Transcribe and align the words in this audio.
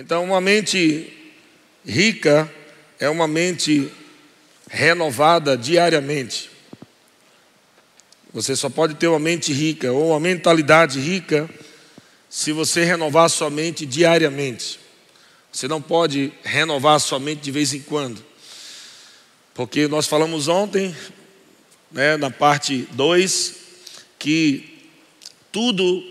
Então, 0.00 0.22
uma 0.22 0.40
mente 0.40 1.12
rica 1.84 2.48
é 3.00 3.10
uma 3.10 3.26
mente 3.26 3.90
renovada 4.70 5.58
diariamente. 5.58 6.48
Você 8.32 8.54
só 8.54 8.70
pode 8.70 8.94
ter 8.94 9.08
uma 9.08 9.18
mente 9.18 9.52
rica 9.52 9.90
ou 9.90 10.10
uma 10.10 10.20
mentalidade 10.20 11.00
rica 11.00 11.50
se 12.30 12.52
você 12.52 12.84
renovar 12.84 13.28
sua 13.28 13.50
mente 13.50 13.84
diariamente. 13.84 14.78
Você 15.50 15.66
não 15.66 15.82
pode 15.82 16.32
renovar 16.44 17.00
sua 17.00 17.18
mente 17.18 17.40
de 17.40 17.50
vez 17.50 17.74
em 17.74 17.80
quando. 17.80 18.24
Porque 19.52 19.88
nós 19.88 20.06
falamos 20.06 20.46
ontem, 20.46 20.94
né, 21.90 22.16
na 22.16 22.30
parte 22.30 22.86
2, 22.92 23.56
que 24.16 24.78
tudo, 25.50 26.04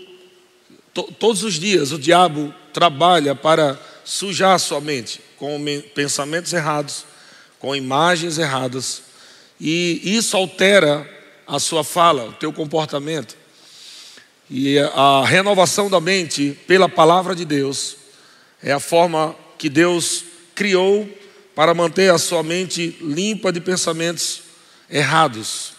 to, 0.92 1.04
todos 1.18 1.42
os 1.42 1.54
dias, 1.54 1.90
o 1.90 1.98
diabo 1.98 2.54
trabalha 2.72 3.34
para 3.34 3.78
sujar 4.04 4.54
a 4.54 4.58
sua 4.58 4.80
mente 4.80 5.20
com 5.36 5.62
pensamentos 5.94 6.52
errados, 6.52 7.04
com 7.58 7.74
imagens 7.74 8.38
erradas, 8.38 9.02
e 9.60 10.00
isso 10.16 10.36
altera 10.36 11.08
a 11.46 11.58
sua 11.58 11.82
fala, 11.82 12.24
o 12.24 12.32
teu 12.32 12.52
comportamento. 12.52 13.36
E 14.50 14.78
a 14.78 15.24
renovação 15.26 15.90
da 15.90 16.00
mente 16.00 16.58
pela 16.66 16.88
palavra 16.88 17.34
de 17.34 17.44
Deus 17.44 17.96
é 18.62 18.72
a 18.72 18.80
forma 18.80 19.34
que 19.58 19.68
Deus 19.68 20.24
criou 20.54 21.08
para 21.54 21.74
manter 21.74 22.12
a 22.12 22.18
sua 22.18 22.42
mente 22.42 22.96
limpa 23.00 23.52
de 23.52 23.60
pensamentos 23.60 24.42
errados. 24.88 25.72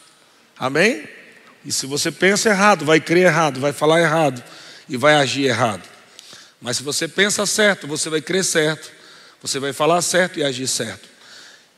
Amém? 0.58 1.03
E 1.66 1.72
se 1.72 1.86
você 1.86 2.12
pensa 2.12 2.50
errado, 2.50 2.86
vai 2.86 3.00
crer 3.00 3.26
errado, 3.26 3.59
vai 3.59 3.73
falar 3.73 4.02
errado 4.02 4.44
e 4.88 4.98
vai 4.98 5.16
agir 5.16 5.45
errado. 5.45 5.84
Mas 6.62 6.77
se 6.77 6.84
você 6.84 7.08
pensa 7.08 7.45
certo, 7.45 7.88
você 7.88 8.09
vai 8.09 8.22
crer 8.22 8.44
certo, 8.44 8.91
você 9.41 9.59
vai 9.59 9.72
falar 9.72 10.02
certo 10.02 10.40
e 10.40 10.44
agir 10.44 10.67
certo. 10.67 11.08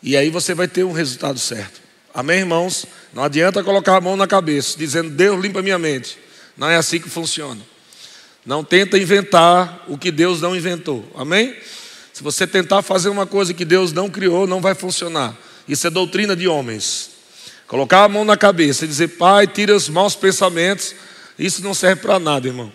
E 0.02 0.18
aí 0.18 0.30
você 0.30 0.54
vai 0.54 0.68
ter 0.68 0.84
um 0.84 0.92
resultado 0.92 1.40
certo. 1.40 1.80
Amém, 2.14 2.40
irmãos? 2.40 2.86
Não 3.14 3.24
adianta 3.24 3.64
colocar 3.64 3.98
a 3.98 4.02
mão 4.02 4.18
na 4.18 4.28
cabeça, 4.28 4.78
dizendo, 4.78 5.10
Deus 5.10 5.40
limpa 5.40 5.62
minha 5.62 5.78
mente. 5.78 6.18
Não 6.58 6.70
é 6.70 6.76
assim 6.76 7.00
que 7.00 7.10
funciona. 7.10 7.62
Não 8.46 8.64
tenta 8.64 8.98
inventar 8.98 9.86
o 9.88 9.98
que 9.98 10.12
Deus 10.12 10.42
não 10.42 10.56
inventou. 10.56 11.10
Amém? 11.16 11.56
Se 12.12 12.24
você 12.24 12.48
tentar 12.48 12.82
fazer 12.82 13.10
uma 13.10 13.28
coisa 13.28 13.54
que 13.54 13.64
Deus 13.64 13.94
não 13.94 14.10
criou, 14.10 14.48
não 14.48 14.60
vai 14.60 14.74
funcionar. 14.74 15.38
Isso 15.68 15.86
é 15.86 15.90
doutrina 15.90 16.36
de 16.36 16.48
homens. 16.48 17.12
Colocar 17.68 18.04
a 18.04 18.10
mão 18.10 18.26
na 18.26 18.36
cabeça 18.36 18.84
e 18.84 18.88
dizer, 18.88 19.10
Pai, 19.10 19.48
tira 19.48 19.76
os 19.76 19.88
maus 19.88 20.16
pensamentos, 20.16 20.96
isso 21.38 21.64
não 21.64 21.74
serve 21.74 22.02
para 22.02 22.20
nada, 22.20 22.48
irmão. 22.48 22.72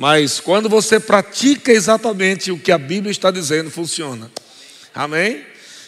Mas 0.00 0.40
quando 0.40 0.66
você 0.66 0.98
pratica 0.98 1.70
exatamente 1.70 2.50
o 2.50 2.58
que 2.58 2.72
a 2.72 2.78
Bíblia 2.78 3.10
está 3.10 3.30
dizendo, 3.30 3.70
funciona. 3.70 4.30
Amém? 4.94 5.44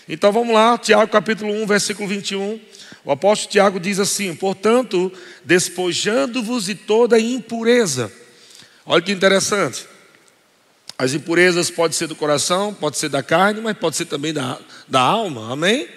Então 0.06 0.30
vamos 0.30 0.52
lá, 0.52 0.76
Tiago 0.76 1.10
capítulo 1.10 1.50
1, 1.62 1.66
versículo 1.66 2.06
21. 2.06 2.60
O 3.06 3.10
apóstolo 3.10 3.50
Tiago 3.50 3.80
diz 3.80 3.98
assim: 3.98 4.34
Portanto, 4.34 5.10
despojando-vos 5.46 6.66
de 6.66 6.74
toda 6.74 7.18
impureza. 7.18 8.12
Olha 8.84 9.00
que 9.00 9.12
interessante. 9.12 9.86
As 10.98 11.14
impurezas 11.14 11.70
podem 11.70 11.96
ser 11.96 12.06
do 12.06 12.14
coração, 12.14 12.74
pode 12.74 12.98
ser 12.98 13.08
da 13.08 13.22
carne, 13.22 13.62
mas 13.62 13.78
pode 13.78 13.96
ser 13.96 14.04
também 14.04 14.34
da, 14.34 14.58
da 14.86 15.00
alma. 15.00 15.50
Amém? 15.50 15.88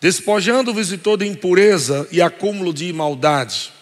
Despojando-vos 0.00 0.86
de 0.86 0.96
toda 0.96 1.26
impureza 1.26 2.06
e 2.12 2.22
acúmulo 2.22 2.72
de 2.72 2.92
maldade. 2.92 3.72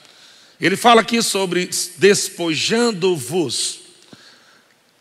Ele 0.60 0.76
fala 0.76 1.00
aqui 1.00 1.22
sobre 1.22 1.70
despojando-vos. 1.96 3.80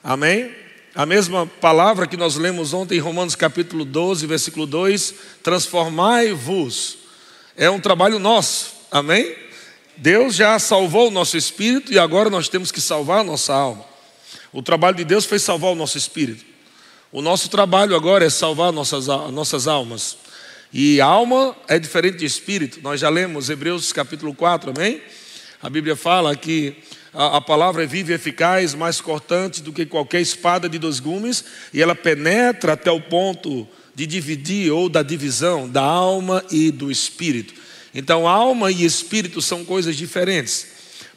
Amém? 0.02 0.56
A 0.96 1.06
mesma 1.06 1.46
palavra 1.46 2.08
que 2.08 2.16
nós 2.16 2.38
lemos 2.38 2.74
ontem 2.74 2.96
em 2.96 3.02
Romanos 3.02 3.36
capítulo 3.36 3.84
12, 3.84 4.26
versículo 4.26 4.66
2: 4.66 5.14
transformai-vos. 5.44 7.00
É 7.58 7.70
um 7.70 7.80
trabalho 7.80 8.20
nosso, 8.20 8.74
amém? 8.90 9.36
Deus 9.98 10.36
já 10.36 10.58
salvou 10.60 11.10
o 11.10 11.12
nosso 11.12 11.36
espírito 11.36 11.92
e 11.92 12.00
agora 12.00 12.30
nós 12.30 12.48
temos 12.48 12.72
que 12.72 12.80
salvar 12.80 13.20
a 13.20 13.24
nossa 13.24 13.54
alma. 13.54 13.84
O 14.54 14.62
trabalho 14.62 14.96
de 14.96 15.04
Deus 15.04 15.26
foi 15.26 15.40
salvar 15.40 15.72
o 15.72 15.76
nosso 15.76 15.98
espírito. 15.98 16.46
O 17.12 17.22
nosso 17.22 17.50
trabalho 17.50 17.98
agora 17.98 18.26
é 18.26 18.30
salvar 18.30 18.72
nossas, 18.72 19.08
nossas 19.08 19.68
almas. 19.68 20.18
E 20.72 21.02
alma 21.02 21.54
é 21.68 21.78
diferente 21.78 22.20
de 22.20 22.26
espírito. 22.26 22.80
Nós 22.82 23.02
já 23.02 23.10
lemos 23.10 23.50
Hebreus 23.50 23.92
capítulo 23.92 24.34
4, 24.34 24.72
amém? 24.74 25.02
A 25.62 25.70
Bíblia 25.70 25.96
fala 25.96 26.36
que 26.36 26.76
a, 27.14 27.38
a 27.38 27.42
palavra 27.42 27.84
é 27.84 27.88
viva 27.88 28.12
e 28.12 28.16
eficaz, 28.16 28.74
mais 28.74 29.02
cortante 29.02 29.62
do 29.62 29.74
que 29.74 29.86
qualquer 29.86 30.22
espada 30.22 30.70
de 30.70 30.80
dois 30.80 31.00
gumes, 31.00 31.44
e 31.74 31.82
ela 31.82 31.96
penetra 31.96 32.74
até 32.74 32.90
o 32.90 33.02
ponto 33.02 33.68
de 33.94 34.08
dividir 34.08 34.72
ou 34.72 34.88
da 34.88 35.04
divisão 35.04 35.68
da 35.68 35.82
alma 35.82 36.44
e 36.50 36.72
do 36.72 36.90
espírito. 36.90 37.54
Então, 37.94 38.28
alma 38.28 38.72
e 38.72 38.86
espírito 38.86 39.42
são 39.42 39.66
coisas 39.66 39.98
diferentes. 39.98 40.68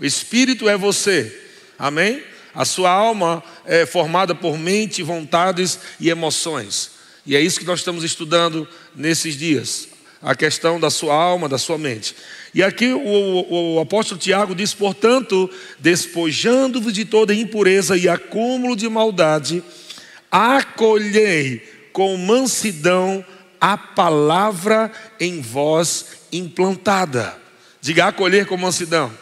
O 0.00 0.04
espírito 0.04 0.68
é 0.68 0.76
você, 0.76 1.40
amém? 1.78 2.22
A 2.54 2.64
sua 2.64 2.90
alma 2.90 3.42
é 3.64 3.86
formada 3.86 4.34
por 4.34 4.58
mente, 4.58 5.02
vontades 5.02 5.78
e 6.00 6.10
emoções. 6.10 6.90
E 7.24 7.36
é 7.36 7.40
isso 7.40 7.60
que 7.60 7.66
nós 7.66 7.78
estamos 7.78 8.02
estudando 8.02 8.66
nesses 8.96 9.36
dias. 9.36 9.88
A 10.20 10.34
questão 10.34 10.80
da 10.80 10.90
sua 10.90 11.14
alma, 11.14 11.48
da 11.48 11.58
sua 11.58 11.78
mente. 11.78 12.14
E 12.54 12.62
aqui 12.62 12.92
o, 12.92 13.74
o 13.76 13.80
apóstolo 13.80 14.20
Tiago 14.20 14.54
diz: 14.54 14.74
portanto, 14.74 15.50
despojando-vos 15.78 16.92
de 16.92 17.04
toda 17.04 17.34
impureza 17.34 17.96
e 17.96 18.08
acúmulo 18.08 18.76
de 18.76 18.88
maldade, 18.88 19.62
acolhei 20.30 21.62
com 21.92 22.16
mansidão 22.16 23.24
a 23.60 23.76
palavra 23.76 24.90
em 25.20 25.40
vós 25.40 26.06
implantada. 26.32 27.36
Diga 27.80 28.06
acolher 28.06 28.46
com 28.46 28.56
mansidão. 28.56 29.12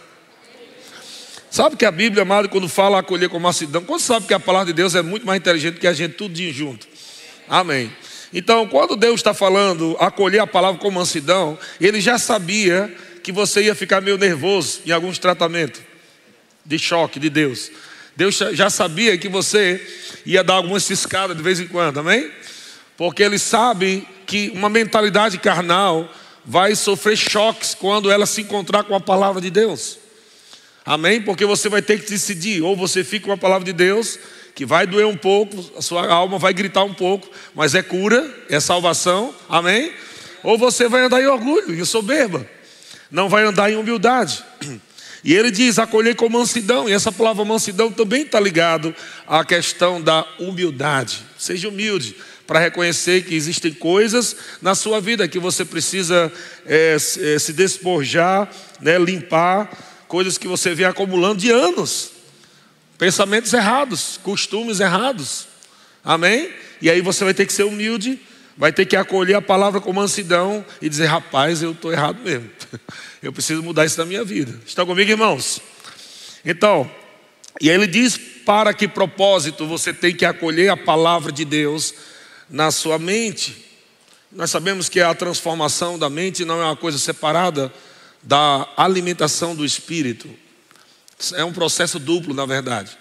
Sabe 1.51 1.77
que 1.77 1.85
a 1.85 1.91
Bíblia, 1.91 2.23
amado, 2.23 2.49
quando 2.49 2.69
fala 2.69 3.01
acolher 3.01 3.29
com 3.29 3.39
mansidão, 3.41 3.83
quando 3.83 4.01
sabe 4.01 4.27
que 4.27 4.35
a 4.35 4.39
palavra 4.39 4.67
de 4.67 4.73
Deus 4.73 4.95
é 4.95 5.03
muito 5.03 5.27
mais 5.27 5.41
inteligente 5.41 5.81
que 5.81 5.87
a 5.87 5.93
gente 5.93 6.15
tudo 6.15 6.37
junto. 6.53 6.87
Amém. 7.49 7.93
Então, 8.33 8.69
quando 8.69 8.95
Deus 8.95 9.17
está 9.17 9.35
falando 9.35 9.97
acolher 9.99 10.39
a 10.39 10.47
palavra 10.47 10.81
com 10.81 10.91
mansidão, 10.91 11.59
ele 11.81 12.01
já 12.01 12.19
sabia 12.19 12.95
que 13.23 13.33
você 13.33 13.63
ia 13.63 13.75
ficar 13.75 14.01
meio 14.01 14.19
nervoso 14.19 14.81
em 14.87 14.91
alguns 14.91 15.19
tratamentos 15.19 15.81
de 16.65 16.79
choque 16.79 17.19
de 17.19 17.31
Deus. 17.31 17.71
Deus 18.17 18.37
já 18.53 18.69
sabia 18.69 19.17
que 19.17 19.29
você 19.29 19.81
ia 20.27 20.45
dar 20.45 20.55
algumas 20.55 20.85
ciscadas 20.85 21.37
de 21.37 21.43
vez 21.43 21.59
em 21.61 21.67
quando, 21.67 21.99
amém? 21.99 22.31
Porque 22.97 23.23
Ele 23.23 23.39
sabe 23.39 24.07
que 24.27 24.51
uma 24.55 24.69
mentalidade 24.69 25.39
carnal 25.39 26.13
vai 26.45 26.75
sofrer 26.75 27.17
choques 27.17 27.75
quando 27.75 28.11
ela 28.11 28.27
se 28.27 28.43
encontrar 28.43 28.85
com 28.85 28.95
a 28.95 29.01
palavra 29.01 29.41
de 29.41 29.51
Deus. 29.51 29.99
Amém? 30.85 31.21
Porque 31.21 31.45
você 31.45 31.69
vai 31.69 31.83
ter 31.83 32.03
que 32.03 32.11
decidir, 32.11 32.63
ou 32.63 32.77
você 32.77 33.05
fica 33.05 33.27
com 33.27 33.33
a 33.33 33.39
palavra 33.39 33.65
de 33.65 33.73
Deus, 33.73 34.19
que 34.55 34.67
vai 34.67 34.87
doer 34.87 35.07
um 35.07 35.17
pouco, 35.17 35.73
a 35.77 35.83
sua 35.83 36.07
alma 36.13 36.39
vai 36.39 36.53
gritar 36.53 36.85
um 36.85 36.95
pouco, 36.95 37.29
mas 37.55 37.75
é 37.75 37.83
cura, 37.83 38.29
é 38.49 38.59
salvação, 38.61 39.35
amém? 39.49 39.93
Ou 40.43 40.59
você 40.59 40.89
vai 40.89 41.03
andar 41.03 41.23
em 41.23 41.27
orgulho, 41.27 41.75
em 41.75 41.85
soberba 41.85 42.47
não 43.11 43.29
vai 43.29 43.45
andar 43.45 43.71
em 43.71 43.77
humildade. 43.77 44.45
E 45.23 45.35
ele 45.35 45.51
diz: 45.51 45.79
acolher 45.79 46.17
com 46.17 46.31
mansidão, 46.31 46.89
e 46.89 46.93
essa 46.93 47.13
palavra 47.13 47.45
mansidão 47.45 47.93
também 47.93 48.23
está 48.23 48.41
ligado 48.41 48.95
à 49.27 49.45
questão 49.45 50.01
da 50.01 50.27
humildade. 50.39 51.19
Seja 51.37 51.69
humilde 51.69 52.17
para 52.47 52.59
reconhecer 52.59 53.25
que 53.25 53.35
existem 53.35 53.73
coisas 53.73 54.35
na 54.63 54.75
sua 54.75 54.99
vida 54.99 55.29
que 55.29 55.39
você 55.39 55.63
precisa 55.63 56.33
é, 56.65 56.97
se 56.99 57.53
despojar, 57.53 58.51
né, 58.81 58.99
limpar, 58.99 59.71
coisas 60.09 60.37
que 60.37 60.49
você 60.49 60.75
vem 60.75 60.87
acumulando 60.87 61.41
de 61.41 61.51
anos, 61.51 62.11
pensamentos 62.99 63.53
errados, 63.53 64.19
costumes 64.23 64.81
errados. 64.81 65.47
Amém? 66.03 66.51
E 66.83 66.91
aí 66.91 67.01
você 67.01 67.23
vai 67.23 67.35
ter 67.35 67.47
que 67.47 67.53
ser 67.53 67.65
humilde 67.65 68.19
vai 68.61 68.75
ter 68.75 68.85
que 68.85 68.95
acolher 68.95 69.37
a 69.37 69.41
palavra 69.41 69.81
com 69.81 69.91
mansidão 69.91 70.63
e 70.83 70.89
dizer: 70.91 71.07
rapaz, 71.07 71.63
eu 71.63 71.73
estou 71.73 71.91
errado 71.91 72.21
mesmo. 72.23 72.51
Eu 73.23 73.33
preciso 73.33 73.63
mudar 73.63 73.85
isso 73.85 73.99
na 73.99 74.07
minha 74.07 74.25
vida. 74.25 74.59
Estão 74.67 74.87
comigo, 74.87 75.11
irmãos? 75.11 75.61
Então, 76.43 76.91
e 77.61 77.69
aí 77.69 77.77
ele 77.77 77.87
diz: 77.87 78.19
para 78.47 78.73
que 78.73 78.87
propósito 78.87 79.67
você 79.67 79.93
tem 79.93 80.15
que 80.15 80.25
acolher 80.25 80.71
a 80.71 80.77
palavra 80.77 81.33
de 81.33 81.45
Deus 81.45 81.95
na 82.49 82.71
sua 82.71 82.99
mente? 82.99 83.67
Nós 84.33 84.51
sabemos 84.51 84.89
que 84.89 85.01
a 85.01 85.15
transformação 85.15 85.99
da 85.99 86.09
mente 86.09 86.45
não 86.45 86.63
é 86.63 86.65
uma 86.65 86.77
coisa 86.77 86.99
separada 86.99 87.73
da 88.23 88.69
alimentação 88.77 89.55
do 89.55 89.65
espírito. 89.65 90.29
É 91.35 91.45
um 91.45 91.53
processo 91.53 91.99
duplo, 91.99 92.33
na 92.33 92.47
verdade. 92.47 92.97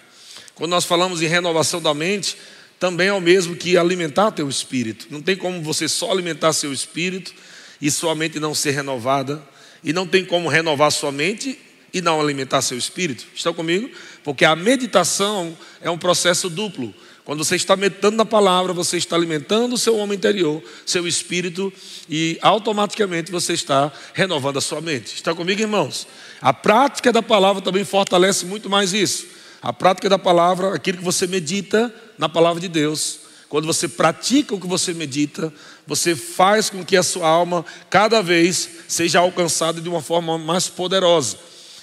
Quando 0.54 0.70
nós 0.70 0.84
falamos 0.84 1.22
em 1.22 1.26
renovação 1.26 1.80
da 1.80 1.94
mente, 1.94 2.36
também 2.80 3.08
é 3.08 3.12
o 3.12 3.20
mesmo 3.20 3.54
que 3.54 3.76
alimentar 3.76 4.30
teu 4.30 4.48
espírito. 4.48 5.06
Não 5.10 5.20
tem 5.20 5.36
como 5.36 5.62
você 5.62 5.86
só 5.86 6.10
alimentar 6.10 6.54
seu 6.54 6.72
espírito 6.72 7.34
e 7.78 7.90
sua 7.90 8.14
mente 8.14 8.40
não 8.40 8.54
ser 8.54 8.70
renovada. 8.70 9.40
E 9.84 9.92
não 9.92 10.06
tem 10.06 10.24
como 10.24 10.48
renovar 10.48 10.90
sua 10.90 11.12
mente 11.12 11.58
e 11.92 12.00
não 12.00 12.18
alimentar 12.18 12.62
seu 12.62 12.78
espírito. 12.78 13.26
Estão 13.34 13.52
comigo? 13.52 13.90
Porque 14.24 14.46
a 14.46 14.56
meditação 14.56 15.56
é 15.82 15.90
um 15.90 15.98
processo 15.98 16.48
duplo. 16.48 16.94
Quando 17.22 17.44
você 17.44 17.54
está 17.54 17.76
meditando 17.76 18.16
na 18.16 18.24
palavra, 18.24 18.72
você 18.72 18.96
está 18.96 19.14
alimentando 19.14 19.74
o 19.74 19.78
seu 19.78 19.96
homem 19.96 20.16
interior, 20.16 20.62
seu 20.86 21.06
espírito, 21.06 21.70
e 22.08 22.38
automaticamente 22.40 23.30
você 23.30 23.52
está 23.52 23.92
renovando 24.14 24.56
a 24.56 24.60
sua 24.60 24.80
mente. 24.80 25.14
Está 25.14 25.34
comigo, 25.34 25.60
irmãos? 25.60 26.06
A 26.40 26.52
prática 26.54 27.12
da 27.12 27.22
palavra 27.22 27.60
também 27.60 27.84
fortalece 27.84 28.46
muito 28.46 28.70
mais 28.70 28.94
isso. 28.94 29.39
A 29.62 29.72
prática 29.72 30.08
da 30.08 30.18
palavra, 30.18 30.74
aquilo 30.74 30.98
que 30.98 31.04
você 31.04 31.26
medita 31.26 31.94
na 32.16 32.28
palavra 32.28 32.60
de 32.60 32.68
Deus. 32.68 33.20
Quando 33.48 33.66
você 33.66 33.88
pratica 33.88 34.54
o 34.54 34.60
que 34.60 34.66
você 34.66 34.94
medita, 34.94 35.52
você 35.86 36.14
faz 36.14 36.70
com 36.70 36.84
que 36.84 36.96
a 36.96 37.02
sua 37.02 37.28
alma 37.28 37.64
cada 37.90 38.22
vez 38.22 38.68
seja 38.86 39.18
alcançada 39.18 39.80
de 39.80 39.88
uma 39.88 40.00
forma 40.00 40.38
mais 40.38 40.68
poderosa. 40.68 41.36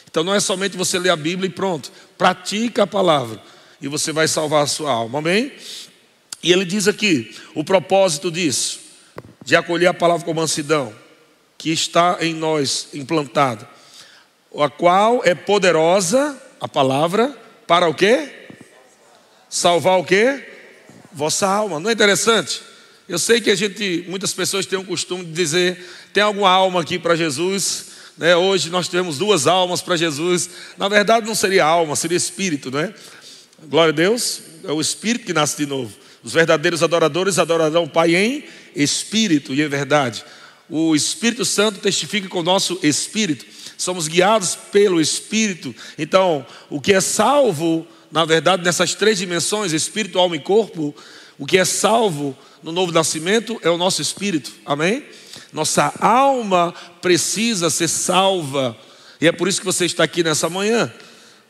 Então 0.09 0.23
não 0.23 0.33
é 0.33 0.39
somente 0.39 0.77
você 0.77 0.97
ler 0.97 1.09
a 1.09 1.15
Bíblia 1.15 1.47
e 1.47 1.51
pronto. 1.51 1.91
Pratica 2.17 2.83
a 2.83 2.87
palavra 2.87 3.41
e 3.81 3.87
você 3.87 4.11
vai 4.11 4.27
salvar 4.27 4.63
a 4.63 4.67
sua 4.67 4.91
alma. 4.91 5.19
Amém? 5.19 5.51
E 6.41 6.51
ele 6.51 6.65
diz 6.65 6.87
aqui: 6.87 7.35
o 7.53 7.63
propósito 7.63 8.31
disso, 8.31 8.79
de 9.43 9.55
acolher 9.55 9.87
a 9.87 9.93
palavra 9.93 10.25
com 10.25 10.33
mansidão, 10.33 10.93
que 11.57 11.71
está 11.71 12.17
em 12.21 12.33
nós 12.33 12.87
implantada, 12.93 13.67
a 14.57 14.69
qual 14.69 15.21
é 15.23 15.35
poderosa, 15.35 16.41
a 16.59 16.67
palavra, 16.67 17.35
para 17.67 17.87
o 17.87 17.93
quê? 17.93 18.29
Salvar 19.49 19.99
o 19.99 20.03
quê? 20.03 20.43
Vossa 21.11 21.47
alma. 21.47 21.79
Não 21.79 21.89
é 21.89 21.93
interessante? 21.93 22.61
Eu 23.07 23.19
sei 23.19 23.39
que 23.39 23.51
a 23.51 23.55
gente, 23.55 24.05
muitas 24.07 24.33
pessoas 24.33 24.65
têm 24.65 24.79
o 24.79 24.83
costume 24.83 25.25
de 25.25 25.31
dizer: 25.31 25.85
tem 26.13 26.23
alguma 26.23 26.49
alma 26.49 26.81
aqui 26.81 26.97
para 26.97 27.15
Jesus? 27.15 27.87
Né? 28.17 28.35
Hoje 28.35 28.69
nós 28.69 28.87
temos 28.87 29.17
duas 29.17 29.45
almas 29.45 29.81
para 29.81 29.95
Jesus. 29.95 30.49
Na 30.77 30.89
verdade, 30.89 31.27
não 31.27 31.35
seria 31.35 31.65
alma, 31.65 31.95
seria 31.95 32.17
espírito, 32.17 32.71
não 32.71 32.79
é? 32.79 32.93
Glória 33.63 33.91
a 33.91 33.95
Deus, 33.95 34.41
é 34.63 34.71
o 34.71 34.79
Espírito 34.79 35.25
que 35.25 35.33
nasce 35.33 35.57
de 35.57 35.65
novo. 35.65 35.91
Os 36.23 36.33
verdadeiros 36.33 36.83
adoradores 36.83 37.39
adorarão 37.39 37.85
o 37.85 37.89
Pai 37.89 38.15
em 38.15 38.43
espírito 38.75 39.53
e 39.53 39.61
em 39.61 39.67
verdade. 39.67 40.23
O 40.69 40.95
Espírito 40.95 41.43
Santo 41.43 41.79
testifica 41.79 42.27
com 42.27 42.39
o 42.39 42.43
nosso 42.43 42.79
espírito. 42.83 43.45
Somos 43.77 44.07
guiados 44.07 44.55
pelo 44.55 44.99
Espírito. 44.99 45.75
Então, 45.97 46.45
o 46.69 46.81
que 46.81 46.93
é 46.93 47.01
salvo, 47.01 47.85
na 48.11 48.25
verdade, 48.25 48.63
nessas 48.63 48.95
três 48.95 49.17
dimensões 49.17 49.71
espírito, 49.73 50.17
alma 50.17 50.35
e 50.35 50.39
corpo 50.39 50.95
o 51.39 51.45
que 51.45 51.57
é 51.57 51.65
salvo 51.65 52.35
no 52.63 52.71
novo 52.71 52.91
nascimento 52.91 53.59
é 53.61 53.69
o 53.69 53.77
nosso 53.77 54.01
espírito. 54.01 54.51
Amém? 54.65 55.03
Nossa 55.53 55.93
alma 55.99 56.73
precisa 57.01 57.69
ser 57.69 57.87
salva. 57.87 58.75
E 59.21 59.27
é 59.27 59.31
por 59.31 59.47
isso 59.47 59.59
que 59.59 59.65
você 59.65 59.85
está 59.85 60.03
aqui 60.03 60.23
nessa 60.23 60.49
manhã. 60.49 60.91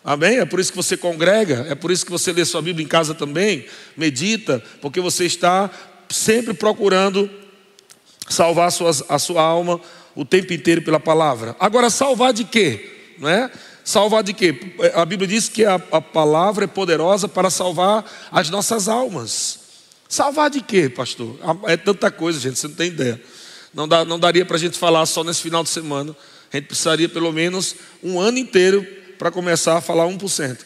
Amém? 0.04 0.40
É 0.40 0.46
por 0.46 0.60
isso 0.60 0.72
que 0.72 0.78
você 0.78 0.96
congrega, 0.96 1.66
é 1.70 1.76
por 1.76 1.92
isso 1.92 2.06
que 2.06 2.12
você 2.12 2.32
lê 2.32 2.46
sua 2.46 2.62
Bíblia 2.62 2.84
em 2.86 2.88
casa 2.88 3.14
também, 3.14 3.66
medita, 3.96 4.64
porque 4.80 5.02
você 5.02 5.26
está 5.26 5.70
sempre 6.10 6.54
procurando 6.54 7.30
salvar 8.30 8.68
a 8.68 8.72
sua, 8.72 8.92
a 9.10 9.20
sua 9.20 9.42
alma 9.42 9.82
o 10.18 10.26
tempo 10.26 10.52
inteiro 10.52 10.82
pela 10.82 11.00
palavra. 11.00 11.56
Agora, 11.60 11.92
salvar 11.92 12.34
de 12.34 12.44
quê? 12.44 13.14
Não 13.20 13.30
é? 13.30 13.52
Salvar 13.84 14.24
de 14.24 14.34
quê? 14.34 14.74
A 14.96 15.06
Bíblia 15.06 15.28
diz 15.28 15.48
que 15.48 15.64
a, 15.64 15.76
a 15.76 16.02
palavra 16.02 16.66
é 16.66 16.68
poderosa 16.68 17.28
para 17.28 17.52
salvar 17.52 18.04
as 18.32 18.50
nossas 18.50 18.90
almas. 18.90 19.60
Salvar 20.10 20.50
de 20.50 20.60
quê, 20.60 20.90
pastor? 20.90 21.38
É 21.68 21.78
tanta 21.78 22.10
coisa, 22.10 22.40
gente, 22.40 22.58
você 22.58 22.68
não 22.68 22.74
tem 22.74 22.88
ideia. 22.88 23.22
Não, 23.72 23.88
dá, 23.88 24.04
não 24.04 24.20
daria 24.20 24.44
para 24.44 24.58
a 24.58 24.60
gente 24.60 24.76
falar 24.76 25.06
só 25.06 25.24
nesse 25.24 25.42
final 25.44 25.64
de 25.64 25.70
semana. 25.70 26.16
A 26.52 26.58
gente 26.58 26.66
precisaria 26.66 27.08
pelo 27.08 27.32
menos 27.32 27.76
um 28.04 28.20
ano 28.20 28.40
inteiro 28.40 28.86
para 29.20 29.30
começar 29.30 29.78
a 29.78 29.82
falar 29.82 30.06
1%. 30.06 30.58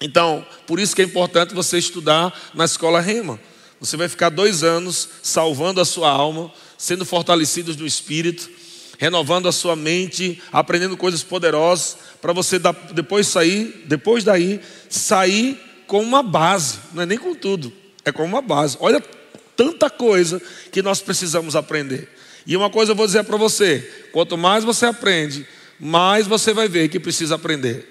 Então, 0.00 0.44
por 0.66 0.80
isso 0.80 0.96
que 0.96 1.02
é 1.02 1.04
importante 1.04 1.54
você 1.54 1.78
estudar 1.78 2.36
na 2.52 2.64
escola 2.64 3.00
Rema. 3.00 3.38
Você 3.78 3.96
vai 3.96 4.08
ficar 4.08 4.28
dois 4.28 4.64
anos 4.64 5.08
salvando 5.22 5.80
a 5.80 5.84
sua 5.84 6.10
alma, 6.10 6.50
sendo 6.84 7.06
fortalecidos 7.06 7.76
no 7.78 7.86
espírito, 7.86 8.50
renovando 8.98 9.48
a 9.48 9.52
sua 9.52 9.74
mente, 9.74 10.42
aprendendo 10.52 10.98
coisas 10.98 11.22
poderosas, 11.22 11.96
para 12.20 12.34
você 12.34 12.60
depois 12.92 13.26
sair, 13.26 13.84
depois 13.86 14.22
daí, 14.22 14.60
sair 14.90 15.58
com 15.86 16.02
uma 16.02 16.22
base, 16.22 16.78
não 16.92 17.02
é 17.02 17.06
nem 17.06 17.16
com 17.16 17.34
tudo, 17.34 17.72
é 18.04 18.12
com 18.12 18.22
uma 18.22 18.42
base. 18.42 18.76
Olha 18.80 19.02
tanta 19.56 19.88
coisa 19.88 20.42
que 20.70 20.82
nós 20.82 21.00
precisamos 21.00 21.56
aprender. 21.56 22.06
E 22.46 22.54
uma 22.54 22.68
coisa 22.68 22.92
eu 22.92 22.96
vou 22.96 23.06
dizer 23.06 23.24
para 23.24 23.38
você: 23.38 24.08
quanto 24.12 24.36
mais 24.36 24.62
você 24.62 24.84
aprende, 24.84 25.46
mais 25.80 26.26
você 26.26 26.52
vai 26.52 26.68
ver 26.68 26.90
que 26.90 27.00
precisa 27.00 27.36
aprender. 27.36 27.88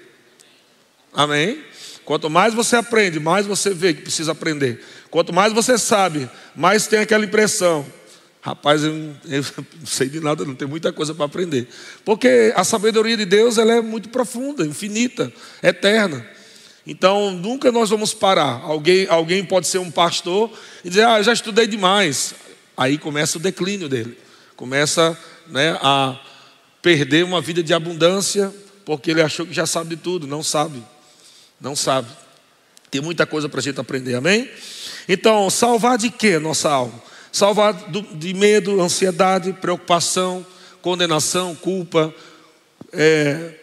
Amém? 1.12 1.60
Quanto 2.04 2.30
mais 2.30 2.54
você 2.54 2.76
aprende, 2.76 3.18
mais 3.18 3.44
você 3.44 3.70
vê 3.70 3.92
que 3.92 4.02
precisa 4.02 4.30
aprender. 4.30 4.84
Quanto 5.10 5.32
mais 5.32 5.52
você 5.52 5.76
sabe, 5.76 6.30
mais 6.54 6.86
tem 6.86 7.00
aquela 7.00 7.24
impressão. 7.24 7.84
Rapaz, 8.44 8.84
eu, 8.84 8.92
eu 9.24 9.42
não 9.80 9.86
sei 9.86 10.06
de 10.06 10.20
nada, 10.20 10.44
não 10.44 10.54
tem 10.54 10.68
muita 10.68 10.92
coisa 10.92 11.14
para 11.14 11.24
aprender. 11.24 11.66
Porque 12.04 12.52
a 12.54 12.62
sabedoria 12.62 13.16
de 13.16 13.24
Deus 13.24 13.56
ela 13.56 13.72
é 13.72 13.80
muito 13.80 14.10
profunda, 14.10 14.66
infinita, 14.66 15.32
eterna. 15.62 16.28
Então, 16.86 17.30
nunca 17.30 17.72
nós 17.72 17.88
vamos 17.88 18.12
parar. 18.12 18.60
Alguém, 18.62 19.06
alguém 19.08 19.42
pode 19.42 19.66
ser 19.66 19.78
um 19.78 19.90
pastor 19.90 20.52
e 20.84 20.90
dizer, 20.90 21.06
ah, 21.06 21.22
já 21.22 21.32
estudei 21.32 21.66
demais. 21.66 22.34
Aí 22.76 22.98
começa 22.98 23.38
o 23.38 23.40
declínio 23.40 23.88
dele. 23.88 24.18
Começa 24.56 25.18
né, 25.46 25.78
a 25.80 26.20
perder 26.82 27.24
uma 27.24 27.40
vida 27.40 27.62
de 27.62 27.72
abundância, 27.72 28.54
porque 28.84 29.12
ele 29.12 29.22
achou 29.22 29.46
que 29.46 29.54
já 29.54 29.64
sabe 29.64 29.96
de 29.96 30.02
tudo. 30.02 30.26
Não 30.26 30.42
sabe. 30.42 30.84
Não 31.58 31.74
sabe. 31.74 32.08
Tem 32.90 33.00
muita 33.00 33.24
coisa 33.24 33.48
para 33.48 33.60
a 33.60 33.62
gente 33.62 33.80
aprender, 33.80 34.16
amém? 34.16 34.50
Então, 35.08 35.48
salvar 35.48 35.96
de 35.96 36.10
quê 36.10 36.38
nossa 36.38 36.68
alma? 36.68 37.13
Salvar 37.34 37.74
de 37.90 38.32
medo, 38.32 38.80
ansiedade, 38.80 39.52
preocupação, 39.54 40.46
condenação, 40.80 41.52
culpa, 41.52 42.14
é, 42.92 43.54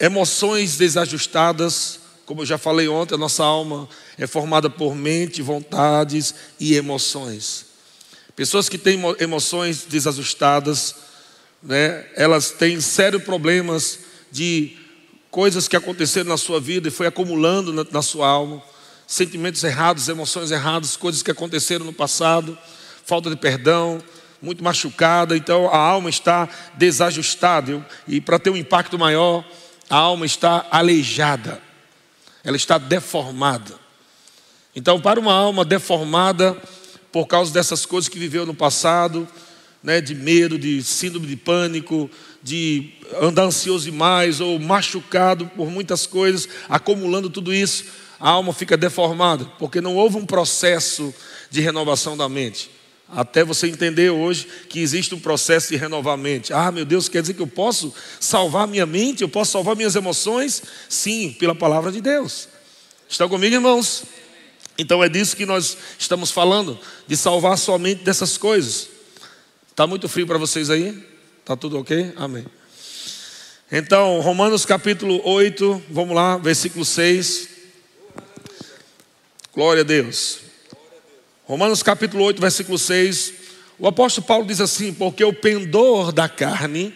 emoções 0.00 0.76
desajustadas. 0.76 2.00
Como 2.26 2.42
eu 2.42 2.46
já 2.46 2.58
falei 2.58 2.88
ontem, 2.88 3.14
a 3.14 3.16
nossa 3.16 3.44
alma 3.44 3.88
é 4.18 4.26
formada 4.26 4.68
por 4.68 4.96
mente, 4.96 5.42
vontades 5.42 6.34
e 6.58 6.74
emoções. 6.74 7.66
Pessoas 8.34 8.68
que 8.68 8.76
têm 8.76 9.00
emoções 9.20 9.84
desajustadas, 9.84 10.96
né, 11.62 12.04
elas 12.16 12.50
têm 12.50 12.80
sérios 12.80 13.22
problemas 13.22 14.00
de 14.32 14.76
coisas 15.30 15.68
que 15.68 15.76
aconteceram 15.76 16.30
na 16.30 16.36
sua 16.36 16.58
vida 16.58 16.88
e 16.88 16.90
foi 16.90 17.06
acumulando 17.06 17.72
na, 17.72 17.86
na 17.92 18.02
sua 18.02 18.26
alma, 18.26 18.60
sentimentos 19.06 19.62
errados, 19.62 20.08
emoções 20.08 20.50
erradas, 20.50 20.96
coisas 20.96 21.22
que 21.22 21.30
aconteceram 21.30 21.84
no 21.84 21.92
passado, 21.92 22.58
falta 23.04 23.30
de 23.30 23.36
perdão, 23.36 24.02
muito 24.40 24.62
machucada, 24.62 25.36
então 25.36 25.68
a 25.68 25.76
alma 25.76 26.10
está 26.10 26.48
desajustada 26.74 27.84
e 28.06 28.20
para 28.20 28.38
ter 28.38 28.50
um 28.50 28.56
impacto 28.56 28.98
maior, 28.98 29.44
a 29.88 29.96
alma 29.96 30.26
está 30.26 30.66
aleijada, 30.70 31.60
ela 32.42 32.56
está 32.56 32.78
deformada. 32.78 33.74
Então, 34.76 35.00
para 35.00 35.20
uma 35.20 35.32
alma 35.32 35.64
deformada 35.64 36.56
por 37.12 37.26
causa 37.26 37.52
dessas 37.52 37.86
coisas 37.86 38.08
que 38.08 38.18
viveu 38.18 38.44
no 38.44 38.54
passado, 38.54 39.26
né, 39.82 40.00
de 40.00 40.14
medo, 40.14 40.58
de 40.58 40.82
síndrome 40.82 41.26
de 41.26 41.36
pânico, 41.36 42.10
de 42.42 42.90
andar 43.20 43.44
ansioso 43.44 43.84
demais 43.84 44.40
ou 44.40 44.58
machucado 44.58 45.46
por 45.54 45.70
muitas 45.70 46.06
coisas, 46.06 46.48
acumulando 46.68 47.30
tudo 47.30 47.54
isso, 47.54 47.84
a 48.18 48.30
alma 48.30 48.52
fica 48.52 48.76
deformada, 48.76 49.44
porque 49.58 49.80
não 49.80 49.94
houve 49.94 50.16
um 50.16 50.26
processo 50.26 51.14
de 51.50 51.60
renovação 51.60 52.16
da 52.16 52.28
mente. 52.28 52.70
Até 53.14 53.44
você 53.44 53.68
entender 53.68 54.10
hoje 54.10 54.46
que 54.68 54.80
existe 54.80 55.14
um 55.14 55.20
processo 55.20 55.68
de 55.68 55.76
renovar 55.76 56.14
a 56.14 56.16
mente. 56.16 56.52
Ah, 56.52 56.72
meu 56.72 56.84
Deus, 56.84 57.08
quer 57.08 57.20
dizer 57.20 57.34
que 57.34 57.42
eu 57.42 57.46
posso 57.46 57.94
salvar 58.18 58.66
minha 58.66 58.86
mente, 58.86 59.22
eu 59.22 59.28
posso 59.28 59.52
salvar 59.52 59.76
minhas 59.76 59.94
emoções? 59.94 60.62
Sim, 60.88 61.34
pela 61.38 61.54
palavra 61.54 61.92
de 61.92 62.00
Deus. 62.00 62.48
Estão 63.08 63.28
comigo, 63.28 63.54
irmãos? 63.54 64.04
Então 64.76 65.02
é 65.02 65.08
disso 65.08 65.36
que 65.36 65.46
nós 65.46 65.76
estamos 65.98 66.30
falando, 66.30 66.78
de 67.06 67.16
salvar 67.16 67.56
sua 67.56 67.78
mente 67.78 68.02
dessas 68.02 68.36
coisas. 68.36 68.88
Está 69.70 69.86
muito 69.86 70.08
frio 70.08 70.26
para 70.26 70.38
vocês 70.38 70.68
aí? 70.70 71.04
Está 71.40 71.56
tudo 71.56 71.78
ok? 71.78 72.12
Amém. 72.16 72.44
Então, 73.70 74.20
Romanos 74.20 74.64
capítulo 74.64 75.20
8, 75.24 75.82
vamos 75.90 76.14
lá, 76.14 76.36
versículo 76.36 76.84
6. 76.84 77.48
Glória 79.52 79.82
a 79.82 79.84
Deus. 79.84 80.43
Romanos 81.46 81.82
capítulo 81.82 82.24
8, 82.24 82.40
versículo 82.40 82.78
6. 82.78 83.34
O 83.78 83.86
apóstolo 83.86 84.26
Paulo 84.26 84.46
diz 84.46 84.62
assim: 84.62 84.94
Porque 84.94 85.22
o 85.22 85.32
pendor 85.32 86.10
da 86.10 86.26
carne, 86.26 86.94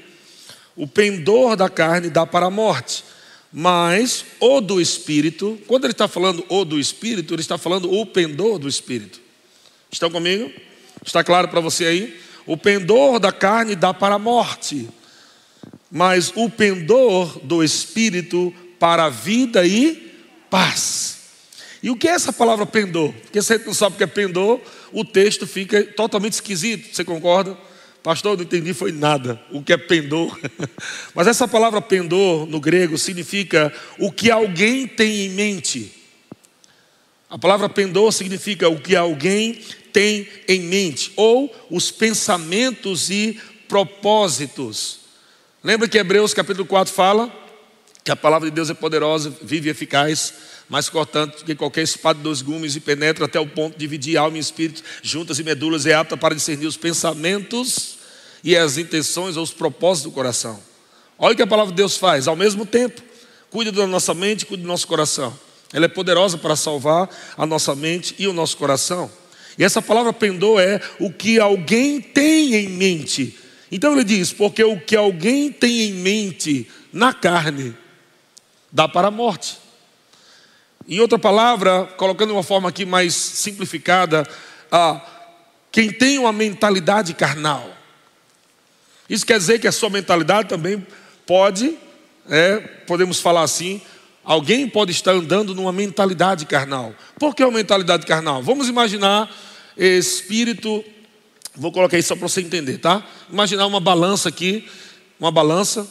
o 0.75 0.87
pendor 0.87 1.55
da 1.55 1.69
carne 1.69 2.09
dá 2.09 2.25
para 2.25 2.47
a 2.47 2.50
morte, 2.50 3.05
mas 3.52 4.25
o 4.40 4.62
do 4.62 4.81
espírito, 4.81 5.59
quando 5.67 5.85
ele 5.85 5.93
está 5.93 6.09
falando 6.09 6.47
o 6.49 6.64
do 6.64 6.81
espírito, 6.81 7.35
ele 7.35 7.43
está 7.43 7.59
falando 7.59 7.93
o 7.93 8.07
pendor 8.07 8.59
do 8.59 8.67
espírito. 8.67 9.21
Estão 9.90 10.11
comigo? 10.11 10.50
Está 11.05 11.23
claro 11.23 11.49
para 11.49 11.61
você 11.61 11.85
aí? 11.85 12.21
O 12.47 12.57
pendor 12.57 13.21
da 13.21 13.31
carne 13.31 13.76
dá 13.76 13.93
para 13.93 14.14
a 14.14 14.19
morte, 14.19 14.88
mas 15.90 16.33
o 16.35 16.49
pendor 16.49 17.38
do 17.40 17.62
espírito 17.62 18.55
para 18.78 19.05
a 19.05 19.11
vida 19.11 19.67
e 19.67 20.11
paz. 20.49 21.17
E 21.82 21.90
o 21.90 21.97
que 21.97 22.08
é 22.08 22.12
essa 22.12 22.32
palavra 22.32 22.66
pendor? 22.66 23.12
Porque 23.12 23.40
se 23.40 23.52
a 23.52 23.56
gente 23.56 23.66
não 23.66 23.75
sabe 23.75 23.94
o 23.94 23.99
que 23.99 24.04
é 24.04 24.08
pendor, 24.08 24.61
o 24.92 25.04
texto 25.04 25.47
fica 25.47 25.82
totalmente 25.85 26.35
esquisito. 26.35 26.94
Você 26.94 27.04
concorda? 27.04 27.56
Pastor, 28.02 28.32
eu 28.32 28.37
não 28.38 28.44
entendi, 28.44 28.73
foi 28.73 28.90
nada. 28.90 29.40
O 29.50 29.62
que 29.62 29.73
é 29.73 29.76
pendor? 29.76 30.38
Mas 31.14 31.26
essa 31.26 31.47
palavra 31.47 31.80
pendor 31.80 32.47
no 32.47 32.61
grego 32.61 32.97
significa 32.97 33.73
o 33.99 34.11
que 34.11 34.30
alguém 34.30 34.87
tem 34.87 35.26
em 35.26 35.28
mente. 35.30 35.92
A 37.30 37.38
palavra 37.38 37.68
pendor 37.68 38.11
significa 38.12 38.68
o 38.68 38.80
que 38.80 38.97
alguém 38.97 39.61
tem 39.92 40.28
em 40.47 40.61
mente, 40.61 41.12
ou 41.16 41.54
os 41.70 41.90
pensamentos 41.90 43.11
e 43.11 43.38
propósitos. 43.68 45.00
Lembra 45.62 45.88
que 45.88 45.99
Hebreus 45.99 46.32
capítulo 46.32 46.64
4 46.66 46.92
fala 46.92 47.30
que 48.04 48.11
a 48.11 48.16
palavra 48.16 48.49
de 48.49 48.54
Deus 48.54 48.70
é 48.70 48.75
poderosa, 48.75 49.35
vive 49.42 49.68
e 49.68 49.70
eficaz, 49.70 50.32
mais 50.68 50.88
cortante 50.88 51.44
que 51.44 51.54
qualquer 51.54 51.82
espada 51.82 52.18
de 52.18 52.25
dois 52.25 52.42
gumes 52.42 52.76
e 52.76 52.80
penetra 52.80 53.25
até 53.25 53.40
o 53.40 53.46
ponto 53.46 53.75
de 53.75 53.78
dividir 53.78 54.16
alma 54.16 54.37
e 54.37 54.40
espírito, 54.40 54.82
juntas 55.02 55.38
e 55.38 55.44
medulas, 55.44 55.87
é 55.87 55.94
apta 55.94 56.16
para 56.16 56.34
discernir 56.34 56.66
os 56.66 56.76
pensamentos 56.76 57.98
e 58.44 58.56
as 58.56 58.76
intenções 58.76 59.37
ou 59.37 59.42
os 59.42 59.50
propósitos 59.50 60.10
do 60.10 60.14
coração. 60.14 60.60
Olha 61.18 61.32
o 61.32 61.37
que 61.37 61.42
a 61.42 61.46
palavra 61.46 61.72
de 61.72 61.76
Deus 61.76 61.96
faz, 61.96 62.28
ao 62.28 62.37
mesmo 62.37 62.66
tempo, 62.66 63.02
cuida 63.50 63.72
da 63.72 63.87
nossa 63.87 64.14
mente, 64.14 64.46
cuida 64.46 64.62
do 64.62 64.68
nosso 64.68 64.87
coração. 64.87 65.37
Ela 65.72 65.87
é 65.87 65.88
poderosa 65.88 66.38
para 66.38 66.54
salvar 66.54 67.08
a 67.37 67.46
nossa 67.46 67.75
mente 67.75 68.14
e 68.18 68.26
o 68.26 68.32
nosso 68.32 68.56
coração. 68.56 69.10
E 69.58 69.64
essa 69.64 69.82
palavra 69.82 70.12
pendor 70.12 70.60
é 70.60 70.80
o 71.00 71.12
que 71.12 71.40
alguém 71.40 72.00
tem 72.00 72.54
em 72.54 72.68
mente. 72.68 73.37
Então 73.70 73.92
ele 73.92 74.04
diz: 74.04 74.32
porque 74.32 74.62
o 74.62 74.78
que 74.78 74.94
alguém 74.94 75.50
tem 75.50 75.88
em 75.88 75.92
mente 75.94 76.68
na 76.92 77.12
carne 77.12 77.75
dá 78.70 78.87
para 78.88 79.08
a 79.08 79.10
morte. 79.10 79.58
Em 80.88 81.00
outra 81.00 81.18
palavra, 81.18 81.85
colocando 81.99 82.28
de 82.28 82.35
uma 82.35 82.42
forma 82.42 82.71
aqui 82.71 82.87
mais 82.87 83.14
simplificada, 83.14 84.26
ah, 84.73 84.99
quem 85.71 85.92
tem 85.92 86.18
uma 86.18 86.33
mentalidade 86.33 87.12
carnal. 87.12 87.76
Isso 89.07 89.26
quer 89.26 89.38
dizer 89.38 89.59
que 89.59 89.68
a 89.68 89.73
sua 89.73 89.90
mentalidade 89.90 90.49
também 90.49 90.87
pode, 91.26 91.76
é, 92.26 92.57
podemos 92.87 93.21
falar 93.21 93.42
assim, 93.42 93.83
alguém 94.25 94.66
pode 94.66 94.92
estar 94.92 95.12
andando 95.12 95.54
numa 95.54 95.73
mentalidade 95.73 96.47
carnal. 96.47 96.95
Por 97.18 97.35
que 97.35 97.45
uma 97.45 97.59
mentalidade 97.59 98.07
carnal? 98.07 98.42
Vamos 98.42 98.66
imaginar 98.66 99.30
espírito, 99.76 100.83
vou 101.54 101.71
colocar 101.71 101.99
isso 101.99 102.09
só 102.09 102.16
para 102.16 102.26
você 102.28 102.40
entender, 102.40 102.78
tá? 102.78 103.07
Imaginar 103.30 103.66
uma 103.66 103.78
balança 103.78 104.30
aqui, 104.30 104.66
uma 105.21 105.30
balança, 105.30 105.87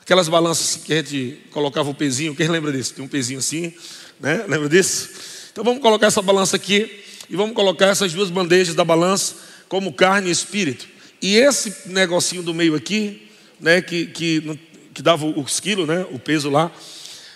aquelas 0.00 0.26
balanças 0.26 0.82
que 0.82 0.92
a 0.94 0.96
gente 0.96 1.38
colocava 1.50 1.90
o 1.90 1.94
pezinho, 1.94 2.34
quem 2.34 2.48
lembra 2.48 2.72
disso? 2.72 2.94
Tem 2.94 3.04
um 3.04 3.08
pezinho 3.08 3.40
assim, 3.40 3.74
né? 4.20 4.44
Lembra 4.48 4.68
disso? 4.68 5.10
Então 5.52 5.64
vamos 5.64 5.80
colocar 5.80 6.06
essa 6.06 6.22
balança 6.22 6.56
aqui 6.56 7.02
e 7.28 7.36
vamos 7.36 7.54
colocar 7.54 7.86
essas 7.86 8.12
duas 8.12 8.30
bandejas 8.30 8.74
da 8.74 8.84
balança 8.84 9.36
como 9.68 9.92
carne 9.92 10.28
e 10.28 10.32
espírito. 10.32 10.86
E 11.20 11.36
esse 11.36 11.88
negocinho 11.88 12.42
do 12.42 12.54
meio 12.54 12.74
aqui, 12.74 13.28
né, 13.60 13.80
que, 13.80 14.06
que, 14.06 14.60
que 14.94 15.02
dava 15.02 15.26
os 15.26 15.60
quilos, 15.60 15.88
né, 15.88 16.06
o 16.12 16.18
peso 16.18 16.50
lá, 16.50 16.70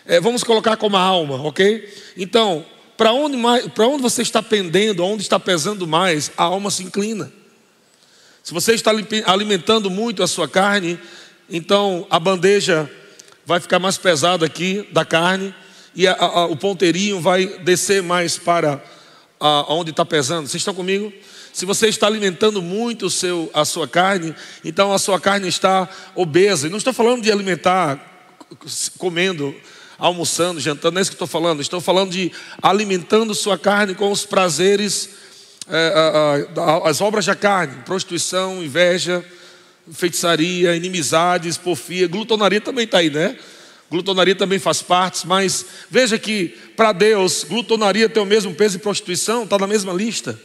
é, 0.06 0.20
vamos 0.20 0.44
colocar 0.44 0.76
como 0.76 0.96
a 0.96 1.00
alma, 1.00 1.36
ok? 1.42 1.88
Então, 2.16 2.64
para 2.96 3.12
onde, 3.12 3.36
onde 3.36 4.02
você 4.02 4.22
está 4.22 4.42
pendendo, 4.42 5.04
onde 5.04 5.22
está 5.22 5.40
pesando 5.40 5.86
mais, 5.86 6.30
a 6.36 6.44
alma 6.44 6.70
se 6.70 6.82
inclina. 6.82 7.32
Se 8.42 8.52
você 8.52 8.74
está 8.74 8.90
alimentando 9.26 9.90
muito 9.90 10.22
a 10.22 10.26
sua 10.26 10.48
carne, 10.48 10.98
então 11.48 12.06
a 12.10 12.18
bandeja 12.18 12.90
vai 13.46 13.60
ficar 13.60 13.78
mais 13.78 13.96
pesada 13.96 14.46
aqui 14.46 14.86
da 14.92 15.04
carne 15.04 15.54
e 15.94 16.06
a, 16.06 16.12
a, 16.14 16.46
o 16.46 16.56
ponteirinho 16.56 17.20
vai 17.20 17.46
descer 17.46 18.02
mais 18.02 18.38
para 18.38 18.82
a, 19.38 19.72
onde 19.72 19.90
está 19.90 20.04
pesando. 20.04 20.46
Vocês 20.46 20.60
estão 20.60 20.74
comigo? 20.74 21.12
Se 21.52 21.66
você 21.66 21.88
está 21.88 22.06
alimentando 22.06 22.62
muito 22.62 23.06
o 23.06 23.10
seu, 23.10 23.50
a 23.52 23.64
sua 23.64 23.88
carne, 23.88 24.34
então 24.64 24.92
a 24.92 24.98
sua 24.98 25.18
carne 25.18 25.48
está 25.48 25.88
obesa. 26.14 26.66
E 26.66 26.70
não 26.70 26.78
estou 26.78 26.92
falando 26.92 27.22
de 27.22 27.32
alimentar 27.32 28.06
comendo, 28.98 29.54
almoçando, 29.98 30.60
jantando, 30.60 30.94
não 30.94 31.00
é 31.00 31.02
isso 31.02 31.10
que 31.10 31.16
estou 31.16 31.26
falando. 31.26 31.60
Estou 31.60 31.80
falando 31.80 32.10
de 32.10 32.32
alimentando 32.62 33.34
sua 33.34 33.58
carne 33.58 33.94
com 33.94 34.10
os 34.10 34.24
prazeres, 34.24 35.10
é, 35.68 36.48
as 36.84 37.00
obras 37.00 37.26
da 37.26 37.34
carne, 37.34 37.82
prostituição, 37.84 38.62
inveja, 38.62 39.24
feitiçaria, 39.92 40.74
inimizades, 40.76 41.56
porfia, 41.56 42.06
glutonaria 42.06 42.60
também 42.60 42.84
está 42.84 42.98
aí, 42.98 43.10
né? 43.10 43.36
Glutonaria 43.90 44.36
também 44.36 44.60
faz 44.60 44.80
parte, 44.80 45.26
mas 45.26 45.66
veja 45.90 46.16
que 46.16 46.48
para 46.76 46.92
Deus, 46.92 47.44
glutonaria 47.44 48.08
tem 48.08 48.22
o 48.22 48.26
mesmo 48.26 48.54
peso 48.54 48.76
e 48.76 48.80
prostituição, 48.80 49.42
está 49.42 49.58
na 49.58 49.66
mesma 49.66 49.92
lista. 49.92 50.40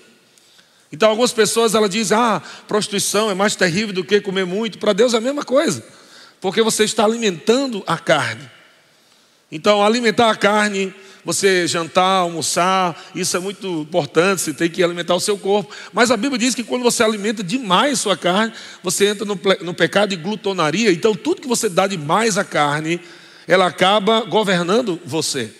Então 0.91 1.09
algumas 1.09 1.31
pessoas 1.31 1.75
ela 1.75 1.87
dizem, 1.87 2.17
ah, 2.17 2.41
prostituição 2.67 3.29
é 3.29 3.35
mais 3.35 3.55
terrível 3.55 3.93
do 3.93 4.03
que 4.03 4.19
comer 4.19 4.45
muito. 4.45 4.79
Para 4.79 4.93
Deus 4.93 5.13
é 5.13 5.17
a 5.17 5.21
mesma 5.21 5.43
coisa, 5.43 5.85
porque 6.41 6.61
você 6.63 6.85
está 6.85 7.05
alimentando 7.05 7.83
a 7.85 7.99
carne. 7.99 8.49
Então 9.51 9.83
alimentar 9.83 10.31
a 10.31 10.35
carne, 10.35 10.91
você 11.23 11.67
jantar, 11.67 12.21
almoçar, 12.21 13.11
isso 13.13 13.37
é 13.37 13.39
muito 13.39 13.81
importante, 13.81 14.41
você 14.41 14.53
tem 14.53 14.69
que 14.69 14.83
alimentar 14.83 15.13
o 15.13 15.19
seu 15.19 15.37
corpo. 15.37 15.71
Mas 15.93 16.09
a 16.09 16.17
Bíblia 16.17 16.39
diz 16.39 16.55
que 16.55 16.63
quando 16.63 16.81
você 16.81 17.03
alimenta 17.03 17.43
demais 17.43 17.99
sua 17.99 18.17
carne, 18.17 18.53
você 18.81 19.05
entra 19.05 19.23
no, 19.23 19.39
no 19.61 19.73
pecado 19.73 20.09
de 20.09 20.15
glutonaria. 20.15 20.91
Então 20.91 21.13
tudo 21.13 21.41
que 21.41 21.47
você 21.47 21.69
dá 21.69 21.85
demais 21.85 22.37
à 22.37 22.43
carne, 22.43 22.99
ela 23.47 23.67
acaba 23.67 24.21
governando 24.21 24.99
você. 25.05 25.51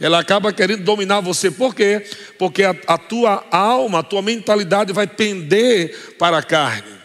Ela 0.00 0.20
acaba 0.20 0.52
querendo 0.52 0.84
dominar 0.84 1.20
você. 1.20 1.50
Por 1.50 1.74
quê? 1.74 2.04
Porque 2.38 2.62
a, 2.62 2.74
a 2.86 2.96
tua 2.96 3.44
alma, 3.50 3.98
a 3.98 4.02
tua 4.02 4.22
mentalidade 4.22 4.92
vai 4.92 5.06
pender 5.06 6.16
para 6.18 6.38
a 6.38 6.42
carne. 6.42 6.98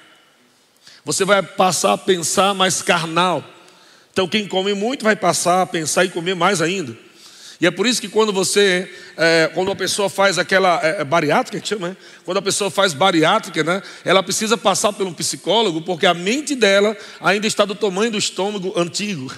Você 1.03 1.25
vai 1.25 1.41
passar 1.41 1.93
a 1.93 1.97
pensar 1.97 2.53
mais 2.53 2.81
carnal. 2.81 3.43
Então, 4.11 4.27
quem 4.27 4.47
come 4.47 4.73
muito 4.73 5.03
vai 5.03 5.15
passar 5.15 5.63
a 5.63 5.65
pensar 5.65 6.05
e 6.05 6.09
comer 6.09 6.35
mais 6.35 6.61
ainda. 6.61 6.95
E 7.61 7.67
é 7.67 7.71
por 7.71 7.85
isso 7.85 8.01
que 8.01 8.09
quando 8.09 8.33
você, 8.33 8.89
é, 9.15 9.49
quando 9.53 9.67
uma 9.69 9.75
pessoa 9.75 10.09
faz 10.09 10.37
aquela 10.37 10.79
é, 10.83 11.01
é, 11.01 11.03
bariátrica, 11.03 11.59
que 11.59 11.67
chama, 11.67 11.89
né? 11.89 11.97
quando 12.25 12.37
a 12.37 12.41
pessoa 12.41 12.69
faz 12.69 12.93
bariátrica, 12.93 13.63
né? 13.63 13.81
ela 14.03 14.23
precisa 14.23 14.57
passar 14.57 14.91
por 14.93 15.05
um 15.05 15.13
psicólogo, 15.13 15.81
porque 15.81 16.05
a 16.05 16.13
mente 16.13 16.55
dela 16.55 16.95
ainda 17.21 17.47
está 17.47 17.63
do 17.65 17.75
tamanho 17.75 18.11
do 18.11 18.17
estômago 18.17 18.73
antigo. 18.75 19.31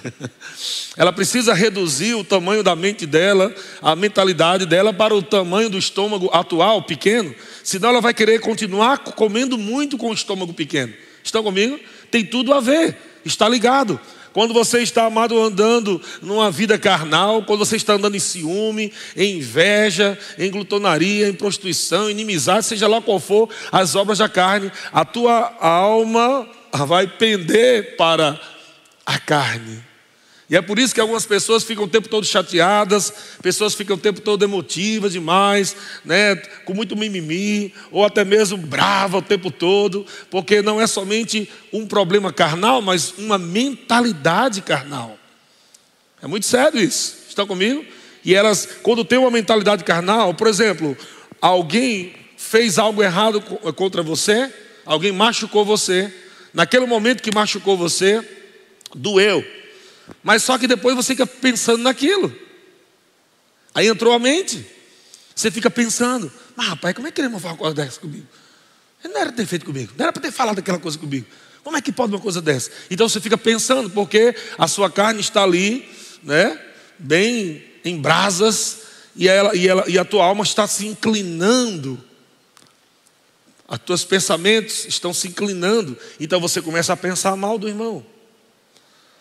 ela 0.96 1.12
precisa 1.12 1.54
reduzir 1.54 2.14
o 2.14 2.24
tamanho 2.24 2.62
da 2.62 2.74
mente 2.74 3.06
dela, 3.06 3.54
a 3.80 3.94
mentalidade 3.94 4.66
dela, 4.66 4.92
para 4.92 5.14
o 5.14 5.22
tamanho 5.22 5.70
do 5.70 5.78
estômago 5.78 6.30
atual, 6.32 6.82
pequeno, 6.82 7.34
senão 7.62 7.90
ela 7.90 8.00
vai 8.00 8.14
querer 8.14 8.40
continuar 8.40 8.98
comendo 8.98 9.56
muito 9.58 9.96
com 9.98 10.10
o 10.10 10.14
estômago 10.14 10.52
pequeno. 10.52 10.92
Estão 11.22 11.42
comigo? 11.42 11.78
Tem 12.10 12.24
tudo 12.24 12.54
a 12.54 12.60
ver, 12.60 12.96
está 13.24 13.48
ligado. 13.48 14.00
Quando 14.36 14.52
você 14.52 14.82
está, 14.82 15.06
amado, 15.06 15.40
andando 15.40 15.98
numa 16.20 16.50
vida 16.50 16.78
carnal, 16.78 17.42
quando 17.44 17.60
você 17.60 17.76
está 17.76 17.94
andando 17.94 18.16
em 18.16 18.20
ciúme, 18.20 18.92
em 19.16 19.38
inveja, 19.38 20.18
em 20.36 20.50
glutonaria, 20.50 21.26
em 21.26 21.32
prostituição, 21.32 22.10
inimizade, 22.10 22.66
seja 22.66 22.86
lá 22.86 23.00
qual 23.00 23.18
for 23.18 23.48
as 23.72 23.94
obras 23.94 24.18
da 24.18 24.28
carne, 24.28 24.70
a 24.92 25.06
tua 25.06 25.56
alma 25.58 26.46
vai 26.70 27.06
pender 27.06 27.96
para 27.96 28.38
a 29.06 29.18
carne. 29.18 29.82
E 30.48 30.56
é 30.56 30.62
por 30.62 30.78
isso 30.78 30.94
que 30.94 31.00
algumas 31.00 31.26
pessoas 31.26 31.64
ficam 31.64 31.84
o 31.84 31.88
tempo 31.88 32.08
todo 32.08 32.24
chateadas, 32.24 33.12
pessoas 33.42 33.74
ficam 33.74 33.96
o 33.96 33.98
tempo 33.98 34.20
todo 34.20 34.44
emotivas 34.44 35.12
demais, 35.12 35.74
né, 36.04 36.36
com 36.64 36.72
muito 36.72 36.96
mimimi, 36.96 37.74
ou 37.90 38.04
até 38.04 38.24
mesmo 38.24 38.56
brava 38.56 39.18
o 39.18 39.22
tempo 39.22 39.50
todo, 39.50 40.06
porque 40.30 40.62
não 40.62 40.80
é 40.80 40.86
somente 40.86 41.50
um 41.72 41.84
problema 41.84 42.32
carnal, 42.32 42.80
mas 42.80 43.12
uma 43.18 43.38
mentalidade 43.38 44.62
carnal. 44.62 45.18
É 46.22 46.28
muito 46.28 46.46
sério 46.46 46.80
isso. 46.80 47.16
Estão 47.28 47.46
comigo? 47.46 47.84
E 48.24 48.32
elas, 48.34 48.68
quando 48.82 49.04
tem 49.04 49.18
uma 49.18 49.30
mentalidade 49.30 49.82
carnal, 49.82 50.32
por 50.32 50.46
exemplo, 50.46 50.96
alguém 51.40 52.14
fez 52.36 52.78
algo 52.78 53.02
errado 53.02 53.40
contra 53.74 54.02
você, 54.02 54.52
alguém 54.84 55.10
machucou 55.10 55.64
você, 55.64 56.12
naquele 56.54 56.86
momento 56.86 57.22
que 57.22 57.34
machucou 57.34 57.76
você, 57.76 58.24
doeu. 58.94 59.44
Mas 60.22 60.42
só 60.42 60.58
que 60.58 60.66
depois 60.66 60.94
você 60.94 61.14
fica 61.14 61.26
pensando 61.26 61.82
naquilo. 61.82 62.34
Aí 63.74 63.86
entrou 63.88 64.12
a 64.12 64.18
mente. 64.18 64.64
Você 65.34 65.50
fica 65.50 65.70
pensando, 65.70 66.32
mas 66.56 66.68
rapaz, 66.68 66.94
como 66.94 67.06
é 67.06 67.10
que 67.10 67.20
ele 67.20 67.28
não 67.28 67.38
falar 67.38 67.52
uma 67.52 67.58
coisa 67.58 67.74
dessa 67.74 68.00
comigo? 68.00 68.26
Ele 69.04 69.12
não 69.12 69.20
era 69.20 69.30
ter 69.30 69.44
feito 69.44 69.66
comigo, 69.66 69.92
não 69.96 70.04
era 70.04 70.12
para 70.12 70.22
ter 70.22 70.32
falado 70.32 70.58
aquela 70.58 70.78
coisa 70.78 70.96
comigo. 70.96 71.26
Como 71.62 71.76
é 71.76 71.82
que 71.82 71.92
pode 71.92 72.12
uma 72.12 72.20
coisa 72.20 72.40
dessa? 72.40 72.70
Então 72.90 73.06
você 73.06 73.20
fica 73.20 73.36
pensando, 73.36 73.90
porque 73.90 74.34
a 74.56 74.66
sua 74.66 74.90
carne 74.90 75.20
está 75.20 75.42
ali, 75.42 75.86
né? 76.22 76.58
Bem 76.98 77.62
em 77.84 78.00
brasas, 78.00 78.78
e, 79.14 79.28
ela, 79.28 79.54
e, 79.54 79.68
ela, 79.68 79.84
e 79.88 79.98
a 79.98 80.04
tua 80.04 80.24
alma 80.24 80.44
está 80.44 80.66
se 80.66 80.86
inclinando. 80.86 82.02
Os 83.68 83.78
teus 83.78 84.04
pensamentos 84.04 84.84
estão 84.86 85.12
se 85.12 85.28
inclinando. 85.28 85.98
Então 86.20 86.40
você 86.40 86.62
começa 86.62 86.92
a 86.92 86.96
pensar 86.96 87.36
mal 87.36 87.58
do 87.58 87.68
irmão. 87.68 88.04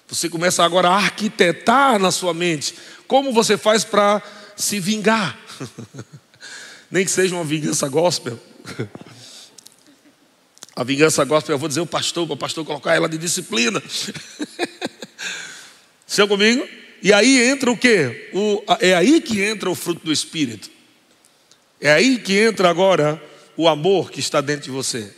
Você 0.08 0.30
começa 0.30 0.64
agora 0.64 0.90
a 0.90 0.96
arquitetar 0.96 2.00
na 2.00 2.12
sua 2.12 2.34
mente 2.34 2.76
como 3.08 3.34
você 3.34 3.58
faz 3.58 3.84
para 3.84 4.22
se 4.56 4.80
vingar. 4.80 5.38
Nem 6.90 7.04
que 7.04 7.12
seja 7.12 7.36
uma 7.36 7.44
vingança 7.44 7.88
gospel. 7.88 8.40
A 10.76 10.84
vingança 10.84 11.24
gospel, 11.24 11.56
eu 11.56 11.58
vou 11.58 11.70
dizer 11.70 11.80
o 11.80 11.86
pastor, 11.86 12.28
para 12.28 12.34
o 12.34 12.38
pastor 12.38 12.66
colocar 12.66 12.94
ela 12.94 13.08
de 13.08 13.18
disciplina. 13.18 13.82
Seu 16.06 16.28
comigo? 16.28 16.68
E 17.02 17.14
aí 17.14 17.42
entra 17.44 17.72
o 17.72 17.78
quê? 17.78 18.30
O, 18.34 18.62
é 18.82 18.94
aí 18.94 19.22
que 19.22 19.42
entra 19.42 19.70
o 19.70 19.76
fruto 19.76 20.06
do 20.06 20.12
Espírito. 20.12 20.70
É 21.80 21.94
aí 21.94 22.20
que 22.20 22.38
entra 22.38 22.70
agora 22.70 23.22
o 23.56 23.70
amor 23.70 24.12
que 24.12 24.20
está 24.20 24.42
dentro 24.42 24.66
de 24.66 24.72
você. 24.72 25.16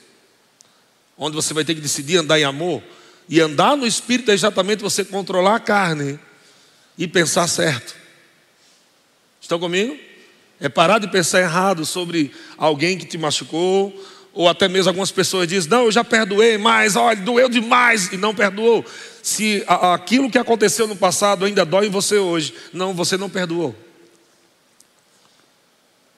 Onde 1.18 1.36
você 1.36 1.56
vai 1.56 1.66
ter 1.66 1.74
que 1.74 1.82
decidir 1.82 2.18
andar 2.18 2.40
em 2.40 2.44
amor. 2.44 2.84
E 3.30 3.42
andar 3.42 3.76
no 3.76 3.86
Espírito 3.86 4.32
é 4.32 4.34
exatamente 4.34 4.82
você 4.82 5.04
controlar 5.04 5.56
a 5.56 5.60
carne 5.60 6.20
e 6.98 7.08
pensar 7.08 7.48
certo. 7.48 7.96
Estão 9.42 9.60
comigo? 9.60 9.98
É 10.60 10.68
parar 10.70 11.00
de 11.00 11.08
pensar 11.08 11.40
errado 11.40 11.86
sobre 11.86 12.32
alguém 12.58 12.98
que 12.98 13.06
te 13.06 13.18
machucou, 13.18 13.94
ou 14.34 14.48
até 14.48 14.68
mesmo 14.68 14.90
algumas 14.90 15.12
pessoas 15.12 15.48
dizem: 15.48 15.70
Não, 15.70 15.86
eu 15.86 15.92
já 15.92 16.04
perdoei, 16.04 16.58
mas 16.58 16.96
olha, 16.96 17.20
doeu 17.20 17.50
demais 17.50 18.12
e 18.12 18.18
não 18.18 18.34
perdoou. 18.34 18.86
Se 19.22 19.64
aquilo 19.68 20.32
que 20.32 20.38
aconteceu 20.38 20.88
no 20.88 20.96
passado 20.96 21.46
ainda 21.46 21.66
dói 21.66 21.88
em 21.88 21.90
você 21.90 22.18
hoje, 22.18 22.54
não, 22.72 22.94
você 22.94 23.18
não 23.18 23.30
perdoou. 23.30 23.76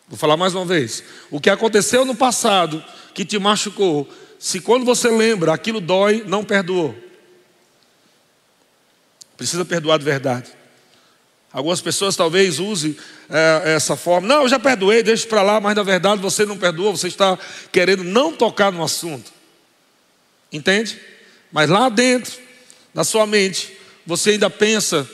Vou 0.07 0.17
falar 0.17 0.37
mais 0.37 0.55
uma 0.55 0.65
vez. 0.65 1.03
O 1.29 1.39
que 1.39 1.49
aconteceu 1.49 2.03
no 2.03 2.15
passado 2.15 2.83
que 3.13 3.23
te 3.23 3.37
machucou, 3.37 4.09
se 4.39 4.61
quando 4.61 4.85
você 4.85 5.09
lembra 5.09 5.53
aquilo 5.53 5.81
dói, 5.81 6.23
não 6.25 6.45
perdoou. 6.45 6.95
Precisa 9.35 9.65
perdoar 9.65 9.99
de 9.99 10.05
verdade. 10.05 10.49
Algumas 11.51 11.81
pessoas 11.81 12.15
talvez 12.15 12.57
usem 12.59 12.95
é, 13.29 13.73
essa 13.75 13.97
forma. 13.97 14.27
Não, 14.27 14.43
eu 14.43 14.49
já 14.49 14.57
perdoei, 14.57 15.03
deixa 15.03 15.27
para 15.27 15.41
lá, 15.41 15.59
mas 15.59 15.75
na 15.75 15.83
verdade 15.83 16.21
você 16.21 16.45
não 16.45 16.57
perdoou, 16.57 16.95
você 16.95 17.07
está 17.07 17.37
querendo 17.71 18.03
não 18.03 18.31
tocar 18.31 18.71
no 18.71 18.83
assunto. 18.83 19.31
Entende? 20.51 20.99
Mas 21.51 21.69
lá 21.69 21.89
dentro, 21.89 22.39
na 22.93 23.03
sua 23.03 23.27
mente, 23.27 23.75
você 24.05 24.31
ainda 24.31 24.49
pensa 24.49 25.09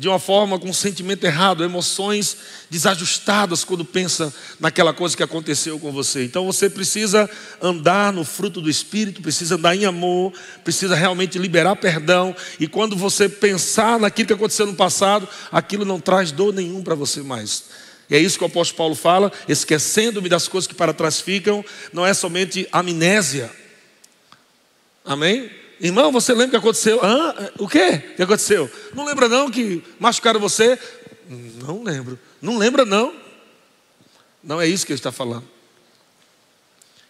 de 0.00 0.08
uma 0.08 0.18
forma 0.18 0.58
com 0.58 0.70
um 0.70 0.72
sentimento 0.72 1.24
errado, 1.24 1.62
emoções 1.62 2.34
desajustadas 2.70 3.64
quando 3.64 3.84
pensa 3.84 4.32
naquela 4.58 4.94
coisa 4.94 5.14
que 5.14 5.22
aconteceu 5.22 5.78
com 5.78 5.92
você. 5.92 6.24
Então 6.24 6.46
você 6.46 6.70
precisa 6.70 7.28
andar 7.60 8.10
no 8.10 8.24
fruto 8.24 8.62
do 8.62 8.70
Espírito, 8.70 9.20
precisa 9.20 9.56
andar 9.56 9.76
em 9.76 9.84
amor, 9.84 10.32
precisa 10.64 10.94
realmente 10.94 11.38
liberar 11.38 11.76
perdão. 11.76 12.34
E 12.58 12.66
quando 12.66 12.96
você 12.96 13.28
pensar 13.28 14.00
naquilo 14.00 14.28
que 14.28 14.32
aconteceu 14.32 14.64
no 14.64 14.74
passado, 14.74 15.28
aquilo 15.52 15.84
não 15.84 16.00
traz 16.00 16.32
dor 16.32 16.54
nenhum 16.54 16.82
para 16.82 16.94
você 16.94 17.20
mais. 17.20 17.64
E 18.08 18.16
é 18.16 18.18
isso 18.18 18.38
que 18.38 18.44
o 18.44 18.46
apóstolo 18.46 18.78
Paulo 18.78 18.94
fala, 18.94 19.30
esquecendo-me 19.46 20.30
das 20.30 20.48
coisas 20.48 20.66
que 20.66 20.74
para 20.74 20.94
trás 20.94 21.20
ficam, 21.20 21.62
não 21.92 22.06
é 22.06 22.14
somente 22.14 22.66
amnésia. 22.72 23.50
Amém? 25.04 25.59
Irmão, 25.80 26.12
você 26.12 26.32
lembra 26.32 26.48
o 26.48 26.50
que 26.50 26.56
aconteceu? 26.56 27.00
Ah, 27.02 27.52
o 27.58 27.66
quê? 27.66 28.02
O 28.12 28.16
que 28.16 28.22
aconteceu? 28.22 28.70
Não 28.94 29.06
lembra 29.06 29.28
não 29.28 29.50
que 29.50 29.82
machucaram 29.98 30.38
você? 30.38 30.78
Não 31.26 31.82
lembro. 31.82 32.18
Não 32.42 32.58
lembra 32.58 32.84
não. 32.84 33.14
Não 34.42 34.60
é 34.60 34.66
isso 34.66 34.84
que 34.84 34.92
ele 34.92 34.98
está 34.98 35.10
falando. 35.10 35.48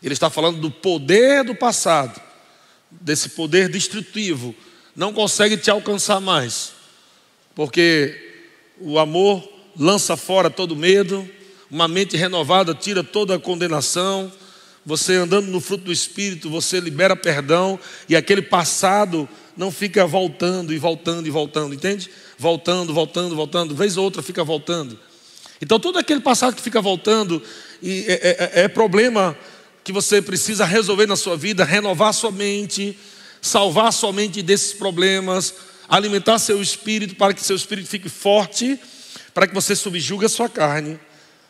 Ele 0.02 0.14
está 0.14 0.30
falando 0.30 0.60
do 0.60 0.70
poder 0.70 1.44
do 1.44 1.54
passado, 1.54 2.20
desse 2.90 3.30
poder 3.30 3.68
destrutivo. 3.68 4.54
Não 4.94 5.12
consegue 5.12 5.56
te 5.56 5.70
alcançar 5.70 6.20
mais, 6.20 6.72
porque 7.54 8.44
o 8.78 8.98
amor 8.98 9.46
lança 9.76 10.16
fora 10.16 10.48
todo 10.48 10.76
medo, 10.76 11.28
uma 11.70 11.86
mente 11.86 12.16
renovada 12.16 12.74
tira 12.74 13.04
toda 13.04 13.34
a 13.34 13.38
condenação, 13.38 14.32
você 14.84 15.14
andando 15.14 15.48
no 15.48 15.60
fruto 15.60 15.84
do 15.84 15.92
Espírito, 15.92 16.48
você 16.48 16.80
libera 16.80 17.14
perdão 17.14 17.78
e 18.08 18.16
aquele 18.16 18.42
passado 18.42 19.28
não 19.56 19.70
fica 19.70 20.06
voltando 20.06 20.72
e 20.72 20.78
voltando 20.78 21.26
e 21.26 21.30
voltando, 21.30 21.74
entende? 21.74 22.10
Voltando, 22.38 22.94
voltando, 22.94 23.36
voltando, 23.36 23.74
vez 23.74 23.96
ou 23.96 24.04
outra 24.04 24.22
fica 24.22 24.42
voltando. 24.42 24.98
Então 25.60 25.78
todo 25.78 25.98
aquele 25.98 26.20
passado 26.20 26.56
que 26.56 26.62
fica 26.62 26.80
voltando 26.80 27.42
é, 27.82 27.88
é, 27.88 28.60
é, 28.60 28.64
é 28.64 28.68
problema 28.68 29.36
que 29.84 29.92
você 29.92 30.22
precisa 30.22 30.64
resolver 30.64 31.06
na 31.06 31.16
sua 31.16 31.36
vida, 31.36 31.64
renovar 31.64 32.14
sua 32.14 32.30
mente, 32.30 32.98
salvar 33.40 33.92
sua 33.92 34.12
mente 34.12 34.42
desses 34.42 34.72
problemas, 34.72 35.54
alimentar 35.88 36.38
seu 36.38 36.62
espírito 36.62 37.16
para 37.16 37.34
que 37.34 37.42
seu 37.44 37.56
espírito 37.56 37.88
fique 37.88 38.08
forte, 38.08 38.78
para 39.34 39.46
que 39.46 39.54
você 39.54 39.76
subjugue 39.76 40.24
a 40.24 40.28
sua 40.28 40.48
carne, 40.48 40.98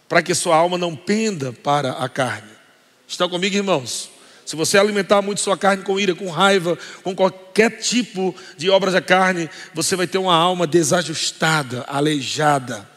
para 0.08 0.22
que 0.22 0.34
sua 0.34 0.56
alma 0.56 0.76
não 0.76 0.96
penda 0.96 1.52
para 1.52 1.92
a 1.92 2.08
carne. 2.08 2.59
Estão 3.10 3.28
comigo, 3.28 3.56
irmãos? 3.56 4.08
Se 4.46 4.54
você 4.54 4.78
alimentar 4.78 5.20
muito 5.20 5.40
sua 5.40 5.56
carne 5.56 5.82
com 5.82 5.98
ira, 5.98 6.14
com 6.14 6.30
raiva, 6.30 6.78
com 7.02 7.12
qualquer 7.12 7.70
tipo 7.80 8.32
de 8.56 8.70
obras 8.70 8.94
da 8.94 9.00
carne, 9.00 9.50
você 9.74 9.96
vai 9.96 10.06
ter 10.06 10.18
uma 10.18 10.34
alma 10.34 10.64
desajustada, 10.64 11.84
aleijada, 11.88 12.88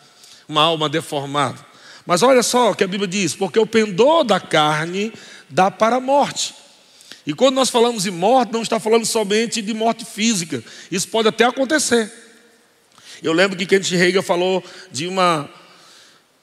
uma 0.48 0.62
alma 0.62 0.88
deformada. 0.88 1.58
Mas 2.06 2.22
olha 2.22 2.44
só 2.44 2.70
o 2.70 2.76
que 2.76 2.84
a 2.84 2.88
Bíblia 2.88 3.08
diz: 3.08 3.34
porque 3.34 3.58
o 3.58 3.66
pendor 3.66 4.24
da 4.24 4.40
carne 4.40 5.12
dá 5.50 5.72
para 5.72 5.96
a 5.96 6.00
morte. 6.00 6.54
E 7.26 7.34
quando 7.34 7.56
nós 7.56 7.72
falamos 7.72 8.06
em 8.06 8.12
morte, 8.12 8.54
não 8.54 8.62
está 8.62 8.80
falando 8.80 9.08
somente 9.08 9.64
de 9.64 9.74
morte 9.74 10.06
física. 10.06 10.64
Isso 10.92 11.08
pode 11.08 11.28
até 11.28 11.44
acontecer. 11.44 12.12
Eu 13.24 13.34
lembro 13.34 13.58
que 13.58 13.66
Kent 13.66 13.92
Hegel 13.92 14.22
falou 14.22 14.64
de 14.92 15.08
uma, 15.08 15.50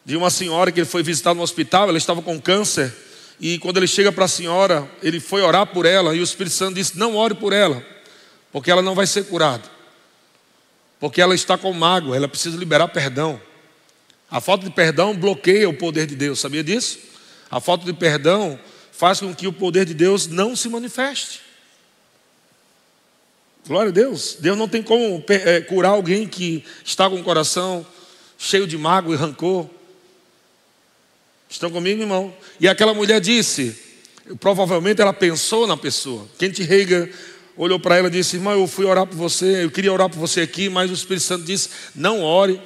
de 0.04 0.16
uma 0.16 0.28
senhora 0.28 0.72
que 0.72 0.80
ele 0.80 0.88
foi 0.88 1.04
visitar 1.04 1.34
no 1.34 1.42
hospital, 1.42 1.88
ela 1.88 1.98
estava 1.98 2.20
com 2.20 2.40
câncer. 2.40 3.09
E 3.40 3.58
quando 3.58 3.78
ele 3.78 3.86
chega 3.86 4.12
para 4.12 4.26
a 4.26 4.28
senhora, 4.28 4.88
ele 5.02 5.18
foi 5.18 5.40
orar 5.40 5.66
por 5.66 5.86
ela, 5.86 6.14
e 6.14 6.20
o 6.20 6.22
Espírito 6.22 6.54
Santo 6.54 6.74
disse: 6.74 6.98
Não 6.98 7.16
ore 7.16 7.34
por 7.34 7.52
ela, 7.52 7.84
porque 8.52 8.70
ela 8.70 8.82
não 8.82 8.94
vai 8.94 9.06
ser 9.06 9.24
curada. 9.24 9.64
Porque 11.00 11.22
ela 11.22 11.34
está 11.34 11.56
com 11.56 11.72
mágoa, 11.72 12.14
ela 12.14 12.28
precisa 12.28 12.58
liberar 12.58 12.88
perdão. 12.88 13.40
A 14.30 14.40
falta 14.40 14.64
de 14.64 14.70
perdão 14.70 15.16
bloqueia 15.16 15.68
o 15.68 15.74
poder 15.74 16.06
de 16.06 16.14
Deus, 16.14 16.38
sabia 16.38 16.62
disso? 16.62 16.98
A 17.50 17.58
falta 17.58 17.84
de 17.84 17.92
perdão 17.94 18.60
faz 18.92 19.18
com 19.18 19.34
que 19.34 19.46
o 19.46 19.52
poder 19.52 19.86
de 19.86 19.94
Deus 19.94 20.26
não 20.26 20.54
se 20.54 20.68
manifeste. 20.68 21.40
Glória 23.66 23.88
a 23.88 23.92
Deus. 23.92 24.36
Deus 24.38 24.58
não 24.58 24.68
tem 24.68 24.82
como 24.82 25.24
é, 25.28 25.60
curar 25.62 25.90
alguém 25.90 26.28
que 26.28 26.64
está 26.84 27.08
com 27.08 27.16
o 27.16 27.24
coração 27.24 27.86
cheio 28.38 28.66
de 28.66 28.76
mágoa 28.76 29.14
e 29.14 29.18
rancor. 29.18 29.68
Estão 31.50 31.68
comigo, 31.68 32.00
irmão? 32.00 32.32
E 32.60 32.68
aquela 32.68 32.94
mulher 32.94 33.20
disse, 33.20 33.76
provavelmente 34.38 35.00
ela 35.02 35.12
pensou 35.12 35.66
na 35.66 35.76
pessoa. 35.76 36.24
Kent 36.38 36.60
Heiger 36.60 37.12
olhou 37.56 37.80
para 37.80 37.96
ela 37.96 38.06
e 38.06 38.10
disse: 38.10 38.36
Irmão, 38.36 38.52
eu 38.52 38.68
fui 38.68 38.86
orar 38.86 39.04
por 39.04 39.16
você, 39.16 39.64
eu 39.64 39.70
queria 39.70 39.92
orar 39.92 40.08
por 40.08 40.18
você 40.18 40.42
aqui, 40.42 40.68
mas 40.68 40.90
o 40.90 40.94
Espírito 40.94 41.24
Santo 41.24 41.44
disse: 41.44 41.68
Não 41.94 42.22
ore, 42.22 42.60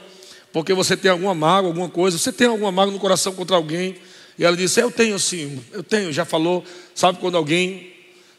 porque 0.52 0.74
você 0.74 0.96
tem 0.96 1.10
alguma 1.10 1.34
mágoa, 1.34 1.70
alguma 1.70 1.88
coisa. 1.88 2.18
Você 2.18 2.30
tem 2.30 2.46
alguma 2.46 2.70
mágoa 2.70 2.92
no 2.92 3.00
coração 3.00 3.32
contra 3.32 3.56
alguém? 3.56 3.96
E 4.38 4.44
ela 4.44 4.56
disse: 4.56 4.80
Eu 4.80 4.90
tenho 4.90 5.18
sim, 5.18 5.62
eu 5.72 5.82
tenho. 5.82 6.12
Já 6.12 6.26
falou, 6.26 6.62
sabe 6.94 7.18
quando 7.18 7.36
alguém 7.36 7.92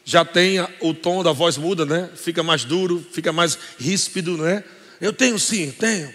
já 0.04 0.24
tem 0.24 0.60
o 0.80 0.94
tom 0.94 1.24
da 1.24 1.32
voz 1.32 1.56
muda, 1.56 1.84
né? 1.84 2.08
Fica 2.14 2.40
mais 2.42 2.64
duro, 2.64 3.04
fica 3.10 3.32
mais 3.32 3.58
ríspido, 3.78 4.36
não 4.36 4.46
é? 4.46 4.62
Eu 5.00 5.12
tenho 5.12 5.38
sim, 5.38 5.72
tenho. 5.72 6.08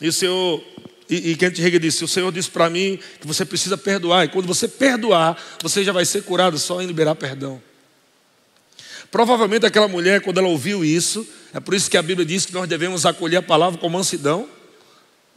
E 0.00 0.08
o 0.08 0.12
Senhor 0.12 0.62
e, 1.08 1.30
e 1.30 1.36
Kent 1.36 1.58
Hegel 1.58 1.78
disse: 1.78 2.04
O 2.04 2.08
Senhor 2.08 2.32
disse 2.32 2.50
para 2.50 2.68
mim 2.68 2.98
que 3.20 3.26
você 3.26 3.44
precisa 3.44 3.78
perdoar, 3.78 4.24
e 4.24 4.28
quando 4.28 4.46
você 4.46 4.66
perdoar, 4.66 5.40
você 5.62 5.84
já 5.84 5.92
vai 5.92 6.04
ser 6.04 6.22
curado 6.22 6.58
só 6.58 6.82
em 6.82 6.86
liberar 6.86 7.14
perdão. 7.14 7.62
Provavelmente 9.10 9.64
aquela 9.64 9.86
mulher, 9.86 10.20
quando 10.20 10.38
ela 10.38 10.48
ouviu 10.48 10.84
isso, 10.84 11.26
é 11.54 11.60
por 11.60 11.74
isso 11.74 11.90
que 11.90 11.96
a 11.96 12.02
Bíblia 12.02 12.26
diz 12.26 12.44
que 12.44 12.52
nós 12.52 12.68
devemos 12.68 13.06
acolher 13.06 13.36
a 13.36 13.42
palavra 13.42 13.78
com 13.78 13.88
mansidão. 13.88 14.48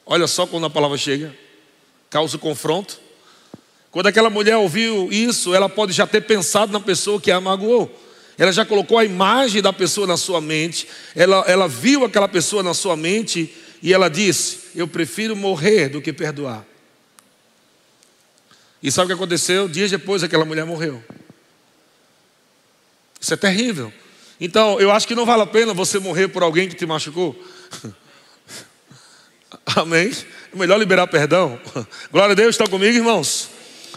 Olha 0.06 0.26
só 0.26 0.48
quando 0.48 0.66
a 0.66 0.70
palavra 0.70 0.98
chega, 0.98 1.36
causa 2.10 2.36
o 2.36 2.40
confronto. 2.40 3.00
Quando 3.92 4.08
aquela 4.08 4.30
mulher 4.30 4.58
ouviu 4.58 5.12
isso, 5.12 5.54
ela 5.54 5.70
pode 5.70 5.94
já 5.94 6.08
ter 6.08 6.22
pensado 6.22 6.72
na 6.72 6.80
pessoa 6.80 7.22
que 7.22 7.32
a 7.32 7.40
magoou. 7.40 7.90
Ela 8.38 8.52
já 8.52 8.66
colocou 8.66 8.98
a 8.98 9.06
imagem 9.06 9.62
da 9.62 9.74
pessoa 9.74 10.08
na 10.08 10.18
sua 10.18 10.40
mente, 10.40 10.88
ela, 11.16 11.44
ela 11.46 11.68
viu 11.68 12.06
aquela 12.06 12.28
pessoa 12.28 12.64
na 12.64 12.74
sua 12.74 12.96
mente 12.96 13.54
e 13.82 13.94
ela 13.94 14.10
disse: 14.10 14.70
Eu 14.76 14.88
prefiro 14.88 15.36
morrer 15.36 15.89
do 15.89 16.02
que 16.02 16.12
perdoar. 16.13 16.65
E 18.82 18.92
sabe 18.92 19.06
o 19.06 19.08
que 19.08 19.13
aconteceu? 19.13 19.68
Dias 19.68 19.92
depois 19.92 20.24
aquela 20.24 20.46
mulher 20.46 20.65
morreu. 20.65 21.04
Isso 23.20 23.34
é 23.34 23.38
terrível. 23.38 23.92
Então, 24.39 24.80
eu 24.80 24.89
acho 24.89 25.06
que 25.06 25.15
não 25.15 25.26
vale 25.26 25.44
a 25.44 25.48
pena 25.48 25.74
você 25.74 26.00
morrer 26.00 26.30
por 26.30 26.42
alguém 26.42 26.70
que 26.70 26.76
te 26.76 26.86
machucou. 26.86 27.36
Amém? 29.76 30.12
É 30.54 30.58
melhor 30.58 30.80
liberar 30.80 31.08
perdão. 31.08 31.60
Glória 32.10 32.32
a 32.32 32.36
Deus, 32.36 32.56
está 32.56 32.65
comigo, 32.65 32.96
irmãos? 32.96 33.50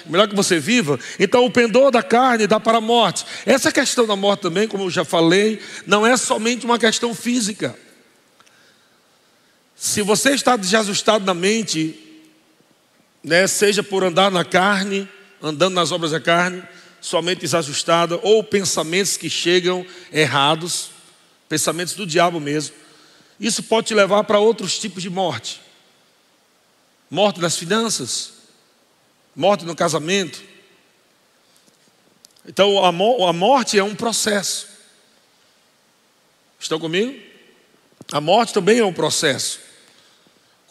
Melhor 0.07 0.27
que 0.27 0.35
você 0.35 0.59
viva. 0.59 0.99
Então, 1.21 1.45
o 1.45 1.51
pendor 1.51 1.93
da 1.93 2.03
carne 2.03 2.49
dá 2.49 2.59
para 2.59 2.79
a 2.79 2.81
morte. 2.81 3.25
Essa 3.47 3.71
questão 3.71 4.05
da 4.05 4.17
morte 4.17 4.41
também, 4.41 4.67
como 4.67 4.85
eu 4.85 4.91
já 4.91 5.05
falei, 5.05 5.61
não 5.87 6.05
é 6.05 6.17
somente 6.17 6.67
uma 6.67 6.77
questão 6.77 7.15
física. 7.15 7.77
Se 9.83 10.01
você 10.01 10.31
está 10.31 10.57
desajustado 10.57 11.25
na 11.25 11.35
mente, 11.35 11.99
né, 13.21 13.49
seja 13.49 13.83
por 13.83 14.05
andar 14.05 14.31
na 14.31 14.45
carne, 14.45 15.09
andando 15.43 15.75
nas 15.75 15.91
obras 15.91 16.13
da 16.13 16.21
carne, 16.21 16.63
somente 17.01 17.41
desajustada, 17.41 18.17
ou 18.23 18.45
pensamentos 18.45 19.17
que 19.17 19.29
chegam 19.29 19.85
errados, 20.13 20.91
pensamentos 21.49 21.95
do 21.95 22.07
diabo 22.07 22.39
mesmo. 22.39 22.77
Isso 23.41 23.61
pode 23.65 23.89
te 23.89 23.95
levar 23.95 24.23
para 24.23 24.39
outros 24.39 24.79
tipos 24.79 25.03
de 25.03 25.11
morte. 25.11 25.61
Morte 27.11 27.41
nas 27.41 27.57
finanças, 27.57 28.35
morte 29.35 29.65
no 29.65 29.75
casamento. 29.75 30.41
Então 32.47 32.85
a, 32.85 32.93
morte 32.93 33.81
é 33.81 33.83
um 33.83 33.97
processo. 33.97 34.69
Estão 36.61 36.79
comigo? 36.79 37.21
A 38.13 38.21
morte 38.21 38.55
também 38.55 38.79
é 38.79 38.85
um 38.85 38.93
processo. 38.93 39.72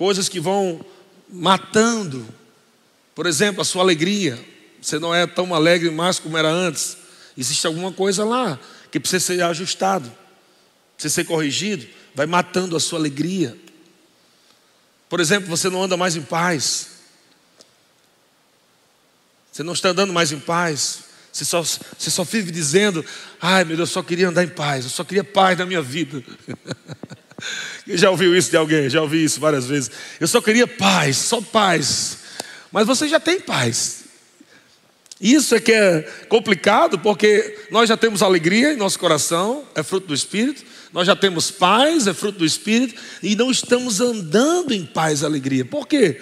Coisas 0.02 0.28
que 0.28 0.40
vão 0.40 0.84
matando, 1.30 2.28
por 3.14 3.28
exemplo, 3.28 3.62
a 3.62 3.64
sua 3.64 3.84
alegria. 3.84 4.44
Você 4.82 4.98
não 4.98 5.14
é 5.14 5.28
tão 5.28 5.54
alegre 5.54 5.92
mais 5.92 6.18
como 6.18 6.36
era 6.36 6.50
antes. 6.50 6.98
Existe 7.38 7.68
alguma 7.68 7.92
coisa 7.92 8.26
lá 8.26 8.60
que 8.90 9.00
precisa 9.00 9.24
ser 9.24 9.44
ajustado, 9.44 10.12
precisa 10.96 11.14
ser 11.14 11.26
corrigido. 11.26 11.88
Vai 12.16 12.26
matando 12.26 12.76
a 12.76 12.80
sua 12.80 12.98
alegria. 12.98 13.56
Por 15.08 15.20
exemplo, 15.20 15.48
você 15.48 15.70
não 15.70 15.84
anda 15.84 15.96
mais 15.96 16.16
em 16.16 16.24
paz. 16.24 16.88
Você 19.52 19.62
não 19.62 19.74
está 19.74 19.90
andando 19.90 20.12
mais 20.12 20.32
em 20.32 20.40
paz. 20.40 21.04
Você 21.32 21.46
só, 21.46 21.62
você 21.62 22.10
só 22.10 22.24
vive 22.24 22.50
dizendo: 22.50 23.06
Ai 23.40 23.64
meu 23.66 23.78
Deus, 23.78 23.90
eu 23.90 23.94
só 23.94 24.02
queria 24.02 24.30
andar 24.30 24.44
em 24.44 24.50
paz, 24.50 24.84
eu 24.84 24.90
só 24.90 25.04
queria 25.04 25.24
paz 25.24 25.60
na 25.60 25.66
minha 25.68 25.80
vida. 25.80 26.24
já 27.88 28.10
ouviu 28.10 28.36
isso 28.36 28.50
de 28.50 28.58
alguém? 28.58 28.90
Já 28.90 29.02
ouvi 29.02 29.24
isso 29.24 29.40
várias 29.40 29.66
vezes. 29.66 29.92
Eu 30.20 30.28
só 30.28 30.42
queria 30.42 30.68
paz, 30.68 31.18
só 31.18 31.42
paz. 31.42 32.18
Mas 32.72 32.88
você 32.88 33.08
já 33.08 33.20
tem 33.20 33.40
paz. 33.40 34.02
Isso 35.20 35.54
é 35.54 35.60
que 35.60 35.72
é 35.72 36.02
complicado, 36.28 36.98
porque 36.98 37.68
nós 37.70 37.88
já 37.88 37.96
temos 37.96 38.24
alegria 38.24 38.74
em 38.74 38.78
nosso 38.78 38.98
coração, 38.98 39.64
é 39.76 39.84
fruto 39.84 40.08
do 40.08 40.16
Espírito. 40.16 40.64
Nós 40.92 41.06
já 41.06 41.16
temos 41.16 41.52
paz, 41.52 42.08
é 42.08 42.14
fruto 42.14 42.40
do 42.40 42.46
Espírito, 42.46 43.00
e 43.22 43.36
não 43.36 43.52
estamos 43.52 44.02
andando 44.02 44.74
em 44.74 44.86
paz 44.86 45.22
e 45.22 45.26
alegria. 45.26 45.64
Por 45.64 45.88
quê? 45.88 46.22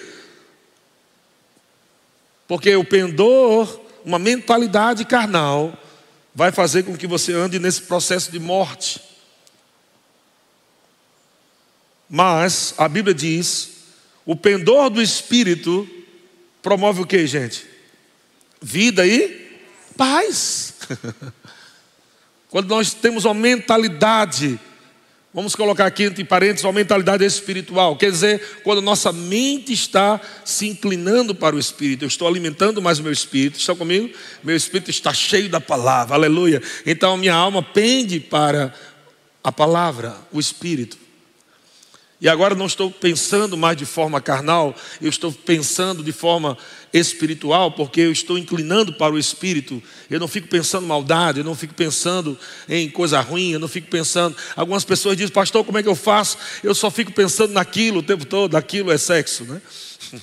Porque 2.48 2.76
o 2.76 2.84
pendor, 2.84 3.80
uma 4.04 4.20
mentalidade 4.20 5.06
carnal, 5.06 5.78
vai 6.36 6.52
fazer 6.52 6.84
com 6.84 6.98
que 6.98 7.08
você 7.08 7.34
ande 7.34 7.58
nesse 7.58 7.84
processo 7.84 8.32
de 8.32 8.40
morte. 8.40 9.02
Mas 12.10 12.74
a 12.78 12.88
Bíblia 12.88 13.14
diz: 13.14 13.70
o 14.26 14.36
pendor 14.36 14.90
do 14.90 15.02
espírito 15.02 15.88
promove 16.62 17.02
o 17.02 17.06
que, 17.06 17.28
gente? 17.28 17.66
Vida 18.62 19.06
e 19.06 19.50
paz. 19.96 20.74
Quando 22.50 22.68
nós 22.68 22.96
temos 22.96 23.26
uma 23.26 23.34
mentalidade, 23.36 24.60
vamos 25.32 25.56
colocar 25.56 25.86
aqui 25.86 26.04
entre 26.04 26.24
parênteses, 26.24 26.64
uma 26.64 26.74
mentalidade 26.74 27.24
espiritual, 27.24 27.96
quer 27.96 28.10
dizer, 28.10 28.62
quando 28.64 28.82
nossa 28.82 29.12
mente 29.14 29.72
está 29.72 30.20
se 30.44 30.68
inclinando 30.68 31.36
para 31.36 31.56
o 31.56 31.60
espírito, 31.60 32.06
eu 32.06 32.08
estou 32.08 32.28
alimentando 32.28 32.82
mais 32.82 32.98
o 32.98 33.04
meu 33.04 33.12
espírito, 33.12 33.60
estão 33.60 33.76
comigo? 33.76 34.10
Meu 34.44 34.56
espírito 34.56 34.90
está 34.90 35.14
cheio 35.14 35.48
da 35.48 35.62
palavra, 35.62 36.16
aleluia. 36.16 36.60
Então 36.88 37.16
minha 37.18 37.36
alma 37.36 37.62
pende 37.62 38.20
para 38.20 38.74
a 39.44 39.52
palavra, 39.52 40.18
o 40.32 40.40
espírito. 40.40 41.09
E 42.22 42.28
agora 42.28 42.54
não 42.54 42.66
estou 42.66 42.92
pensando 42.92 43.56
mais 43.56 43.78
de 43.78 43.86
forma 43.86 44.20
carnal, 44.20 44.76
eu 45.02 45.10
estou 45.10 45.32
pensando 45.32 46.04
de 46.04 46.12
forma 46.12 46.58
espiritual, 46.92 47.72
porque 47.72 48.02
eu 48.02 48.12
estou 48.12 48.38
inclinando 48.38 48.92
para 48.92 49.14
o 49.14 49.20
espírito. 49.20 49.82
Eu 50.10 50.20
não 50.20 50.28
fico 50.28 50.50
pensando 50.50 50.86
maldade, 50.86 51.40
eu 51.40 51.46
não 51.46 51.56
fico 51.56 51.74
pensando 51.74 52.38
em 52.68 52.90
coisa 52.90 53.22
ruim, 53.22 53.52
eu 53.52 53.60
não 53.60 53.70
fico 53.70 53.88
pensando. 53.90 54.36
Algumas 54.54 54.84
pessoas 54.84 55.16
dizem, 55.16 55.32
pastor, 55.32 55.64
como 55.64 55.78
é 55.78 55.84
que 55.84 55.88
eu 55.88 55.96
faço? 55.96 56.38
Eu 56.62 56.76
só 56.76 56.92
fico 56.92 57.14
pensando 57.14 57.54
naquilo 57.54 58.00
o 58.00 58.04
tempo 58.04 58.26
todo, 58.26 58.58
aquilo 58.58 58.92
é 58.92 58.98
sexo, 58.98 59.46
né? 59.46 59.62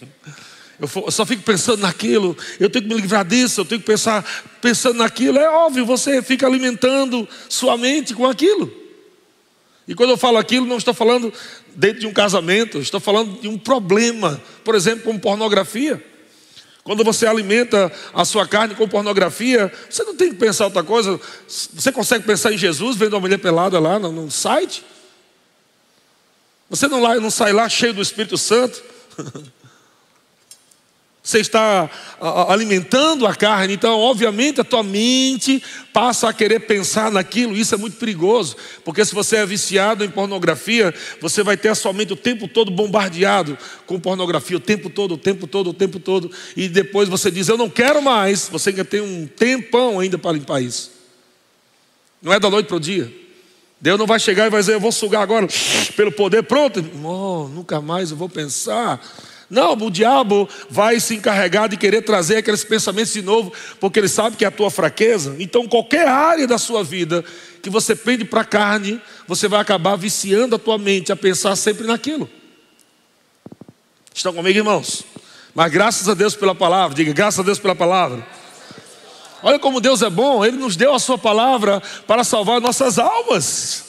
Eu 0.79 1.11
só 1.11 1.25
fico 1.25 1.43
pensando 1.43 1.81
naquilo, 1.81 2.37
eu 2.61 2.69
tenho 2.69 2.87
que 2.87 2.95
me 2.95 3.01
livrar 3.01 3.25
disso, 3.25 3.63
eu 3.63 3.65
tenho 3.65 3.81
que 3.81 3.87
pensar 3.87 4.23
pensando 4.61 4.99
naquilo. 4.99 5.39
É 5.39 5.49
óbvio, 5.49 5.87
você 5.87 6.21
fica 6.21 6.47
alimentando 6.47 7.27
sua 7.49 7.79
mente 7.79 8.13
com 8.13 8.27
aquilo. 8.27 8.71
E 9.89 9.95
quando 9.95 10.11
eu 10.11 10.17
falo 10.17 10.37
aquilo, 10.37 10.67
não 10.67 10.79
estou 10.79 10.93
falando 10.93 11.33
dentro 11.75 12.01
de 12.01 12.07
um 12.07 12.13
casamento, 12.13 12.79
estou 12.79 12.99
falando 12.99 13.41
de 13.41 13.49
um 13.49 13.57
problema, 13.57 14.41
por 14.65 14.75
exemplo, 14.75 15.05
como 15.05 15.21
pornografia. 15.21 16.03
Quando 16.83 17.03
você 17.03 17.27
alimenta 17.27 17.93
a 18.15 18.25
sua 18.25 18.47
carne 18.47 18.75
com 18.75 18.89
pornografia, 18.89 19.73
você 19.91 20.05
não 20.05 20.17
tem 20.17 20.31
que 20.31 20.37
pensar 20.37 20.67
outra 20.67 20.85
coisa. 20.85 21.21
Você 21.49 21.91
consegue 21.91 22.25
pensar 22.25 22.53
em 22.53 22.59
Jesus 22.59 22.97
vendo 22.97 23.15
uma 23.15 23.21
mulher 23.21 23.39
pelada 23.39 23.79
lá 23.81 23.99
no, 23.99 24.13
no 24.13 24.31
site? 24.31 24.85
Você 26.71 26.89
não, 26.89 27.01
lá, 27.01 27.17
não 27.17 27.31
sai 27.31 27.53
lá 27.53 27.69
cheio 27.69 27.93
do 27.93 28.03
Espírito 28.03 28.37
Santo? 28.39 28.83
Você 31.27 31.41
está 31.41 31.91
alimentando 32.49 33.27
a 33.27 33.35
carne, 33.35 33.75
então, 33.75 33.99
obviamente, 33.99 34.61
a 34.61 34.65
tua 34.65 34.85
mente 34.85 35.61
passa 35.93 36.29
a 36.29 36.33
querer 36.33 36.61
pensar 36.61 37.11
naquilo. 37.11 37.57
Isso 37.57 37.75
é 37.75 37.79
muito 37.79 37.97
perigoso, 37.97 38.57
porque 38.85 39.05
se 39.05 39.13
você 39.13 39.39
é 39.39 39.45
viciado 39.45 40.05
em 40.05 40.09
pornografia, 40.09 40.95
você 41.21 41.43
vai 41.43 41.57
ter 41.57 41.71
a 41.71 41.75
sua 41.75 41.93
mente 41.93 42.13
o 42.13 42.17
tempo 42.17 42.47
todo 42.47 42.71
bombardeado 42.71 43.59
com 43.87 43.99
pornografia, 43.99 44.57
o 44.57 44.61
tempo 44.61 44.89
todo, 44.89 45.15
o 45.15 45.19
tempo 45.19 45.49
todo, 45.49 45.71
o 45.71 45.75
tempo 45.75 45.99
todo. 45.99 46.31
E 46.57 46.69
depois 46.69 47.09
você 47.09 47.29
diz: 47.29 47.49
Eu 47.49 47.59
não 47.59 47.69
quero 47.69 48.01
mais. 48.01 48.49
Você 48.49 48.71
ainda 48.71 48.85
tem 48.85 49.01
um 49.01 49.27
tempão 49.27 49.99
ainda 49.99 50.17
para 50.17 50.31
limpar 50.31 50.63
isso. 50.63 50.93
Não 52.23 52.33
é 52.33 52.39
da 52.39 52.49
noite 52.49 52.67
para 52.69 52.77
o 52.77 52.81
dia. 52.81 53.13
Deus 53.81 53.99
não 53.99 54.07
vai 54.07 54.21
chegar 54.21 54.47
e 54.47 54.51
vai 54.51 54.61
dizer: 54.61 54.75
Eu 54.75 54.81
vou 54.81 54.93
sugar 54.93 55.23
agora 55.23 55.49
pelo 55.97 56.13
poder. 56.13 56.45
Pronto, 56.45 56.85
oh, 57.03 57.49
nunca 57.49 57.81
mais 57.81 58.13
eu 58.13 58.17
vou 58.17 58.29
pensar. 58.29 59.01
Não, 59.49 59.75
o 59.75 59.91
diabo 59.91 60.49
vai 60.69 60.99
se 60.99 61.15
encarregar 61.15 61.69
de 61.69 61.77
querer 61.77 62.03
trazer 62.03 62.39
aqueles 62.39 62.65
pensamentos 62.65 63.13
de 63.13 63.23
novo, 63.23 63.53
porque 63.79 64.01
ele 64.01 64.09
sabe 64.09 64.37
que 64.37 64.45
é 64.45 64.49
a 64.49 64.51
tua 64.51 64.71
fraqueza. 64.71 65.37
Então, 65.39 65.69
qualquer 65.69 66.09
área 66.09 66.47
da 66.47 66.59
sua 66.59 66.83
vida 66.83 67.25
que 67.63 67.71
você 67.71 67.95
pende 67.95 68.25
para 68.25 68.41
a 68.41 68.45
carne, 68.45 69.01
você 69.27 69.47
vai 69.47 69.61
acabar 69.61 69.97
viciando 69.97 70.57
a 70.57 70.59
tua 70.59 70.79
mente 70.79 71.13
a 71.13 71.17
pensar 71.17 71.55
sempre 71.55 71.87
naquilo. 71.87 72.29
Estão 74.13 74.33
comigo, 74.33 74.59
irmãos? 74.59 75.05
Mas 75.55 75.71
graças 75.71 76.09
a 76.09 76.15
Deus 76.15 76.35
pela 76.35 76.55
palavra, 76.55 76.97
diga 76.97 77.13
graças 77.13 77.41
a 77.41 77.43
Deus 77.43 77.59
pela 77.59 77.75
palavra. 77.75 78.27
Olha 79.43 79.59
como 79.59 79.81
Deus 79.81 80.03
é 80.03 80.11
bom, 80.11 80.45
Ele 80.45 80.57
nos 80.57 80.75
deu 80.75 80.93
a 80.93 80.99
Sua 80.99 81.17
palavra 81.17 81.81
para 82.07 82.25
salvar 82.25 82.61
nossas 82.61 82.99
almas. 82.99 83.85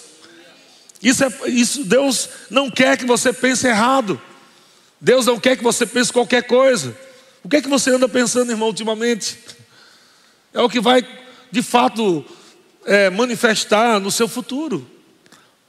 Isso, 1.01 1.23
é, 1.23 1.31
isso 1.47 1.83
Deus 1.83 2.29
não 2.49 2.69
quer 2.69 2.97
que 2.97 3.05
você 3.05 3.33
pense 3.33 3.67
errado. 3.67 4.21
Deus 4.99 5.25
não 5.25 5.39
quer 5.39 5.55
que 5.55 5.63
você 5.63 5.85
pense 5.85 6.11
qualquer 6.11 6.43
coisa. 6.43 6.97
O 7.43 7.49
que 7.49 7.57
é 7.57 7.61
que 7.61 7.69
você 7.69 7.91
anda 7.91 8.09
pensando, 8.09 8.51
irmão, 8.51 8.67
ultimamente? 8.69 9.37
É 10.53 10.61
o 10.61 10.69
que 10.69 10.79
vai, 10.79 11.07
de 11.51 11.61
fato, 11.61 12.25
é, 12.85 13.09
manifestar 13.09 13.99
no 13.99 14.11
seu 14.11 14.27
futuro. 14.27 14.89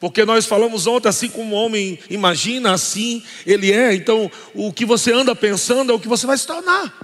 Porque 0.00 0.24
nós 0.24 0.46
falamos 0.46 0.86
ontem, 0.86 1.08
assim 1.08 1.28
como 1.28 1.54
o 1.54 1.58
homem 1.58 1.98
imagina, 2.08 2.72
assim 2.72 3.22
ele 3.44 3.72
é. 3.72 3.94
Então, 3.94 4.30
o 4.54 4.72
que 4.72 4.84
você 4.84 5.12
anda 5.12 5.34
pensando 5.34 5.92
é 5.92 5.94
o 5.94 6.00
que 6.00 6.08
você 6.08 6.26
vai 6.26 6.38
se 6.38 6.46
tornar. 6.46 6.94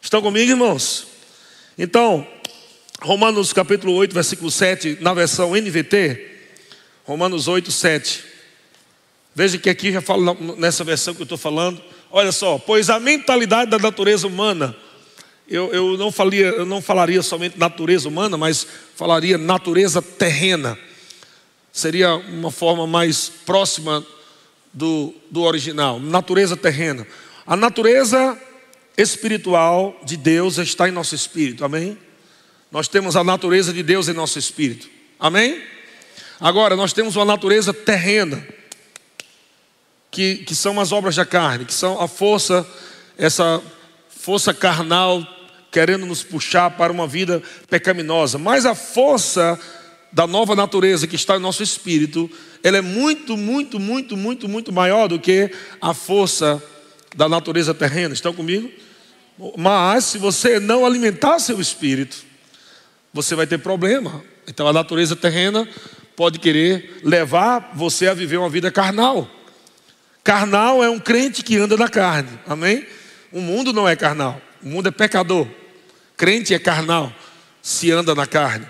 Estão 0.00 0.22
comigo, 0.22 0.50
irmãos? 0.50 1.06
Então, 1.76 2.26
Romanos 3.02 3.52
capítulo 3.52 3.94
8, 3.94 4.14
versículo 4.14 4.50
7, 4.50 4.98
na 5.00 5.12
versão 5.12 5.54
NVT, 5.54 6.30
Romanos 7.04 7.48
8, 7.48 7.70
7. 7.72 8.24
Veja 9.34 9.58
que 9.58 9.70
aqui 9.70 9.92
já 9.92 10.00
falo 10.00 10.36
nessa 10.56 10.82
versão 10.82 11.14
que 11.14 11.22
eu 11.22 11.24
estou 11.24 11.38
falando. 11.38 11.80
Olha 12.10 12.32
só, 12.32 12.58
pois 12.58 12.90
a 12.90 12.98
mentalidade 12.98 13.70
da 13.70 13.78
natureza 13.78 14.26
humana, 14.26 14.74
eu, 15.48 15.72
eu, 15.72 15.96
não 15.96 16.10
falaria, 16.10 16.46
eu 16.46 16.66
não 16.66 16.82
falaria 16.82 17.22
somente 17.22 17.58
natureza 17.58 18.08
humana, 18.08 18.36
mas 18.36 18.66
falaria 18.96 19.38
natureza 19.38 20.02
terrena. 20.02 20.76
Seria 21.72 22.14
uma 22.14 22.50
forma 22.50 22.86
mais 22.86 23.28
próxima 23.46 24.04
do, 24.72 25.14
do 25.30 25.42
original, 25.42 26.00
natureza 26.00 26.56
terrena. 26.56 27.06
A 27.46 27.56
natureza 27.56 28.36
espiritual 28.96 29.98
de 30.04 30.16
Deus 30.16 30.58
está 30.58 30.88
em 30.88 30.92
nosso 30.92 31.14
espírito, 31.14 31.64
amém? 31.64 31.96
Nós 32.70 32.88
temos 32.88 33.16
a 33.16 33.22
natureza 33.22 33.72
de 33.72 33.82
Deus 33.82 34.08
em 34.08 34.12
nosso 34.12 34.38
espírito, 34.38 34.88
amém? 35.18 35.62
Agora, 36.40 36.74
nós 36.74 36.92
temos 36.92 37.14
uma 37.14 37.24
natureza 37.24 37.72
terrena 37.72 38.44
que, 40.10 40.36
que 40.36 40.54
são 40.54 40.80
as 40.80 40.92
obras 40.92 41.16
da 41.16 41.24
carne, 41.24 41.64
que 41.64 41.74
são 41.74 42.00
a 42.00 42.08
força, 42.08 42.66
essa 43.16 43.62
força 44.08 44.52
carnal 44.52 45.26
querendo 45.70 46.04
nos 46.04 46.22
puxar 46.22 46.70
para 46.70 46.92
uma 46.92 47.06
vida 47.06 47.42
pecaminosa. 47.68 48.38
Mas 48.38 48.66
a 48.66 48.74
força 48.74 49.58
da 50.12 50.26
nova 50.26 50.56
natureza 50.56 51.06
que 51.06 51.14
está 51.14 51.36
em 51.36 51.40
nosso 51.40 51.62
espírito, 51.62 52.28
ela 52.62 52.78
é 52.78 52.80
muito, 52.80 53.36
muito, 53.36 53.78
muito, 53.78 54.16
muito, 54.16 54.48
muito 54.48 54.72
maior 54.72 55.08
do 55.08 55.18
que 55.18 55.50
a 55.80 55.94
força 55.94 56.62
da 57.14 57.28
natureza 57.28 57.72
terrena. 57.72 58.12
Estão 58.12 58.32
comigo? 58.32 58.70
Mas 59.56 60.04
se 60.04 60.18
você 60.18 60.58
não 60.58 60.84
alimentar 60.84 61.38
seu 61.38 61.60
espírito, 61.60 62.24
você 63.12 63.34
vai 63.34 63.46
ter 63.46 63.58
problema. 63.58 64.22
Então 64.46 64.66
a 64.66 64.72
natureza 64.72 65.14
terrena 65.14 65.68
pode 66.16 66.38
querer 66.38 67.00
levar 67.04 67.72
você 67.74 68.08
a 68.08 68.14
viver 68.14 68.36
uma 68.36 68.50
vida 68.50 68.70
carnal. 68.70 69.28
Carnal 70.22 70.84
é 70.84 70.90
um 70.90 70.98
crente 70.98 71.42
que 71.42 71.56
anda 71.56 71.76
na 71.76 71.88
carne. 71.88 72.30
Amém? 72.46 72.86
O 73.32 73.40
mundo 73.40 73.72
não 73.72 73.88
é 73.88 73.96
carnal. 73.96 74.40
O 74.62 74.68
mundo 74.68 74.88
é 74.88 74.90
pecador. 74.90 75.46
Crente 76.16 76.52
é 76.52 76.58
carnal, 76.58 77.12
se 77.62 77.90
anda 77.90 78.14
na 78.14 78.26
carne. 78.26 78.66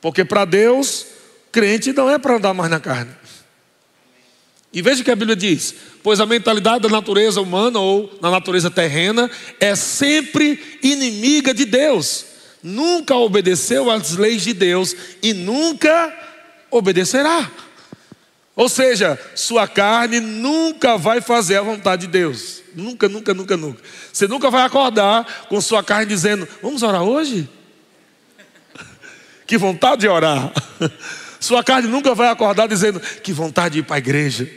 Porque 0.00 0.24
para 0.24 0.44
Deus, 0.44 1.06
crente 1.52 1.92
não 1.92 2.10
é 2.10 2.18
para 2.18 2.36
andar 2.36 2.52
mais 2.52 2.70
na 2.70 2.80
carne. 2.80 3.12
E 4.72 4.82
veja 4.82 5.00
o 5.00 5.04
que 5.04 5.10
a 5.10 5.16
Bíblia 5.16 5.36
diz: 5.36 5.74
pois 6.02 6.18
a 6.18 6.26
mentalidade 6.26 6.82
da 6.82 6.88
natureza 6.88 7.40
humana 7.40 7.78
ou 7.78 8.18
na 8.20 8.28
natureza 8.28 8.70
terrena 8.70 9.30
é 9.60 9.76
sempre 9.76 10.78
inimiga 10.82 11.54
de 11.54 11.64
Deus. 11.64 12.26
Nunca 12.60 13.14
obedeceu 13.14 13.90
às 13.90 14.16
leis 14.16 14.42
de 14.42 14.52
Deus 14.52 14.96
e 15.22 15.32
nunca 15.32 16.12
obedecerá. 16.70 17.48
Ou 18.56 18.68
seja, 18.68 19.18
sua 19.34 19.66
carne 19.66 20.20
nunca 20.20 20.96
vai 20.96 21.20
fazer 21.20 21.56
a 21.56 21.62
vontade 21.62 22.06
de 22.06 22.12
Deus. 22.12 22.62
Nunca, 22.74 23.08
nunca, 23.08 23.34
nunca, 23.34 23.56
nunca. 23.56 23.82
Você 24.12 24.28
nunca 24.28 24.50
vai 24.50 24.62
acordar 24.62 25.46
com 25.48 25.60
sua 25.60 25.82
carne 25.82 26.06
dizendo: 26.06 26.46
Vamos 26.62 26.82
orar 26.82 27.02
hoje? 27.02 27.48
Que 29.46 29.58
vontade 29.58 30.02
de 30.02 30.08
orar. 30.08 30.52
Sua 31.38 31.62
carne 31.62 31.86
nunca 31.86 32.14
vai 32.14 32.28
acordar 32.28 32.66
dizendo: 32.66 32.98
Que 32.98 33.30
vontade 33.30 33.74
de 33.74 33.78
ir 33.80 33.82
para 33.82 33.96
a 33.96 33.98
igreja. 33.98 34.50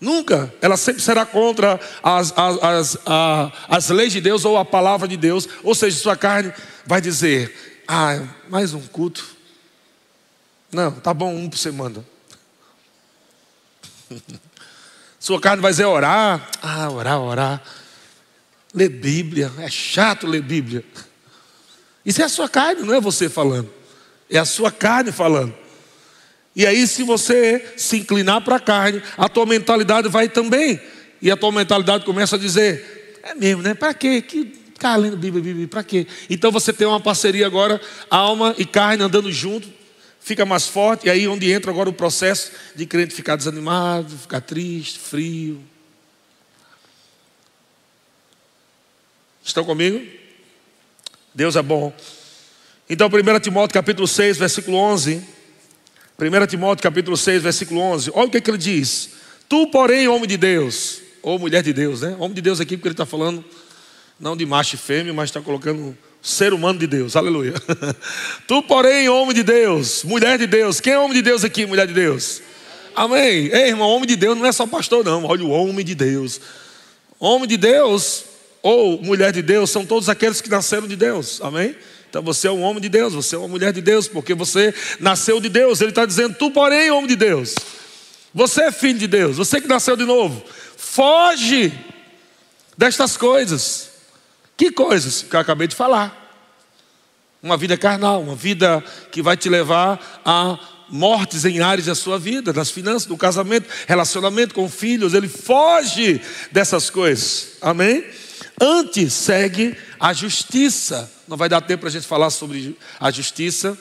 Nunca. 0.00 0.52
Ela 0.62 0.78
sempre 0.78 1.02
será 1.02 1.26
contra 1.26 1.78
as, 2.02 2.32
as, 2.34 2.98
as, 3.04 3.52
as 3.68 3.88
leis 3.90 4.12
de 4.14 4.22
Deus 4.22 4.46
ou 4.46 4.56
a 4.56 4.64
palavra 4.64 5.06
de 5.06 5.18
Deus. 5.18 5.46
Ou 5.62 5.74
seja, 5.74 5.98
sua 5.98 6.16
carne 6.16 6.54
vai 6.86 7.02
dizer: 7.02 7.82
Ah, 7.86 8.18
mais 8.48 8.72
um 8.72 8.80
culto. 8.80 9.36
Não, 10.72 10.92
tá 10.92 11.12
bom, 11.12 11.34
um 11.34 11.50
por 11.50 11.58
semana. 11.58 12.02
Sua 15.18 15.40
carne 15.40 15.60
vai 15.60 15.72
dizer 15.72 15.84
orar. 15.84 16.48
Ah, 16.62 16.90
orar, 16.90 17.20
orar. 17.20 17.62
Ler 18.72 18.88
Bíblia. 18.88 19.52
É 19.58 19.68
chato 19.68 20.26
ler 20.26 20.42
Bíblia. 20.42 20.84
Isso 22.04 22.22
é 22.22 22.24
a 22.24 22.28
sua 22.28 22.48
carne, 22.48 22.82
não 22.82 22.94
é 22.94 23.00
você 23.00 23.28
falando. 23.28 23.68
É 24.30 24.38
a 24.38 24.44
sua 24.44 24.70
carne 24.70 25.10
falando. 25.10 25.54
E 26.54 26.66
aí, 26.66 26.86
se 26.86 27.02
você 27.02 27.74
se 27.76 27.98
inclinar 27.98 28.40
para 28.42 28.56
a 28.56 28.60
carne, 28.60 29.02
a 29.16 29.28
tua 29.28 29.44
mentalidade 29.44 30.08
vai 30.08 30.28
também. 30.28 30.80
E 31.20 31.30
a 31.30 31.36
tua 31.36 31.52
mentalidade 31.52 32.04
começa 32.04 32.36
a 32.36 32.38
dizer: 32.38 33.20
é 33.22 33.34
mesmo, 33.34 33.62
né? 33.62 33.74
Para 33.74 33.92
quê? 33.92 34.22
Que 34.22 34.58
ficar 34.78 34.96
lendo 34.96 35.16
Bíblia, 35.16 35.42
Bíblia, 35.42 35.66
para 35.66 35.82
quê? 35.82 36.06
Então 36.30 36.52
você 36.52 36.72
tem 36.72 36.86
uma 36.86 37.00
parceria 37.00 37.46
agora, 37.46 37.80
alma 38.08 38.54
e 38.56 38.64
carne 38.64 39.02
andando 39.02 39.30
junto, 39.30 39.68
fica 40.28 40.44
mais 40.44 40.66
forte, 40.66 41.06
e 41.06 41.10
aí 41.10 41.26
onde 41.26 41.50
entra 41.50 41.70
agora 41.70 41.88
o 41.88 41.92
processo 41.92 42.52
de 42.76 42.84
crente 42.84 43.14
ficar 43.14 43.34
desanimado, 43.34 44.14
ficar 44.16 44.42
triste, 44.42 44.98
frio. 44.98 45.58
Estão 49.42 49.64
comigo? 49.64 50.06
Deus 51.34 51.56
é 51.56 51.62
bom. 51.62 51.92
Então, 52.90 53.08
1 53.08 53.40
Timóteo 53.40 53.72
capítulo 53.72 54.06
6, 54.06 54.36
versículo 54.36 54.76
11. 54.76 55.26
1 56.18 56.46
Timóteo 56.46 56.82
capítulo 56.82 57.16
6, 57.16 57.42
versículo 57.42 57.80
11. 57.80 58.10
Olha 58.12 58.26
o 58.26 58.30
que, 58.30 58.36
é 58.36 58.40
que 58.40 58.50
ele 58.50 58.58
diz. 58.58 59.10
Tu, 59.48 59.66
porém, 59.68 60.08
homem 60.08 60.28
de 60.28 60.36
Deus, 60.36 61.00
ou 61.22 61.38
mulher 61.38 61.62
de 61.62 61.72
Deus, 61.72 62.02
né? 62.02 62.14
Homem 62.18 62.34
de 62.34 62.42
Deus 62.42 62.60
aqui, 62.60 62.76
porque 62.76 62.88
ele 62.88 62.92
está 62.92 63.06
falando 63.06 63.42
não 64.20 64.36
de 64.36 64.44
macho 64.44 64.74
e 64.74 64.78
fêmea, 64.78 65.14
mas 65.14 65.30
está 65.30 65.40
colocando 65.40 65.96
ser 66.28 66.52
humano 66.52 66.78
de 66.78 66.86
Deus, 66.86 67.16
aleluia. 67.16 67.54
tu, 68.46 68.62
porém, 68.62 69.08
homem 69.08 69.34
de 69.34 69.42
Deus, 69.42 70.04
mulher 70.04 70.38
de 70.38 70.46
Deus. 70.46 70.80
Quem 70.80 70.92
é 70.92 70.98
homem 70.98 71.14
de 71.14 71.22
Deus 71.22 71.44
aqui, 71.44 71.64
mulher 71.64 71.86
de 71.86 71.94
Deus? 71.94 72.42
Amém. 72.94 73.46
Ei, 73.46 73.68
irmão, 73.68 73.88
homem 73.88 74.06
de 74.06 74.16
Deus 74.16 74.36
não 74.36 74.44
é 74.44 74.52
só 74.52 74.66
pastor, 74.66 75.04
não. 75.04 75.24
Olha 75.24 75.44
o 75.44 75.50
homem 75.50 75.84
de 75.84 75.94
Deus. 75.94 76.40
Homem 77.18 77.48
de 77.48 77.56
Deus 77.56 78.24
ou 78.62 79.00
mulher 79.02 79.32
de 79.32 79.40
Deus 79.40 79.70
são 79.70 79.86
todos 79.86 80.08
aqueles 80.08 80.40
que 80.40 80.50
nasceram 80.50 80.86
de 80.86 80.96
Deus. 80.96 81.40
Amém? 81.42 81.74
Então 82.10 82.22
você 82.22 82.48
é 82.48 82.50
um 82.50 82.62
homem 82.62 82.80
de 82.80 82.88
Deus, 82.88 83.14
você 83.14 83.34
é 83.34 83.38
uma 83.38 83.48
mulher 83.48 83.72
de 83.72 83.80
Deus, 83.80 84.08
porque 84.08 84.34
você 84.34 84.74
nasceu 85.00 85.40
de 85.40 85.48
Deus. 85.48 85.80
Ele 85.80 85.90
está 85.90 86.04
dizendo, 86.04 86.34
tu, 86.34 86.50
porém, 86.50 86.90
homem 86.90 87.08
de 87.08 87.16
Deus. 87.16 87.54
Você 88.34 88.64
é 88.64 88.72
filho 88.72 88.98
de 88.98 89.06
Deus, 89.06 89.36
você 89.36 89.60
que 89.60 89.68
nasceu 89.68 89.96
de 89.96 90.04
novo. 90.04 90.42
Foge 90.76 91.72
destas 92.76 93.16
coisas. 93.16 93.87
Que 94.58 94.72
coisas? 94.72 95.22
Que 95.22 95.36
eu 95.36 95.40
acabei 95.40 95.68
de 95.68 95.76
falar. 95.76 96.26
Uma 97.40 97.56
vida 97.56 97.76
carnal, 97.76 98.20
uma 98.20 98.34
vida 98.34 98.84
que 99.12 99.22
vai 99.22 99.36
te 99.36 99.48
levar 99.48 100.20
a 100.24 100.58
mortes 100.88 101.44
em 101.44 101.60
áreas 101.60 101.86
da 101.86 101.94
sua 101.94 102.18
vida, 102.18 102.52
nas 102.52 102.68
finanças, 102.68 103.06
no 103.06 103.16
casamento, 103.16 103.68
relacionamento 103.86 104.52
com 104.52 104.68
filhos. 104.68 105.14
Ele 105.14 105.28
foge 105.28 106.20
dessas 106.50 106.90
coisas. 106.90 107.52
Amém? 107.62 108.04
Antes 108.60 109.12
segue 109.12 109.76
a 110.00 110.12
justiça. 110.12 111.08
Não 111.28 111.36
vai 111.36 111.48
dar 111.48 111.60
tempo 111.60 111.82
para 111.82 111.90
a 111.90 111.92
gente 111.92 112.06
falar 112.08 112.30
sobre 112.30 112.76
a 112.98 113.12
justiça. 113.12 113.78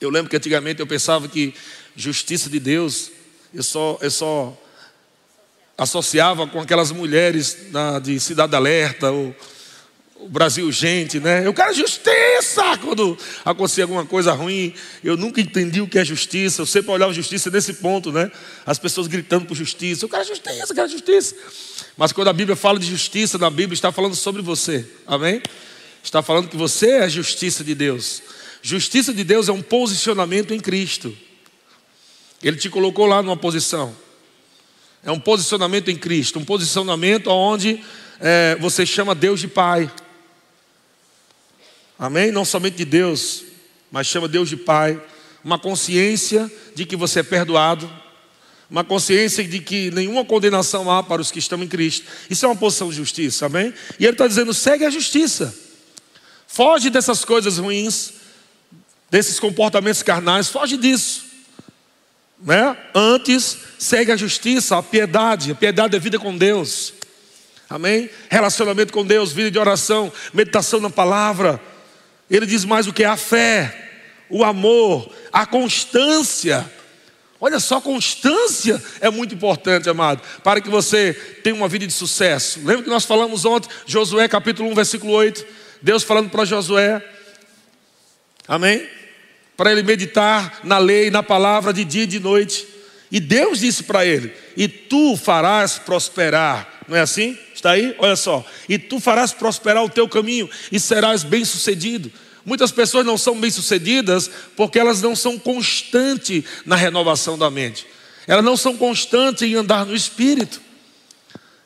Eu 0.00 0.08
lembro 0.08 0.30
que 0.30 0.36
antigamente 0.36 0.80
eu 0.80 0.86
pensava 0.86 1.28
que 1.28 1.54
justiça 1.94 2.48
de 2.48 2.58
Deus, 2.58 3.10
eu 3.52 3.62
só, 3.62 3.98
eu 4.00 4.10
só 4.10 4.58
associava 5.76 6.46
com 6.46 6.58
aquelas 6.58 6.90
mulheres 6.90 7.70
na, 7.70 7.98
de 7.98 8.18
Cidade 8.18 8.56
Alerta, 8.56 9.10
ou 9.10 9.36
o 10.20 10.28
Brasil 10.28 10.70
Gente, 10.70 11.20
né? 11.20 11.46
Eu 11.46 11.52
quero 11.52 11.74
justiça 11.74 12.78
quando 12.80 13.18
acontecia 13.44 13.84
alguma 13.84 14.06
coisa 14.06 14.32
ruim. 14.32 14.72
Eu 15.02 15.16
nunca 15.16 15.40
entendi 15.40 15.80
o 15.80 15.88
que 15.88 15.98
é 15.98 16.04
justiça. 16.04 16.62
Eu 16.62 16.66
sempre 16.66 16.90
olhava 16.90 17.12
justiça 17.12 17.50
nesse 17.50 17.74
ponto, 17.74 18.10
né? 18.10 18.30
As 18.64 18.78
pessoas 18.78 19.06
gritando 19.06 19.46
por 19.46 19.54
justiça. 19.54 20.04
Eu 20.04 20.08
quero 20.08 20.24
justiça, 20.24 20.66
eu 20.70 20.74
quero 20.74 20.88
justiça. 20.88 21.34
Mas 21.96 22.12
quando 22.12 22.28
a 22.28 22.32
Bíblia 22.32 22.56
fala 22.56 22.78
de 22.78 22.86
justiça, 22.86 23.38
na 23.38 23.50
Bíblia 23.50 23.74
está 23.74 23.92
falando 23.92 24.14
sobre 24.14 24.40
você. 24.40 24.86
Amém? 25.06 25.42
Está 26.02 26.22
falando 26.22 26.48
que 26.48 26.56
você 26.56 26.90
é 26.90 27.04
a 27.04 27.08
justiça 27.08 27.62
de 27.62 27.74
Deus. 27.74 28.22
Justiça 28.62 29.12
de 29.12 29.24
Deus 29.24 29.48
é 29.48 29.52
um 29.52 29.62
posicionamento 29.62 30.54
em 30.54 30.60
Cristo. 30.60 31.14
Ele 32.42 32.56
te 32.56 32.70
colocou 32.70 33.06
lá 33.06 33.22
numa 33.22 33.36
posição. 33.36 33.94
É 35.02 35.10
um 35.10 35.20
posicionamento 35.20 35.90
em 35.90 35.96
Cristo, 35.96 36.38
um 36.38 36.44
posicionamento 36.44 37.28
onde 37.28 37.82
é, 38.20 38.56
você 38.58 38.86
chama 38.86 39.14
Deus 39.14 39.40
de 39.40 39.48
Pai. 39.48 39.90
Amém? 41.98 42.32
Não 42.32 42.44
somente 42.44 42.76
de 42.76 42.84
Deus, 42.84 43.44
mas 43.90 44.06
chama 44.06 44.26
Deus 44.26 44.48
de 44.48 44.56
Pai. 44.56 45.00
Uma 45.44 45.58
consciência 45.58 46.50
de 46.74 46.84
que 46.84 46.96
você 46.96 47.20
é 47.20 47.22
perdoado. 47.22 47.90
Uma 48.68 48.82
consciência 48.82 49.44
de 49.44 49.60
que 49.60 49.90
nenhuma 49.90 50.24
condenação 50.24 50.90
há 50.90 51.02
para 51.02 51.22
os 51.22 51.30
que 51.30 51.38
estão 51.38 51.62
em 51.62 51.68
Cristo. 51.68 52.06
Isso 52.28 52.44
é 52.44 52.48
uma 52.48 52.56
posição 52.56 52.88
de 52.88 52.96
justiça, 52.96 53.46
amém? 53.46 53.72
E 54.00 54.04
ele 54.04 54.12
está 54.12 54.26
dizendo: 54.26 54.52
segue 54.52 54.84
a 54.84 54.90
justiça. 54.90 55.54
Foge 56.46 56.90
dessas 56.90 57.24
coisas 57.24 57.58
ruins, 57.58 58.14
desses 59.10 59.38
comportamentos 59.38 60.02
carnais, 60.02 60.48
foge 60.48 60.76
disso. 60.76 61.24
Né? 62.40 62.76
Antes, 62.94 63.58
segue 63.78 64.12
a 64.12 64.16
justiça, 64.16 64.76
a 64.76 64.82
piedade. 64.82 65.52
A 65.52 65.54
piedade 65.54 65.94
é 65.94 65.98
vida 65.98 66.18
com 66.18 66.36
Deus. 66.36 66.94
Amém? 67.68 68.10
Relacionamento 68.28 68.92
com 68.92 69.04
Deus, 69.04 69.32
vida 69.32 69.50
de 69.50 69.58
oração, 69.58 70.12
meditação 70.32 70.80
na 70.80 70.90
palavra 70.90 71.60
ele 72.30 72.46
diz 72.46 72.64
mais 72.64 72.86
o 72.86 72.92
que 72.92 73.04
a 73.04 73.16
fé, 73.16 73.90
o 74.28 74.44
amor, 74.44 75.12
a 75.32 75.44
constância. 75.46 76.68
Olha 77.40 77.60
só, 77.60 77.80
constância 77.80 78.82
é 79.00 79.10
muito 79.10 79.34
importante, 79.34 79.88
amado, 79.88 80.22
para 80.42 80.60
que 80.60 80.70
você 80.70 81.12
tenha 81.42 81.54
uma 81.54 81.68
vida 81.68 81.86
de 81.86 81.92
sucesso. 81.92 82.60
Lembra 82.64 82.84
que 82.84 82.90
nós 82.90 83.04
falamos 83.04 83.44
ontem, 83.44 83.68
Josué 83.86 84.26
capítulo 84.28 84.70
1, 84.70 84.74
versículo 84.74 85.12
8, 85.12 85.44
Deus 85.82 86.02
falando 86.02 86.30
para 86.30 86.44
Josué, 86.46 87.04
amém? 88.48 88.88
Para 89.56 89.70
ele 89.70 89.82
meditar 89.82 90.60
na 90.64 90.78
lei, 90.78 91.10
na 91.10 91.22
palavra 91.22 91.72
de 91.72 91.84
dia 91.84 92.04
e 92.04 92.06
de 92.06 92.18
noite. 92.18 92.66
E 93.12 93.20
Deus 93.20 93.60
disse 93.60 93.84
para 93.84 94.04
ele: 94.04 94.34
E 94.56 94.66
tu 94.66 95.16
farás 95.16 95.78
prosperar, 95.78 96.80
não 96.88 96.96
é 96.96 97.00
assim? 97.00 97.38
Está 97.64 97.70
aí? 97.70 97.94
Olha 97.98 98.14
só. 98.14 98.44
E 98.68 98.78
tu 98.78 99.00
farás 99.00 99.32
prosperar 99.32 99.82
o 99.82 99.88
teu 99.88 100.06
caminho 100.06 100.50
e 100.70 100.78
serás 100.78 101.24
bem-sucedido. 101.24 102.12
Muitas 102.44 102.70
pessoas 102.70 103.06
não 103.06 103.16
são 103.16 103.40
bem-sucedidas 103.40 104.30
porque 104.54 104.78
elas 104.78 105.00
não 105.00 105.16
são 105.16 105.38
constantes 105.38 106.44
na 106.66 106.76
renovação 106.76 107.38
da 107.38 107.50
mente. 107.50 107.86
Elas 108.26 108.44
não 108.44 108.54
são 108.54 108.76
constantes 108.76 109.44
em 109.44 109.54
andar 109.54 109.86
no 109.86 109.96
espírito. 109.96 110.60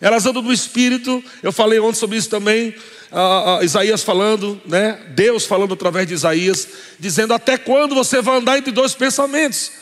Elas 0.00 0.24
andam 0.24 0.40
no 0.40 0.52
espírito. 0.52 1.20
Eu 1.42 1.50
falei 1.50 1.80
ontem 1.80 1.98
sobre 1.98 2.16
isso 2.16 2.30
também. 2.30 2.68
Uh, 3.10 3.58
uh, 3.58 3.64
Isaías 3.64 4.04
falando, 4.04 4.60
né? 4.66 5.00
Deus 5.16 5.46
falando 5.46 5.74
através 5.74 6.06
de 6.06 6.14
Isaías, 6.14 6.68
dizendo 6.96 7.34
até 7.34 7.58
quando 7.58 7.96
você 7.96 8.22
vai 8.22 8.38
andar 8.38 8.56
entre 8.56 8.70
dois 8.70 8.94
pensamentos. 8.94 9.72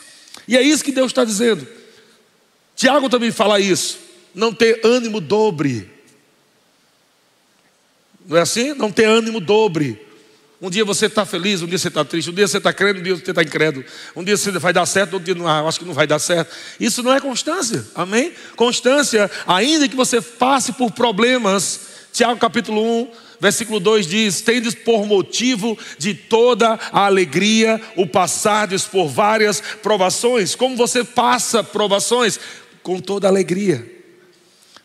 E 0.48 0.56
é 0.56 0.62
isso 0.62 0.82
que 0.82 0.92
Deus 0.92 1.08
está 1.08 1.26
dizendo. 1.26 1.68
Tiago 2.74 3.10
também 3.10 3.30
fala 3.30 3.60
isso 3.60 4.06
não 4.36 4.52
ter 4.52 4.80
ânimo 4.84 5.18
dobre. 5.18 5.95
Não 8.26 8.36
é 8.36 8.40
assim? 8.40 8.74
Não 8.74 8.90
ter 8.90 9.04
ânimo 9.04 9.40
dobre. 9.40 10.06
Um 10.60 10.70
dia 10.70 10.84
você 10.84 11.06
está 11.06 11.26
feliz, 11.26 11.60
um 11.60 11.66
dia 11.66 11.78
você 11.78 11.88
está 11.88 12.04
triste, 12.04 12.30
um 12.30 12.34
dia 12.34 12.48
você 12.48 12.56
está 12.56 12.72
crendo, 12.72 13.00
um 13.00 13.02
dia 13.02 13.14
você 13.14 13.30
está 13.30 13.42
incrédulo. 13.42 13.84
Um 14.14 14.24
dia 14.24 14.36
você 14.36 14.50
vai 14.52 14.72
dar 14.72 14.86
certo, 14.86 15.14
outro 15.14 15.26
dia 15.26 15.34
não, 15.34 15.46
ah, 15.46 15.68
acho 15.68 15.78
que 15.78 15.84
não 15.84 15.92
vai 15.92 16.06
dar 16.06 16.18
certo. 16.18 16.50
Isso 16.80 17.02
não 17.02 17.12
é 17.12 17.20
constância, 17.20 17.84
amém? 17.94 18.32
Constância, 18.56 19.30
ainda 19.46 19.86
que 19.86 19.94
você 19.94 20.20
passe 20.20 20.72
por 20.72 20.90
problemas. 20.92 21.80
Tiago 22.10 22.40
capítulo 22.40 23.02
1, 23.02 23.08
versículo 23.38 23.78
2 23.78 24.06
diz: 24.06 24.40
Tendes 24.40 24.74
por 24.74 25.04
motivo 25.04 25.78
de 25.98 26.14
toda 26.14 26.78
a 26.90 27.04
alegria 27.04 27.78
o 27.94 28.06
passardes 28.06 28.84
por 28.84 29.08
várias 29.08 29.60
provações. 29.82 30.54
Como 30.54 30.74
você 30.74 31.04
passa 31.04 31.62
provações? 31.62 32.40
Com 32.82 32.98
toda 32.98 33.28
alegria. 33.28 33.95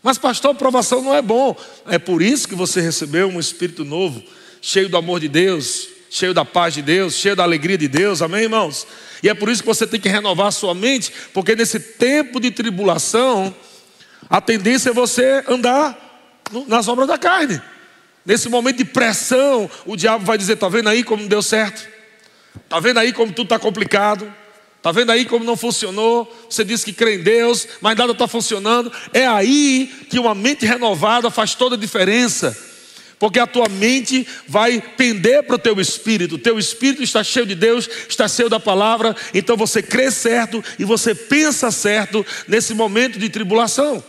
Mas, 0.04 0.18
pastor, 0.18 0.56
provação 0.56 1.02
não 1.02 1.14
é 1.14 1.22
bom. 1.22 1.56
É 1.88 2.00
por 2.00 2.22
isso 2.22 2.48
que 2.48 2.56
você 2.56 2.82
recebeu 2.82 3.28
um 3.28 3.40
espírito 3.40 3.86
novo 3.86 4.22
cheio 4.62 4.90
do 4.90 4.98
amor 4.98 5.20
de 5.20 5.28
Deus, 5.28 5.88
cheio 6.10 6.34
da 6.34 6.44
paz 6.44 6.74
de 6.74 6.82
Deus, 6.82 7.16
cheio 7.16 7.36
da 7.36 7.44
alegria 7.44 7.78
de 7.78 7.88
Deus, 7.88 8.22
amém, 8.22 8.44
irmãos? 8.44 8.86
E 9.24 9.30
é 9.30 9.34
por 9.34 9.50
isso 9.50 9.62
que 9.62 9.68
você 9.68 9.86
tem 9.86 10.00
que 10.00 10.10
renovar 10.10 10.48
a 10.48 10.52
sua 10.52 10.74
mente, 10.74 11.12
porque 11.34 11.56
nesse 11.56 11.80
tempo 11.80 12.40
de 12.40 12.52
tribulação, 12.52 13.54
a 14.30 14.42
tendência 14.42 14.90
é 14.90 14.94
você 14.94 15.44
andar 15.48 15.98
nas 16.68 16.88
obras 16.88 17.08
da 17.08 17.18
carne. 17.18 17.62
Nesse 18.26 18.50
momento 18.50 18.78
de 18.78 18.86
pressão, 18.86 19.70
o 19.86 19.96
diabo 19.96 20.26
vai 20.26 20.38
dizer: 20.38 20.54
está 20.54 20.70
vendo 20.70 20.90
aí 20.90 21.04
como 21.04 21.24
não 21.24 21.30
deu 21.30 21.42
certo? 21.42 21.88
Está 22.64 22.80
vendo 22.80 23.00
aí 23.00 23.14
como 23.14 23.32
tudo 23.32 23.46
está 23.46 23.60
complicado? 23.60 24.32
Está 24.82 24.91
vendo 24.91 25.12
aí 25.12 25.26
como 25.26 25.46
não 25.46 25.56
funcionou? 25.56 26.28
Você 26.50 26.63
disse 26.63 26.84
que 26.84 26.91
crê 26.91 27.13
em 27.13 27.22
Deus, 27.22 27.67
mas 27.82 27.96
nada 27.96 28.13
está 28.13 28.28
funcionando. 28.28 28.91
É 29.13 29.28
aí 29.28 29.88
que 30.10 30.17
uma 30.17 30.34
mente 30.34 30.65
renovada 30.65 31.30
faz 31.30 31.54
toda 31.54 31.76
a 31.76 31.80
diferença 31.80 32.58
porque 33.20 33.38
a 33.38 33.46
tua 33.46 33.70
mente 33.70 34.28
vai 34.48 34.82
pender 34.82 35.44
para 35.44 35.56
o 35.56 35.60
teu 35.60 35.80
espírito. 35.80 36.34
O 36.34 36.39
teu 36.39 36.58
espírito 36.58 37.04
está 37.04 37.24
cheio 37.24 37.46
de 37.46 37.54
Deus, 37.54 37.88
está 38.10 38.28
cheio 38.28 38.50
da 38.50 38.60
palavra, 38.60 39.15
então 39.32 39.56
você 39.56 39.84
crê 39.84 40.10
certo 40.10 40.63
e 40.80 40.84
você 40.84 41.13
pensa 41.13 41.70
certo 41.70 42.26
nesse 42.48 42.74
momento 42.74 43.20
de 43.20 43.30
tribulação. 43.30 44.04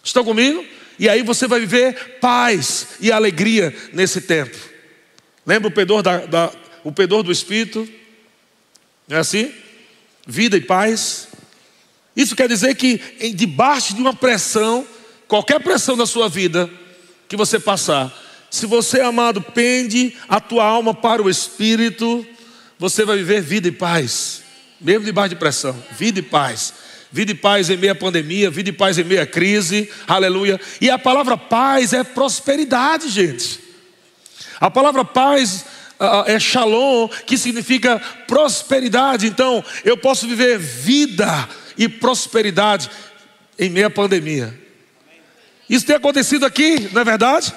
Estão 0.00 0.22
comigo? 0.22 0.64
E 0.96 1.08
aí 1.08 1.24
você 1.24 1.48
vai 1.48 1.58
viver 1.58 2.18
paz 2.20 2.90
e 3.00 3.10
alegria 3.10 3.74
nesse 3.92 4.20
tempo. 4.20 4.56
Lembra 5.44 5.66
o 5.66 5.72
pedor, 5.72 6.00
da, 6.00 6.18
da, 6.18 6.52
o 6.84 6.92
do 6.92 7.32
Espírito? 7.32 7.88
Não 9.08 9.16
é 9.16 9.20
assim? 9.20 9.52
Vida 10.26 10.56
e 10.56 10.60
paz. 10.60 11.28
Isso 12.16 12.36
quer 12.36 12.48
dizer 12.48 12.74
que 12.76 13.00
em, 13.20 13.34
debaixo 13.34 13.94
de 13.94 14.00
uma 14.00 14.14
pressão, 14.14 14.86
qualquer 15.26 15.60
pressão 15.60 15.96
da 15.96 16.06
sua 16.06 16.28
vida, 16.28 16.70
que 17.28 17.36
você 17.36 17.58
passar, 17.58 18.12
se 18.50 18.66
você, 18.66 19.00
amado, 19.00 19.42
pende 19.42 20.14
a 20.28 20.40
tua 20.40 20.64
alma 20.64 20.94
para 20.94 21.22
o 21.22 21.28
Espírito, 21.28 22.24
você 22.78 23.04
vai 23.04 23.16
viver 23.16 23.42
vida 23.42 23.66
e 23.66 23.72
paz, 23.72 24.42
mesmo 24.80 25.04
debaixo 25.04 25.30
de 25.30 25.36
pressão, 25.36 25.76
vida 25.98 26.20
e 26.20 26.22
paz. 26.22 26.72
Vida 27.10 27.30
e 27.30 27.34
paz 27.34 27.70
em 27.70 27.76
meio 27.76 27.92
à 27.92 27.94
pandemia, 27.94 28.50
vida 28.50 28.70
e 28.70 28.72
paz 28.72 28.98
em 28.98 29.04
meio 29.04 29.22
à 29.22 29.26
crise, 29.26 29.88
aleluia. 30.04 30.60
E 30.80 30.90
a 30.90 30.98
palavra 30.98 31.36
paz 31.36 31.92
é 31.92 32.02
prosperidade, 32.02 33.08
gente. 33.08 33.60
A 34.60 34.68
palavra 34.68 35.04
paz 35.04 35.64
é 36.26 36.38
shalom, 36.38 37.08
que 37.26 37.38
significa 37.38 38.00
prosperidade. 38.26 39.26
Então, 39.26 39.64
eu 39.84 39.96
posso 39.96 40.26
viver 40.26 40.58
vida 40.58 41.48
e 41.76 41.88
prosperidade 41.88 42.90
em 43.58 43.70
meio 43.70 43.86
à 43.86 43.90
pandemia. 43.90 44.58
Isso 45.68 45.86
tem 45.86 45.96
acontecido 45.96 46.44
aqui, 46.44 46.88
não 46.92 47.00
é 47.00 47.04
verdade? 47.04 47.52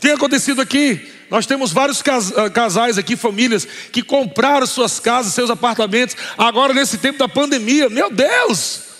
Tem 0.00 0.12
acontecido 0.12 0.60
aqui. 0.60 1.10
Nós 1.30 1.46
temos 1.46 1.72
vários 1.72 2.02
ah, 2.36 2.50
casais 2.50 2.98
aqui, 2.98 3.16
famílias, 3.16 3.66
que 3.90 4.02
compraram 4.02 4.66
suas 4.66 5.00
casas, 5.00 5.32
seus 5.32 5.50
apartamentos, 5.50 6.16
agora 6.36 6.74
nesse 6.74 6.98
tempo 6.98 7.18
da 7.18 7.28
pandemia. 7.28 7.88
Meu 7.88 8.10
Deus! 8.10 8.93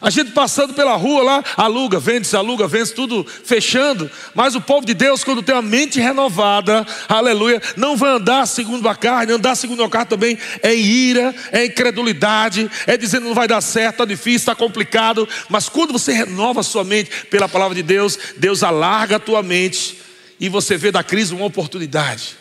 A 0.00 0.08
gente 0.08 0.30
passando 0.30 0.72
pela 0.72 0.96
rua 0.96 1.22
lá, 1.22 1.44
aluga, 1.58 2.00
vende-se, 2.00 2.34
aluga, 2.34 2.66
vende-se, 2.66 2.94
tudo 2.94 3.22
fechando. 3.24 4.10
Mas 4.34 4.54
o 4.54 4.60
povo 4.60 4.86
de 4.86 4.94
Deus, 4.94 5.22
quando 5.22 5.42
tem 5.42 5.54
a 5.54 5.60
mente 5.60 6.00
renovada, 6.00 6.86
aleluia, 7.06 7.60
não 7.76 7.98
vai 7.98 8.12
andar 8.12 8.46
segundo 8.46 8.88
a 8.88 8.94
carne, 8.94 9.34
andar 9.34 9.54
segundo 9.54 9.84
a 9.84 9.90
carne 9.90 10.08
também 10.08 10.38
é 10.62 10.74
ira, 10.74 11.34
é 11.52 11.66
incredulidade, 11.66 12.70
é 12.86 12.96
dizendo 12.96 13.26
não 13.26 13.34
vai 13.34 13.46
dar 13.46 13.60
certo, 13.60 13.96
está 13.96 14.04
difícil, 14.06 14.38
está 14.38 14.54
complicado. 14.54 15.28
Mas 15.50 15.68
quando 15.68 15.92
você 15.92 16.12
renova 16.12 16.60
a 16.60 16.64
sua 16.64 16.82
mente 16.82 17.26
pela 17.26 17.46
palavra 17.46 17.74
de 17.74 17.82
Deus, 17.82 18.18
Deus 18.38 18.62
alarga 18.62 19.16
a 19.16 19.20
tua 19.20 19.42
mente 19.42 19.98
e 20.40 20.48
você 20.48 20.78
vê 20.78 20.90
da 20.90 21.04
crise 21.04 21.34
uma 21.34 21.44
oportunidade 21.44 22.38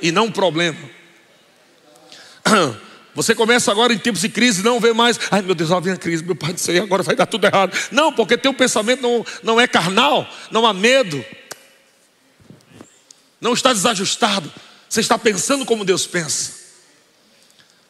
e 0.00 0.10
não 0.10 0.26
um 0.26 0.32
problema. 0.32 0.78
Você 3.16 3.34
começa 3.34 3.72
agora 3.72 3.94
em 3.94 3.98
tempos 3.98 4.20
de 4.20 4.28
crise, 4.28 4.62
não 4.62 4.78
vê 4.78 4.92
mais, 4.92 5.18
ai 5.30 5.40
meu 5.40 5.54
Deus, 5.54 5.70
vem 5.82 5.94
a 5.94 5.96
crise, 5.96 6.22
meu 6.22 6.36
pai 6.36 6.52
disse 6.52 6.78
agora 6.78 7.02
vai 7.02 7.16
dar 7.16 7.24
tudo 7.24 7.46
errado. 7.46 7.76
Não, 7.90 8.12
porque 8.12 8.36
teu 8.36 8.52
pensamento 8.52 9.00
não, 9.00 9.24
não 9.42 9.60
é 9.60 9.66
carnal, 9.66 10.28
não 10.50 10.66
há 10.66 10.74
medo, 10.74 11.24
não 13.40 13.54
está 13.54 13.72
desajustado, 13.72 14.52
você 14.86 15.00
está 15.00 15.18
pensando 15.18 15.64
como 15.64 15.82
Deus 15.82 16.06
pensa. 16.06 16.66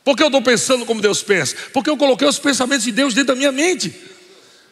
Por 0.04 0.16
que 0.16 0.22
eu 0.22 0.28
estou 0.28 0.40
pensando 0.40 0.86
como 0.86 1.00
Deus 1.00 1.24
pensa? 1.24 1.56
Porque 1.72 1.90
eu 1.90 1.96
coloquei 1.96 2.28
os 2.28 2.38
pensamentos 2.38 2.84
de 2.84 2.92
Deus 2.92 3.12
dentro 3.12 3.34
da 3.34 3.34
minha 3.34 3.50
mente. 3.50 3.92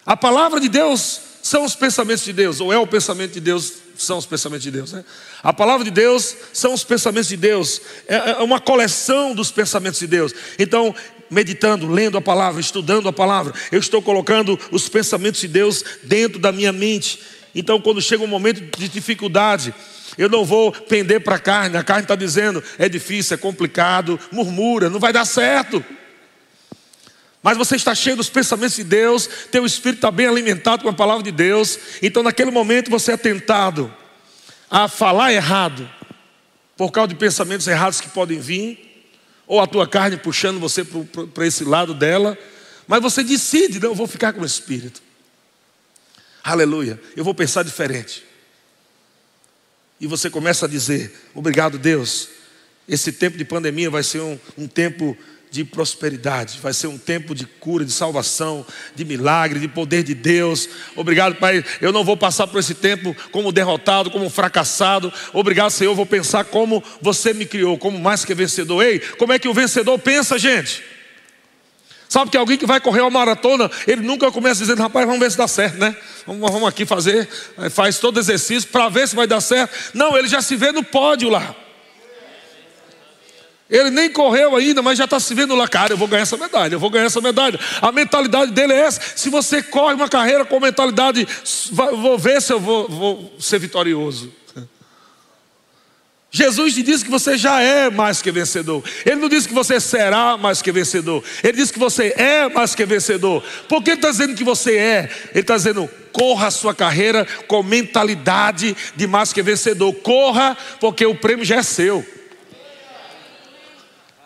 A 0.07 0.17
palavra 0.17 0.61
de 0.61 0.69
Deus 0.69 1.21
são 1.44 1.62
os 1.62 1.76
pensamentos 1.76 2.24
de 2.24 2.33
Deus, 2.33 2.59
ou 2.59 2.72
é 2.72 2.78
o 2.78 2.87
pensamento 2.87 3.35
de 3.35 3.40
Deus 3.40 3.74
são 3.98 4.16
os 4.16 4.24
pensamentos 4.24 4.62
de 4.62 4.70
Deus. 4.70 4.94
Né? 4.94 5.04
A 5.42 5.52
palavra 5.52 5.85
de 5.85 5.90
Deus 5.90 6.35
são 6.54 6.72
os 6.72 6.83
pensamentos 6.83 7.28
de 7.28 7.37
Deus, 7.37 7.83
é, 8.09 8.30
é 8.30 8.37
uma 8.38 8.59
coleção 8.59 9.35
dos 9.35 9.50
pensamentos 9.50 10.00
de 10.00 10.07
Deus. 10.07 10.33
Então, 10.59 10.94
meditando, 11.28 11.87
lendo 11.87 12.16
a 12.16 12.22
palavra, 12.22 12.62
estudando 12.62 13.11
a 13.11 13.12
palavra, 13.12 13.52
eu 13.70 13.78
estou 13.78 14.00
colocando 14.00 14.59
os 14.70 14.88
pensamentos 14.88 15.38
de 15.38 15.48
Deus 15.48 15.85
dentro 16.02 16.38
da 16.38 16.50
minha 16.50 16.72
mente. 16.72 17.20
Então, 17.54 17.78
quando 17.78 18.00
chega 18.00 18.24
um 18.24 18.26
momento 18.26 18.62
de 18.78 18.88
dificuldade, 18.88 19.74
eu 20.16 20.30
não 20.30 20.46
vou 20.46 20.72
pender 20.72 21.20
para 21.20 21.37
a 21.37 21.38
carne, 21.38 21.76
a 21.76 21.85
carne 21.85 22.04
está 22.04 22.16
dizendo 22.16 22.64
é 22.78 22.88
difícil, 22.88 23.35
é 23.35 23.37
complicado, 23.37 24.18
murmura, 24.33 24.88
não 24.88 24.98
vai 24.98 25.12
dar 25.12 25.26
certo. 25.26 25.85
Mas 27.44 27.59
você 27.59 27.76
está 27.76 27.94
cheio 27.94 28.16
dos 28.16 28.30
pensamentos 28.30 28.74
de 28.76 28.85
Deus, 28.85 29.28
teu 29.50 29.66
espírito 29.66 29.98
está 29.98 30.11
bem 30.11 30.26
alimentado 30.26 30.83
com 30.83 30.88
a 30.88 30.94
palavra 30.94 31.22
de 31.22 31.30
Deus. 31.30 31.78
Então, 32.00 32.22
naquele 32.22 32.50
momento, 32.50 32.90
você 32.90 33.12
é 33.12 33.16
tentado 33.18 33.94
a 34.70 34.88
falar 34.88 35.30
errado, 35.30 35.87
por 36.74 36.90
causa 36.90 37.09
de 37.09 37.16
pensamentos 37.16 37.68
errados 37.68 38.00
que 38.00 38.09
podem 38.09 38.40
vir, 38.40 39.12
ou 39.46 39.61
a 39.61 39.66
tua 39.66 39.87
carne 39.87 40.16
puxando 40.16 40.59
você 40.59 40.83
para 41.35 41.46
esse 41.46 41.64
lado 41.64 41.92
dela. 41.92 42.38
Mas 42.88 43.02
você 43.02 43.22
decide, 43.22 43.78
não, 43.78 43.90
eu 43.90 43.94
vou 43.94 44.07
ficar 44.07 44.33
com 44.33 44.40
o 44.40 44.46
espírito. 44.46 45.02
Aleluia, 46.42 46.98
eu 47.14 47.22
vou 47.22 47.35
pensar 47.35 47.62
diferente. 47.62 48.24
E 50.00 50.07
você 50.07 50.30
começa 50.30 50.64
a 50.64 50.68
dizer: 50.68 51.14
Obrigado, 51.35 51.78
Deus. 51.78 52.30
Esse 52.88 53.12
tempo 53.12 53.37
de 53.37 53.44
pandemia 53.44 53.90
vai 53.90 54.02
ser 54.02 54.20
um, 54.20 54.38
um 54.57 54.66
tempo 54.66 55.14
de 55.55 55.62
prosperidade, 55.62 56.59
vai 56.61 56.73
ser 56.73 56.88
um 56.88 56.99
tempo 56.99 57.33
de 57.33 57.47
cura, 57.47 57.85
de 57.85 57.93
salvação, 57.93 58.67
de 58.93 59.05
milagre, 59.05 59.61
de 59.61 59.69
poder 59.69 60.03
de 60.03 60.12
Deus. 60.12 60.69
Obrigado, 60.97 61.37
Pai. 61.37 61.64
Eu 61.81 61.93
não 61.93 62.03
vou 62.03 62.17
passar 62.17 62.49
por 62.49 62.59
esse 62.59 62.75
tempo 62.75 63.14
como 63.31 63.53
derrotado, 63.53 64.11
como 64.11 64.29
fracassado. 64.29 65.12
Obrigado, 65.33 65.71
Senhor. 65.71 65.93
Eu 65.93 65.95
vou 65.95 66.07
pensar 66.07 66.45
como 66.47 66.83
você 67.01 67.33
me 67.33 67.47
criou, 67.47 67.79
como 67.79 68.01
mais 68.01 68.25
que 68.25 68.35
vencedor. 68.35 68.83
Ei, 68.83 68.99
como 68.99 69.33
é 69.33 69.38
que 69.38 69.47
o 69.47 69.55
vencedor 69.55 69.97
pensa, 69.97 70.37
gente? 70.40 70.83
Sabe 72.09 72.33
que 72.33 72.37
alguém 72.37 72.59
que 72.59 72.67
vai 72.67 72.81
correr 72.81 73.02
uma 73.02 73.11
maratona, 73.11 73.71
ele 73.87 74.02
nunca 74.02 74.33
começa 74.33 74.61
dizendo, 74.61 74.83
rapaz, 74.83 75.07
vamos 75.07 75.21
ver 75.21 75.31
se 75.31 75.38
dá 75.38 75.46
certo, 75.46 75.79
né? 75.79 75.96
Vamos, 76.27 76.50
vamos 76.50 76.69
aqui 76.69 76.85
fazer, 76.85 77.29
faz 77.71 78.00
todo 78.00 78.19
exercício 78.19 78.69
para 78.71 78.88
ver 78.88 79.07
se 79.07 79.15
vai 79.15 79.29
dar 79.29 79.40
certo. 79.40 79.73
Não, 79.94 80.19
ele 80.19 80.27
já 80.27 80.42
se 80.42 80.57
vê 80.57 80.73
no 80.73 80.83
pódio 80.83 81.29
lá. 81.29 81.55
Ele 83.69 83.90
nem 83.90 84.10
correu 84.10 84.54
ainda, 84.54 84.83
mas 84.83 84.98
já 84.98 85.04
está 85.04 85.19
se 85.19 85.35
vendo 85.35 85.54
lá, 85.54 85.67
cara, 85.67 85.94
eu 85.94 85.96
vou 85.96 86.06
ganhar 86.06 86.23
essa 86.23 86.37
medalha, 86.37 86.75
eu 86.75 86.79
vou 86.79 86.90
ganhar 86.90 87.06
essa 87.06 87.21
medalha. 87.21 87.58
A 87.81 87.90
mentalidade 87.90 88.52
dele 88.52 88.75
é 88.75 88.81
essa. 88.81 89.00
Se 89.17 89.31
você 89.31 89.62
corre 89.62 89.94
uma 89.94 90.08
carreira 90.08 90.44
com 90.44 90.60
mentalidade, 90.60 91.27
vou 91.73 92.19
ver 92.19 92.42
se 92.42 92.52
eu 92.52 92.60
vou, 92.60 92.87
vou 92.88 93.35
ser 93.38 93.58
vitorioso. 93.58 94.31
Jesus 96.31 96.75
te 96.75 96.83
disse 96.83 97.04
que 97.04 97.10
você 97.10 97.38
já 97.38 97.62
é 97.62 97.88
mais 97.88 98.21
que 98.21 98.31
vencedor. 98.31 98.85
Ele 99.06 99.17
não 99.17 99.31
disse 99.31 99.48
que 99.48 99.54
você 99.54 99.81
será 99.81 100.37
mais 100.37 100.60
que 100.60 100.71
vencedor. 100.71 101.25
Ele 101.42 101.56
disse 101.56 101.73
que 101.73 101.79
você 101.79 102.12
é 102.19 102.46
mais 102.50 102.75
que 102.75 102.85
vencedor. 102.85 103.42
Por 103.67 103.83
que 103.83 103.90
ele 103.90 103.96
está 103.96 104.10
dizendo 104.10 104.35
que 104.35 104.44
você 104.44 104.77
é? 104.77 105.10
Ele 105.31 105.40
está 105.40 105.56
dizendo, 105.56 105.88
corra 106.12 106.48
a 106.48 106.50
sua 106.50 106.75
carreira 106.75 107.27
com 107.48 107.62
mentalidade 107.62 108.77
de 108.94 109.06
mais 109.06 109.33
que 109.33 109.40
vencedor. 109.40 109.94
Corra, 109.94 110.54
porque 110.81 111.06
o 111.06 111.15
prêmio 111.15 111.46
já 111.46 111.56
é 111.56 111.62
seu. 111.62 112.04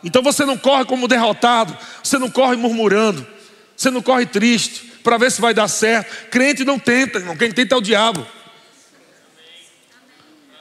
Então 0.03 0.23
você 0.23 0.45
não 0.45 0.57
corre 0.57 0.85
como 0.85 1.09
derrotado, 1.09 1.77
você 2.03 2.19
não 2.19 2.31
corre 2.31 2.57
murmurando, 2.57 3.27
você 3.77 3.91
não 3.91 4.03
corre 4.03 4.27
triste, 4.27 4.85
para 5.03 5.17
ver 5.17 5.31
se 5.31 5.41
vai 5.41 5.55
dar 5.55 5.69
certo. 5.69 6.29
Crente 6.31 6.65
não 6.65 6.79
tenta, 6.79 7.19
irmão. 7.19 7.37
Quem 7.37 7.51
tenta 7.51 7.75
é 7.75 7.79
o 7.79 7.81
diabo. 7.81 8.27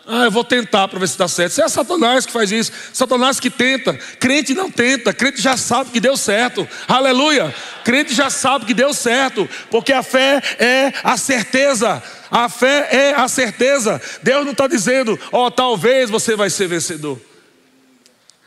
Ah, 0.09 0.23
eu 0.23 0.31
vou 0.31 0.43
tentar 0.43 0.87
para 0.87 0.99
ver 0.99 1.07
se 1.09 1.17
dá 1.17 1.27
certo. 1.27 1.51
Isso 1.51 1.61
é 1.61 1.67
Satanás 1.67 2.25
que 2.25 2.31
faz 2.31 2.49
isso. 2.49 2.71
Satanás 2.93 3.41
que 3.41 3.49
tenta. 3.49 3.93
Crente 3.93 4.53
não 4.53 4.71
tenta. 4.71 5.13
Crente 5.13 5.41
já 5.41 5.57
sabe 5.57 5.89
que 5.89 5.99
deu 5.99 6.15
certo. 6.15 6.65
Aleluia. 6.87 7.53
Crente 7.83 8.13
já 8.13 8.29
sabe 8.29 8.65
que 8.65 8.73
deu 8.73 8.93
certo. 8.93 9.49
Porque 9.69 9.91
a 9.91 10.01
fé 10.01 10.41
é 10.59 10.93
a 11.03 11.17
certeza. 11.17 12.01
A 12.31 12.47
fé 12.47 12.87
é 12.89 13.15
a 13.15 13.27
certeza. 13.27 14.01
Deus 14.23 14.45
não 14.45 14.53
está 14.53 14.65
dizendo, 14.65 15.19
ó, 15.29 15.47
oh, 15.47 15.51
talvez 15.51 16.09
você 16.09 16.37
vai 16.37 16.49
ser 16.49 16.67
vencedor. 16.67 17.19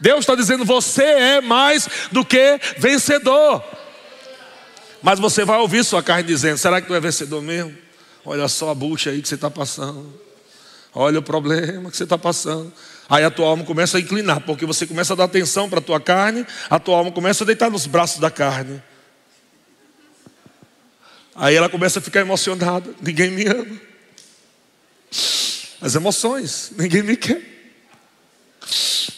Deus 0.00 0.20
está 0.20 0.34
dizendo, 0.34 0.64
você 0.64 1.02
é 1.02 1.40
mais 1.40 1.88
do 2.10 2.24
que 2.24 2.58
vencedor. 2.78 3.62
Mas 5.02 5.18
você 5.18 5.44
vai 5.44 5.58
ouvir 5.58 5.84
sua 5.84 6.02
carne 6.02 6.24
dizendo: 6.24 6.58
será 6.58 6.80
que 6.80 6.86
tu 6.86 6.94
é 6.94 7.00
vencedor 7.00 7.42
mesmo? 7.42 7.76
Olha 8.24 8.48
só 8.48 8.70
a 8.70 8.74
bucha 8.74 9.10
aí 9.10 9.20
que 9.22 9.28
você 9.28 9.34
está 9.34 9.50
passando. 9.50 10.12
Olha 10.94 11.18
o 11.18 11.22
problema 11.22 11.90
que 11.90 11.96
você 11.96 12.04
está 12.04 12.18
passando. 12.18 12.72
Aí 13.08 13.24
a 13.24 13.30
tua 13.30 13.46
alma 13.46 13.64
começa 13.64 13.98
a 13.98 14.00
inclinar, 14.00 14.40
porque 14.40 14.64
você 14.64 14.86
começa 14.86 15.12
a 15.12 15.16
dar 15.16 15.24
atenção 15.24 15.68
para 15.68 15.78
a 15.78 15.82
tua 15.82 16.00
carne, 16.00 16.46
a 16.68 16.78
tua 16.78 16.96
alma 16.96 17.10
começa 17.10 17.44
a 17.44 17.46
deitar 17.46 17.70
nos 17.70 17.86
braços 17.86 18.20
da 18.20 18.30
carne. 18.30 18.82
Aí 21.34 21.54
ela 21.54 21.68
começa 21.68 21.98
a 21.98 22.02
ficar 22.02 22.20
emocionada. 22.20 22.90
Ninguém 23.00 23.30
me 23.30 23.46
ama. 23.46 23.80
As 25.80 25.94
emoções, 25.94 26.72
ninguém 26.76 27.02
me 27.02 27.16
quer. 27.16 27.59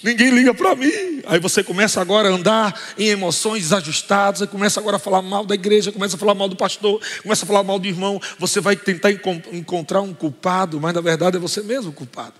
Ninguém 0.03 0.30
liga 0.30 0.55
para 0.55 0.74
mim. 0.74 1.22
Aí 1.26 1.38
você 1.38 1.62
começa 1.62 2.00
agora 2.00 2.28
a 2.28 2.32
andar 2.32 2.80
em 2.98 3.09
emoções 3.09 3.62
desajustadas, 3.62 4.48
começa 4.48 4.80
agora 4.80 4.96
a 4.96 5.00
falar 5.00 5.22
mal 5.22 5.44
da 5.44 5.55
igreja, 5.55 5.92
começa 5.92 6.16
a 6.16 6.18
falar 6.18 6.34
mal 6.34 6.48
do 6.48 6.57
pastor, 6.57 7.00
começa 7.22 7.44
a 7.44 7.48
falar 7.48 7.62
mal 7.62 7.78
do 7.78 7.86
irmão. 7.86 8.20
Você 8.38 8.61
vai 8.61 8.76
tentar 8.76 9.11
encontrar 9.11 10.00
um 10.00 10.12
culpado, 10.12 10.80
mas 10.80 10.94
na 10.94 11.00
verdade 11.00 11.36
é 11.36 11.40
você 11.40 11.62
mesmo 11.62 11.90
o 11.90 11.94
culpado. 11.94 12.34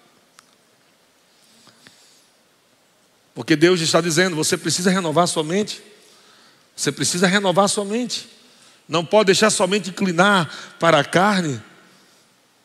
Porque 3.35 3.57
Deus 3.57 3.81
está 3.81 4.01
dizendo: 4.01 4.37
você 4.37 4.57
precisa 4.57 4.91
renovar 4.91 5.27
sua 5.27 5.45
mente. 5.45 5.83
Você 6.75 6.91
precisa 6.91 7.27
renovar 7.27 7.69
sua 7.69 7.85
mente. 7.85 8.29
Não 8.89 9.05
pode 9.05 9.27
deixar 9.27 9.51
sua 9.51 9.67
mente 9.67 9.91
inclinar 9.91 10.51
para 10.79 10.99
a 10.99 11.05
carne, 11.05 11.63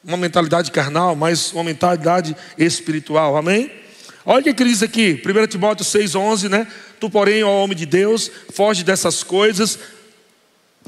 uma 0.04 0.18
mentalidade 0.18 0.72
carnal, 0.72 1.16
mas 1.16 1.52
uma 1.54 1.64
mentalidade 1.64 2.36
espiritual. 2.58 3.38
Amém? 3.38 3.87
Olha 4.30 4.51
o 4.51 4.53
que 4.53 4.61
ele 4.61 4.71
diz 4.71 4.84
aqui, 4.84 5.23
1 5.25 5.47
Timóteo 5.47 5.86
6,11, 5.86 6.49
né? 6.49 6.67
Tu, 6.99 7.09
porém, 7.09 7.45
ó 7.45 7.63
homem 7.63 7.78
de 7.78 7.86
Deus, 7.86 8.30
foge 8.51 8.84
dessas 8.84 9.23
coisas, 9.23 9.80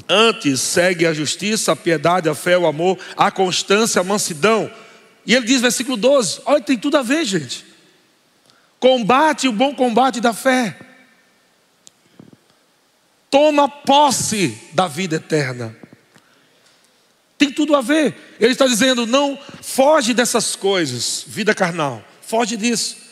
antes 0.06 0.60
segue 0.60 1.06
a 1.06 1.14
justiça, 1.14 1.72
a 1.72 1.76
piedade, 1.76 2.28
a 2.28 2.34
fé, 2.34 2.58
o 2.58 2.66
amor, 2.66 2.98
a 3.16 3.30
constância, 3.30 3.98
a 3.98 4.04
mansidão. 4.04 4.70
E 5.24 5.34
ele 5.34 5.46
diz, 5.46 5.62
versículo 5.62 5.96
12: 5.96 6.42
olha, 6.44 6.60
tem 6.60 6.76
tudo 6.76 6.98
a 6.98 7.02
ver, 7.02 7.24
gente. 7.24 7.64
Combate 8.78 9.48
o 9.48 9.52
bom 9.52 9.74
combate 9.74 10.20
da 10.20 10.34
fé. 10.34 10.76
Toma 13.30 13.70
posse 13.70 14.54
da 14.74 14.86
vida 14.86 15.16
eterna. 15.16 15.74
Tem 17.38 17.50
tudo 17.50 17.74
a 17.74 17.80
ver. 17.80 18.14
Ele 18.38 18.52
está 18.52 18.66
dizendo: 18.66 19.06
não 19.06 19.38
foge 19.62 20.12
dessas 20.12 20.54
coisas, 20.54 21.24
vida 21.26 21.54
carnal, 21.54 22.04
foge 22.20 22.54
disso. 22.54 23.08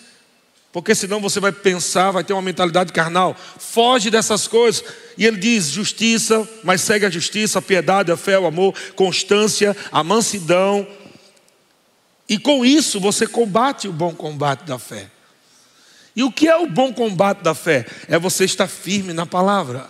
Porque 0.73 0.95
senão 0.95 1.21
você 1.21 1.41
vai 1.41 1.51
pensar, 1.51 2.11
vai 2.11 2.23
ter 2.23 2.35
uma 2.35 2.43
mentalidade 2.43 2.93
carnal. 2.93 3.35
Foge 3.59 4.11
dessas 4.11 4.47
coisas. 4.47 4.85
E 5.17 5.25
ele 5.25 5.39
diz: 5.39 5.71
justiça, 5.71 6.49
mas 6.63 6.83
segue 6.83 7.07
a 7.07 7.11
justiça, 7.11 7.59
a 7.59 7.63
piedade, 7.63 8.13
a 8.13 8.17
fé, 8.17 8.39
o 8.39 8.47
amor, 8.47 8.75
constância, 8.95 9.77
a 9.91 10.05
mansidão. 10.05 10.87
E 12.29 12.39
com 12.39 12.65
isso 12.65 13.01
você 13.01 13.27
combate 13.27 13.89
o 13.89 13.93
bom 13.93 14.15
combate 14.15 14.65
da 14.65 14.79
fé. 14.79 15.11
E 16.15 16.23
o 16.23 16.31
que 16.31 16.49
é 16.49 16.57
o 16.57 16.69
bom 16.69 16.93
combate 16.93 17.43
da 17.43 17.55
fé? 17.55 17.87
É 18.07 18.19
você 18.19 18.45
estar 18.45 18.67
firme 18.67 19.13
na 19.13 19.25
palavra. 19.25 19.89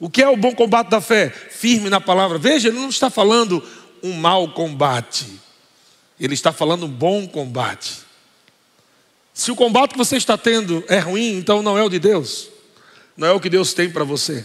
O 0.00 0.08
que 0.08 0.22
é 0.22 0.28
o 0.28 0.36
bom 0.36 0.54
combate 0.54 0.88
da 0.88 1.00
fé? 1.00 1.28
Firme 1.28 1.90
na 1.90 2.00
palavra. 2.00 2.38
Veja, 2.38 2.68
ele 2.68 2.78
não 2.78 2.88
está 2.88 3.10
falando 3.10 3.62
um 4.02 4.14
mau 4.14 4.48
combate. 4.48 5.40
Ele 6.18 6.34
está 6.34 6.52
falando 6.52 6.86
um 6.86 6.90
bom 6.90 7.26
combate. 7.28 8.07
Se 9.38 9.52
o 9.52 9.54
combate 9.54 9.92
que 9.92 9.96
você 9.96 10.16
está 10.16 10.36
tendo 10.36 10.82
é 10.88 10.98
ruim, 10.98 11.36
então 11.36 11.62
não 11.62 11.78
é 11.78 11.82
o 11.84 11.88
de 11.88 12.00
Deus. 12.00 12.48
Não 13.16 13.28
é 13.28 13.30
o 13.30 13.38
que 13.38 13.48
Deus 13.48 13.72
tem 13.72 13.88
para 13.88 14.02
você. 14.02 14.44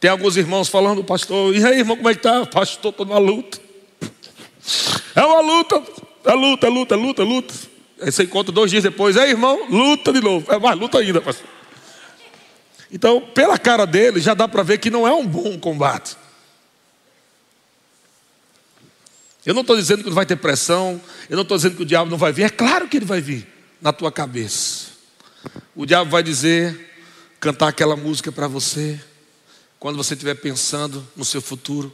Tem 0.00 0.10
alguns 0.10 0.36
irmãos 0.36 0.68
falando, 0.68 1.04
pastor, 1.04 1.54
e 1.54 1.64
aí, 1.64 1.78
irmão, 1.78 1.96
como 1.96 2.08
é 2.08 2.16
que 2.16 2.22
tá? 2.22 2.44
Pastor, 2.44 2.90
estou 2.90 3.06
numa 3.06 3.20
luta. 3.20 3.60
É 5.14 5.24
uma 5.24 5.40
luta, 5.40 5.76
é 6.24 6.32
luta, 6.32 6.66
é 6.66 6.68
luta, 6.68 6.94
é 6.94 6.98
luta, 6.98 7.22
é 7.22 7.24
luta. 7.24 7.54
Aí 8.00 8.10
você 8.10 8.24
encontra 8.24 8.50
dois 8.50 8.72
dias 8.72 8.82
depois, 8.82 9.16
é 9.16 9.30
irmão, 9.30 9.68
luta 9.70 10.12
de 10.12 10.20
novo. 10.20 10.52
É 10.52 10.58
mais 10.58 10.76
luta 10.76 10.98
ainda, 10.98 11.20
pastor. 11.20 11.46
Então, 12.90 13.20
pela 13.20 13.56
cara 13.56 13.86
dele, 13.86 14.18
já 14.18 14.34
dá 14.34 14.48
para 14.48 14.64
ver 14.64 14.78
que 14.78 14.90
não 14.90 15.06
é 15.06 15.14
um 15.14 15.24
bom 15.24 15.56
combate. 15.60 16.16
Eu 19.46 19.54
não 19.54 19.60
estou 19.60 19.76
dizendo 19.76 20.02
que 20.02 20.08
não 20.08 20.16
vai 20.16 20.26
ter 20.26 20.34
pressão, 20.34 21.00
eu 21.30 21.36
não 21.36 21.42
estou 21.42 21.56
dizendo 21.56 21.76
que 21.76 21.82
o 21.82 21.86
diabo 21.86 22.10
não 22.10 22.18
vai 22.18 22.32
vir, 22.32 22.42
é 22.42 22.50
claro 22.50 22.88
que 22.88 22.96
ele 22.96 23.06
vai 23.06 23.20
vir 23.20 23.57
na 23.80 23.92
tua 23.92 24.10
cabeça. 24.10 24.88
O 25.74 25.86
diabo 25.86 26.10
vai 26.10 26.22
dizer, 26.22 26.90
cantar 27.40 27.68
aquela 27.68 27.96
música 27.96 28.32
para 28.32 28.48
você, 28.48 29.00
quando 29.78 29.96
você 29.96 30.14
estiver 30.14 30.34
pensando 30.34 31.06
no 31.16 31.24
seu 31.24 31.40
futuro. 31.40 31.92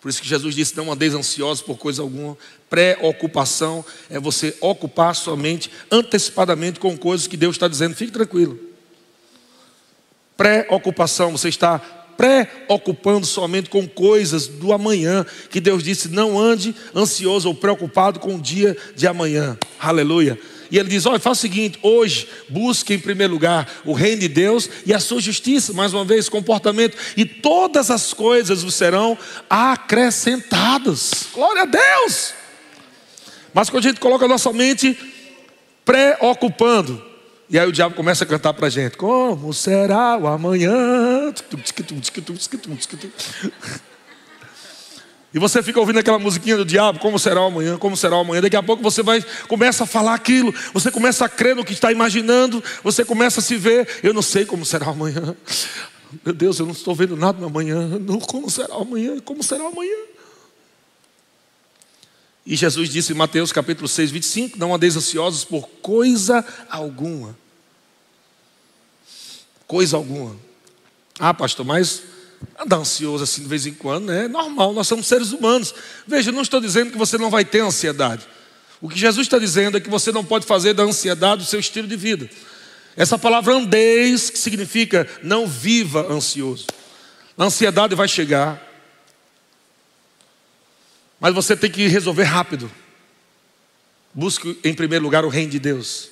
Por 0.00 0.10
isso 0.10 0.20
que 0.20 0.28
Jesus 0.28 0.54
disse: 0.54 0.76
Não 0.76 0.92
andeis 0.92 1.14
ansiosos 1.14 1.62
por 1.62 1.78
coisa 1.78 2.02
alguma. 2.02 2.36
Pré-ocupação 2.68 3.84
é 4.10 4.20
você 4.20 4.54
ocupar 4.60 5.14
sua 5.14 5.36
mente 5.36 5.70
antecipadamente 5.90 6.78
com 6.78 6.96
coisas 6.96 7.26
que 7.26 7.36
Deus 7.36 7.56
está 7.56 7.66
dizendo. 7.66 7.96
Fique 7.96 8.12
tranquilo. 8.12 8.60
Pré-ocupação, 10.36 11.32
você 11.32 11.48
está 11.48 12.03
preocupando 12.16 13.26
somente 13.26 13.70
com 13.70 13.86
coisas 13.86 14.46
do 14.46 14.72
amanhã, 14.72 15.24
que 15.50 15.60
Deus 15.60 15.82
disse: 15.82 16.08
não 16.08 16.38
ande 16.38 16.74
ansioso 16.94 17.48
ou 17.48 17.54
preocupado 17.54 18.20
com 18.20 18.36
o 18.36 18.40
dia 18.40 18.76
de 18.94 19.06
amanhã. 19.06 19.58
Aleluia. 19.78 20.38
E 20.70 20.78
ele 20.78 20.88
diz: 20.88 21.06
olha, 21.06 21.20
faça 21.20 21.38
o 21.38 21.42
seguinte: 21.42 21.78
hoje 21.82 22.28
busque 22.48 22.94
em 22.94 22.98
primeiro 22.98 23.32
lugar 23.32 23.70
o 23.84 23.92
reino 23.92 24.22
de 24.22 24.28
Deus 24.28 24.68
e 24.84 24.92
a 24.92 24.98
sua 24.98 25.20
justiça, 25.20 25.72
mais 25.72 25.92
uma 25.92 26.04
vez, 26.04 26.28
comportamento, 26.28 26.96
e 27.16 27.24
todas 27.24 27.90
as 27.90 28.12
coisas 28.12 28.62
vos 28.62 28.74
serão 28.74 29.16
acrescentadas. 29.48 31.28
Glória 31.32 31.62
a 31.62 31.66
Deus! 31.66 32.34
Mas 33.52 33.70
quando 33.70 33.84
a 33.84 33.88
gente 33.88 34.00
coloca 34.00 34.24
a 34.24 34.28
nossa 34.28 34.52
mente 34.52 34.98
preocupando, 35.84 37.00
e 37.48 37.56
aí 37.58 37.68
o 37.68 37.72
diabo 37.72 37.94
começa 37.94 38.24
a 38.24 38.26
cantar 38.26 38.52
para 38.52 38.66
a 38.66 38.70
gente: 38.70 38.96
Como 38.96 39.52
será 39.52 40.16
o 40.16 40.26
amanhã? 40.26 41.13
E 45.34 45.38
você 45.38 45.60
fica 45.64 45.80
ouvindo 45.80 45.98
aquela 45.98 46.18
musiquinha 46.18 46.56
do 46.56 46.64
diabo, 46.64 47.00
como 47.00 47.18
será 47.18 47.40
amanhã, 47.40 47.76
como 47.76 47.96
será 47.96 48.16
amanhã. 48.16 48.40
Daqui 48.40 48.54
a 48.54 48.62
pouco 48.62 48.80
você 48.80 49.02
vai 49.02 49.20
começa 49.48 49.82
a 49.82 49.86
falar 49.86 50.14
aquilo, 50.14 50.54
você 50.72 50.92
começa 50.92 51.24
a 51.24 51.28
crer 51.28 51.56
no 51.56 51.64
que 51.64 51.72
está 51.72 51.90
imaginando, 51.90 52.62
você 52.84 53.04
começa 53.04 53.40
a 53.40 53.42
se 53.42 53.56
ver, 53.56 53.88
eu 54.04 54.14
não 54.14 54.22
sei 54.22 54.44
como 54.44 54.64
será 54.64 54.86
amanhã. 54.86 55.36
Meu 56.24 56.32
Deus, 56.32 56.60
eu 56.60 56.66
não 56.66 56.72
estou 56.72 56.94
vendo 56.94 57.16
nada 57.16 57.40
no 57.40 57.46
amanhã. 57.46 57.90
Como 58.28 58.48
será 58.48 58.76
amanhã? 58.76 59.18
Como 59.18 59.42
será 59.42 59.66
amanhã? 59.66 59.96
E 62.46 62.54
Jesus 62.54 62.88
disse 62.88 63.12
em 63.12 63.16
Mateus 63.16 63.50
capítulo 63.50 63.88
6, 63.88 64.12
25: 64.12 64.58
Não 64.58 64.72
andeis 64.72 64.96
ansiosos 64.96 65.44
por 65.44 65.68
coisa 65.82 66.44
alguma. 66.70 67.36
Coisa 69.66 69.96
alguma. 69.96 70.36
Ah, 71.18 71.32
pastor, 71.32 71.64
mas 71.64 72.02
andar 72.58 72.76
ansioso 72.76 73.24
assim 73.24 73.42
de 73.42 73.48
vez 73.48 73.66
em 73.66 73.72
quando 73.72 74.06
né? 74.06 74.24
é 74.24 74.28
normal, 74.28 74.72
nós 74.72 74.86
somos 74.86 75.06
seres 75.06 75.32
humanos. 75.32 75.74
Veja, 76.06 76.32
não 76.32 76.42
estou 76.42 76.60
dizendo 76.60 76.90
que 76.90 76.98
você 76.98 77.16
não 77.16 77.30
vai 77.30 77.44
ter 77.44 77.60
ansiedade. 77.60 78.26
O 78.80 78.88
que 78.88 78.98
Jesus 78.98 79.26
está 79.26 79.38
dizendo 79.38 79.76
é 79.76 79.80
que 79.80 79.88
você 79.88 80.12
não 80.12 80.24
pode 80.24 80.44
fazer 80.44 80.74
da 80.74 80.82
ansiedade 80.82 81.42
o 81.42 81.46
seu 81.46 81.60
estilo 81.60 81.88
de 81.88 81.96
vida. 81.96 82.28
Essa 82.96 83.18
palavra 83.18 83.54
andeis, 83.54 84.30
que 84.30 84.38
significa 84.38 85.08
não 85.22 85.46
viva 85.46 86.12
ansioso. 86.12 86.66
A 87.36 87.44
ansiedade 87.44 87.94
vai 87.94 88.06
chegar, 88.06 88.62
mas 91.18 91.34
você 91.34 91.56
tem 91.56 91.70
que 91.70 91.86
resolver 91.88 92.24
rápido. 92.24 92.70
Busque 94.12 94.58
em 94.62 94.74
primeiro 94.74 95.04
lugar 95.04 95.24
o 95.24 95.28
reino 95.28 95.50
de 95.50 95.58
Deus. 95.58 96.10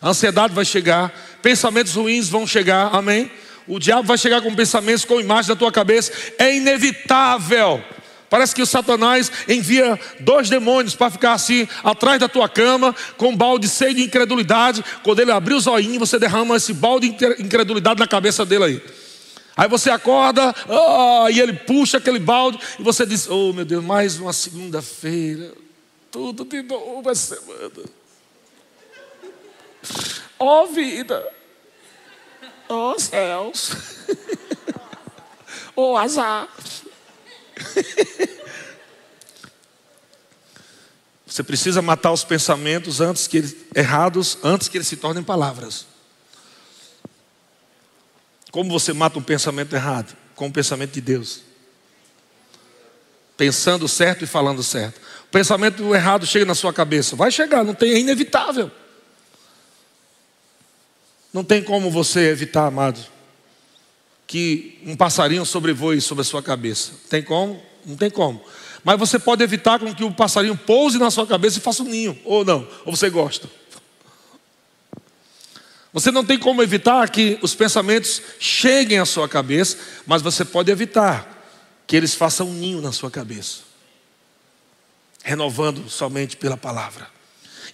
A 0.00 0.08
ansiedade 0.08 0.54
vai 0.54 0.64
chegar, 0.64 1.12
pensamentos 1.42 1.94
ruins 1.94 2.28
vão 2.28 2.46
chegar, 2.46 2.94
amém? 2.94 3.30
O 3.66 3.78
diabo 3.78 4.06
vai 4.06 4.16
chegar 4.16 4.40
com 4.40 4.54
pensamentos, 4.54 5.04
com 5.04 5.20
imagens 5.20 5.48
da 5.48 5.56
tua 5.56 5.72
cabeça, 5.72 6.12
é 6.38 6.54
inevitável. 6.54 7.82
Parece 8.28 8.54
que 8.54 8.62
o 8.62 8.66
Satanás 8.66 9.30
envia 9.48 9.98
dois 10.20 10.50
demônios 10.50 10.94
para 10.94 11.10
ficar 11.10 11.32
assim 11.32 11.68
atrás 11.82 12.18
da 12.18 12.28
tua 12.28 12.48
cama, 12.48 12.94
com 13.16 13.28
um 13.28 13.36
balde 13.36 13.68
cheio 13.68 13.94
de 13.94 14.02
incredulidade. 14.02 14.84
Quando 15.02 15.20
ele 15.20 15.30
abrir 15.30 15.54
o 15.54 15.60
zoinho, 15.60 15.98
você 15.98 16.18
derrama 16.18 16.56
esse 16.56 16.72
balde 16.72 17.10
de 17.10 17.42
incredulidade 17.42 18.00
na 18.00 18.06
cabeça 18.06 18.44
dele 18.44 18.64
aí. 18.64 18.82
Aí 19.56 19.68
você 19.68 19.88
acorda, 19.88 20.54
oh, 20.68 21.28
e 21.30 21.40
ele 21.40 21.54
puxa 21.54 21.96
aquele 21.96 22.18
balde, 22.18 22.58
e 22.78 22.82
você 22.82 23.06
diz: 23.06 23.26
Oh 23.30 23.52
meu 23.52 23.64
Deus, 23.64 23.82
mais 23.82 24.18
uma 24.18 24.32
segunda-feira, 24.32 25.52
tudo 26.10 26.44
de 26.44 26.62
novo 26.62 27.08
essa 27.10 27.36
semana. 27.36 27.70
Oh 30.38 30.66
vida, 30.66 31.26
oh 32.68 32.98
céus, 32.98 33.70
oh 35.74 35.96
azar. 35.96 36.48
Você 41.26 41.42
precisa 41.42 41.82
matar 41.82 42.12
os 42.12 42.24
pensamentos 42.24 43.00
antes 43.00 43.26
que 43.26 43.36
eles, 43.36 43.56
errados 43.74 44.38
antes 44.42 44.68
que 44.68 44.78
eles 44.78 44.86
se 44.86 44.96
tornem 44.96 45.22
palavras. 45.22 45.86
Como 48.50 48.70
você 48.70 48.94
mata 48.94 49.18
um 49.18 49.22
pensamento 49.22 49.74
errado? 49.74 50.16
Com 50.34 50.46
o 50.46 50.52
pensamento 50.52 50.92
de 50.92 51.00
Deus. 51.02 51.42
Pensando 53.36 53.86
certo 53.86 54.24
e 54.24 54.26
falando 54.26 54.62
certo. 54.62 54.98
O 55.24 55.30
pensamento 55.30 55.94
errado 55.94 56.24
chega 56.24 56.46
na 56.46 56.54
sua 56.54 56.72
cabeça. 56.72 57.14
Vai 57.14 57.30
chegar, 57.30 57.62
não 57.64 57.74
tem, 57.74 57.92
é 57.92 57.98
inevitável. 57.98 58.70
Não 61.36 61.44
tem 61.44 61.62
como 61.62 61.90
você 61.90 62.30
evitar, 62.30 62.64
amado, 62.64 62.98
que 64.26 64.80
um 64.86 64.96
passarinho 64.96 65.44
sobrevoe 65.44 66.00
sobre 66.00 66.22
a 66.22 66.24
sua 66.24 66.42
cabeça. 66.42 66.92
Tem 67.10 67.22
como? 67.22 67.62
Não 67.84 67.94
tem 67.94 68.08
como. 68.08 68.42
Mas 68.82 68.98
você 68.98 69.18
pode 69.18 69.44
evitar 69.44 69.78
com 69.78 69.94
que 69.94 70.02
o 70.02 70.10
passarinho 70.10 70.56
pouse 70.56 70.96
na 70.96 71.10
sua 71.10 71.26
cabeça 71.26 71.58
e 71.58 71.60
faça 71.60 71.82
um 71.82 71.90
ninho, 71.90 72.18
ou 72.24 72.42
não, 72.42 72.66
ou 72.86 72.96
você 72.96 73.10
gosta. 73.10 73.50
Você 75.92 76.10
não 76.10 76.24
tem 76.24 76.38
como 76.38 76.62
evitar 76.62 77.06
que 77.10 77.38
os 77.42 77.54
pensamentos 77.54 78.22
cheguem 78.40 78.98
à 78.98 79.04
sua 79.04 79.28
cabeça, 79.28 79.76
mas 80.06 80.22
você 80.22 80.42
pode 80.42 80.72
evitar 80.72 81.52
que 81.86 81.94
eles 81.94 82.14
façam 82.14 82.48
um 82.48 82.54
ninho 82.54 82.80
na 82.80 82.92
sua 82.92 83.10
cabeça. 83.10 83.58
Renovando 85.22 85.90
somente 85.90 86.34
pela 86.34 86.56
palavra 86.56 87.06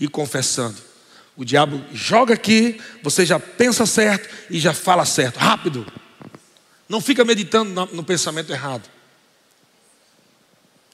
e 0.01 0.09
confessando. 0.09 0.91
O 1.37 1.45
diabo 1.45 1.83
joga 1.93 2.35
aqui, 2.35 2.81
você 3.03 3.25
já 3.25 3.41
pensa 3.41 3.87
certo 3.87 4.29
e 4.51 4.61
já 4.61 4.75
fala 4.75 5.05
certo, 5.05 5.39
rápido. 5.39 5.87
Não 6.89 7.01
fica 7.01 7.25
meditando 7.25 7.89
no 7.93 8.05
pensamento 8.05 8.53
errado. 8.53 8.89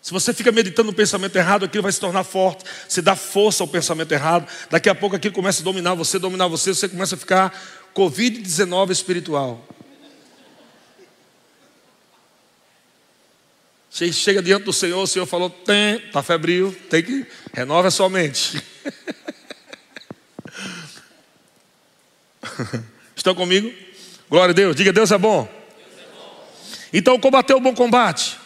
Se 0.00 0.12
você 0.12 0.32
fica 0.32 0.52
meditando 0.52 0.86
no 0.86 0.94
pensamento 0.94 1.34
errado, 1.36 1.64
aquilo 1.64 1.82
vai 1.82 1.90
se 1.90 1.98
tornar 2.00 2.22
forte. 2.22 2.64
Você 2.88 3.02
dá 3.02 3.16
força 3.16 3.64
ao 3.64 3.68
pensamento 3.68 4.12
errado. 4.12 4.48
Daqui 4.70 4.88
a 4.88 4.94
pouco 4.94 5.16
aquilo 5.16 5.34
começa 5.34 5.60
a 5.60 5.64
dominar 5.64 5.94
você, 5.94 6.18
dominar 6.18 6.46
você, 6.46 6.72
você 6.72 6.88
começa 6.88 7.16
a 7.16 7.18
ficar 7.18 7.52
Covid-19 7.94 8.90
espiritual. 8.90 9.66
Você 13.90 14.12
chega 14.12 14.40
diante 14.40 14.64
do 14.64 14.72
Senhor, 14.72 15.02
o 15.02 15.06
Senhor 15.06 15.26
falou: 15.26 15.50
tem, 15.50 15.96
está 15.96 16.22
febril, 16.22 16.74
tem 16.88 17.02
que 17.02 17.26
renova 17.52 17.88
a 17.88 17.90
sua 17.90 18.08
mente. 18.08 18.62
Estão 23.14 23.34
comigo? 23.34 23.72
Glória 24.28 24.52
a 24.52 24.54
Deus, 24.54 24.76
diga 24.76 24.92
Deus 24.92 25.10
é 25.10 25.18
bom. 25.18 25.48
É. 26.92 26.98
Então 26.98 27.18
combateu 27.18 27.56
o 27.56 27.60
bom 27.60 27.74
combate. 27.74 28.36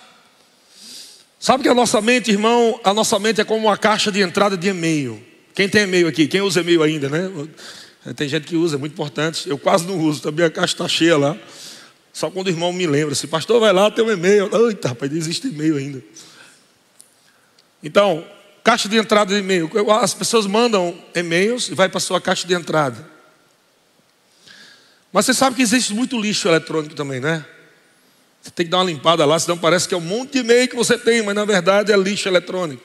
Sabe 1.38 1.64
que 1.64 1.68
a 1.68 1.74
nossa 1.74 2.00
mente, 2.00 2.30
irmão, 2.30 2.78
a 2.84 2.94
nossa 2.94 3.18
mente 3.18 3.40
é 3.40 3.44
como 3.44 3.66
uma 3.66 3.76
caixa 3.76 4.12
de 4.12 4.20
entrada 4.20 4.56
de 4.56 4.68
e-mail. 4.68 5.22
Quem 5.54 5.68
tem 5.68 5.82
e-mail 5.82 6.06
aqui? 6.06 6.28
Quem 6.28 6.40
usa 6.40 6.60
e-mail 6.60 6.82
ainda, 6.82 7.08
né? 7.08 7.30
Tem 8.14 8.28
gente 8.28 8.46
que 8.46 8.56
usa, 8.56 8.76
é 8.76 8.78
muito 8.78 8.92
importante. 8.92 9.48
Eu 9.48 9.58
quase 9.58 9.86
não 9.86 9.98
uso, 9.98 10.22
também 10.22 10.46
a 10.46 10.50
caixa 10.50 10.74
está 10.74 10.88
cheia 10.88 11.16
lá. 11.16 11.36
Só 12.12 12.30
quando 12.30 12.46
o 12.46 12.50
irmão 12.50 12.72
me 12.72 12.86
lembra, 12.86 13.14
se 13.14 13.22
assim, 13.22 13.26
pastor 13.30 13.58
vai 13.58 13.72
lá, 13.72 13.90
tem 13.90 14.04
um 14.04 14.10
e-mail. 14.10 14.48
Eita, 14.68 14.88
rapaz, 14.88 15.12
existe 15.12 15.48
e-mail 15.48 15.76
ainda. 15.76 16.02
Então, 17.82 18.24
caixa 18.62 18.88
de 18.88 18.96
entrada 18.96 19.34
de 19.34 19.40
e-mail. 19.40 19.70
As 20.00 20.14
pessoas 20.14 20.46
mandam 20.46 20.96
e-mails 21.14 21.68
e 21.68 21.74
vai 21.74 21.88
para 21.88 21.98
a 21.98 22.00
sua 22.00 22.20
caixa 22.20 22.46
de 22.46 22.54
entrada. 22.54 23.11
Mas 25.12 25.26
você 25.26 25.34
sabe 25.34 25.56
que 25.56 25.62
existe 25.62 25.92
muito 25.92 26.18
lixo 26.18 26.48
eletrônico 26.48 26.94
também, 26.94 27.20
né? 27.20 27.44
Você 28.42 28.50
tem 28.50 28.66
que 28.66 28.70
dar 28.70 28.78
uma 28.78 28.84
limpada 28.84 29.24
lá, 29.24 29.38
senão 29.38 29.58
parece 29.58 29.86
que 29.86 29.94
é 29.94 29.96
um 29.96 30.00
monte 30.00 30.32
de 30.32 30.38
e-mail 30.38 30.66
que 30.68 30.74
você 30.74 30.98
tem, 30.98 31.22
mas 31.22 31.34
na 31.34 31.44
verdade 31.44 31.92
é 31.92 31.96
lixo 31.96 32.28
eletrônico. 32.28 32.82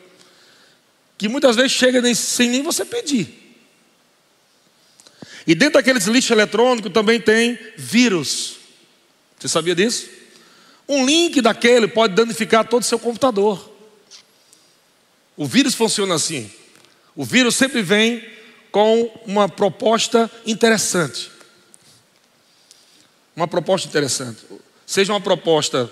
Que 1.17 1.27
muitas 1.27 1.55
vezes 1.55 1.71
chega 1.71 2.01
nem, 2.01 2.13
sem 2.13 2.49
nem 2.49 2.61
você 2.61 2.85
pedir. 2.85 3.47
E 5.47 5.55
dentro 5.55 5.75
daqueles 5.75 6.05
lixos 6.05 6.31
eletrônicos 6.31 6.91
também 6.91 7.19
tem 7.19 7.57
vírus. 7.77 8.57
Você 9.39 9.47
sabia 9.47 9.73
disso? 9.73 10.09
Um 10.87 11.05
link 11.05 11.41
daquele 11.41 11.87
pode 11.87 12.13
danificar 12.13 12.67
todo 12.67 12.81
o 12.81 12.85
seu 12.85 12.99
computador. 12.99 13.73
O 15.35 15.45
vírus 15.45 15.73
funciona 15.73 16.15
assim. 16.15 16.51
O 17.15 17.23
vírus 17.23 17.55
sempre 17.55 17.81
vem 17.81 18.23
com 18.71 19.09
uma 19.25 19.47
proposta 19.47 20.29
interessante. 20.45 21.36
Uma 23.37 23.47
proposta 23.47 23.87
interessante 23.87 24.39
seja 24.83 25.13
uma 25.13 25.21
proposta, 25.21 25.91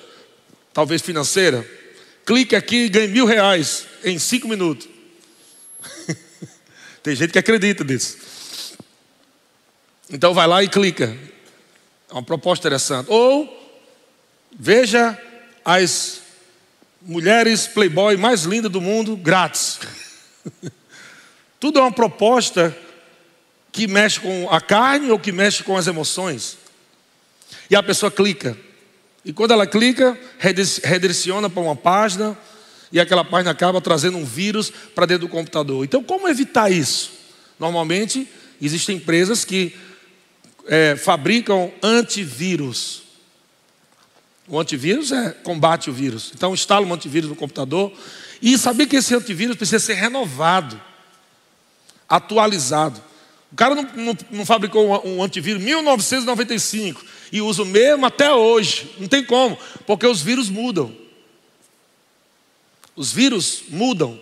talvez 0.73 1.03
financeira, 1.03 1.63
clique 2.25 2.55
aqui 2.55 2.85
e 2.85 2.89
ganhe 2.89 3.07
mil 3.07 3.27
reais 3.27 3.85
em 4.03 4.17
cinco 4.17 4.47
minutos. 4.47 4.87
Tem 7.03 7.15
gente 7.15 7.31
que 7.31 7.37
acredita 7.37 7.83
nisso. 7.83 8.17
Então 10.09 10.33
vai 10.33 10.47
lá 10.47 10.63
e 10.63 10.67
clica. 10.67 11.15
É 12.09 12.13
uma 12.13 12.23
proposta 12.23 12.67
interessante. 12.67 13.11
Ou 13.11 13.47
veja 14.57 15.15
as 15.63 16.21
mulheres 16.99 17.67
playboy 17.67 18.17
mais 18.17 18.41
lindas 18.41 18.71
do 18.71 18.81
mundo 18.81 19.15
grátis. 19.15 19.79
Tudo 21.59 21.77
é 21.77 21.81
uma 21.83 21.91
proposta 21.91 22.75
que 23.71 23.85
mexe 23.85 24.19
com 24.19 24.49
a 24.49 24.59
carne 24.59 25.11
ou 25.11 25.19
que 25.19 25.31
mexe 25.31 25.61
com 25.63 25.77
as 25.77 25.85
emoções. 25.85 26.64
E 27.69 27.75
a 27.75 27.83
pessoa 27.83 28.11
clica. 28.11 28.57
E 29.23 29.33
quando 29.33 29.51
ela 29.51 29.65
clica, 29.65 30.17
redireciona 30.83 31.49
para 31.49 31.63
uma 31.63 31.75
página 31.75 32.37
e 32.91 32.99
aquela 32.99 33.25
página 33.25 33.51
acaba 33.51 33.81
trazendo 33.81 34.17
um 34.17 34.23
vírus 34.23 34.71
para 34.93 35.05
dentro 35.07 35.27
do 35.27 35.31
computador. 35.31 35.83
Então, 35.83 36.03
como 36.03 36.29
evitar 36.29 36.71
isso? 36.71 37.11
Normalmente, 37.59 38.27
existem 38.61 38.97
empresas 38.97 39.43
que 39.43 39.75
é, 40.67 40.95
fabricam 40.95 41.73
antivírus. 41.81 43.01
O 44.47 44.59
antivírus 44.59 45.11
é 45.11 45.31
combate 45.31 45.89
o 45.89 45.93
vírus. 45.93 46.31
Então, 46.35 46.53
instala 46.53 46.85
um 46.85 46.93
antivírus 46.93 47.29
no 47.29 47.35
computador 47.35 47.91
e 48.41 48.57
saber 48.57 48.85
que 48.85 48.97
esse 48.97 49.15
antivírus 49.15 49.55
precisa 49.55 49.79
ser 49.79 49.95
renovado, 49.95 50.79
atualizado. 52.07 53.01
O 53.51 53.55
cara 53.55 53.73
não, 53.73 53.83
não, 53.95 54.17
não 54.29 54.45
fabricou 54.45 55.03
um, 55.03 55.17
um 55.17 55.23
antivírus 55.23 55.61
em 55.63 55.65
1995 55.65 57.03
e 57.31 57.41
usa 57.41 57.63
o 57.63 57.65
mesmo 57.65 58.05
até 58.05 58.31
hoje. 58.31 58.91
Não 58.99 59.07
tem 59.07 59.23
como, 59.23 59.57
porque 59.85 60.05
os 60.05 60.21
vírus 60.21 60.49
mudam. 60.49 60.95
Os 62.95 63.11
vírus 63.11 63.63
mudam. 63.69 64.19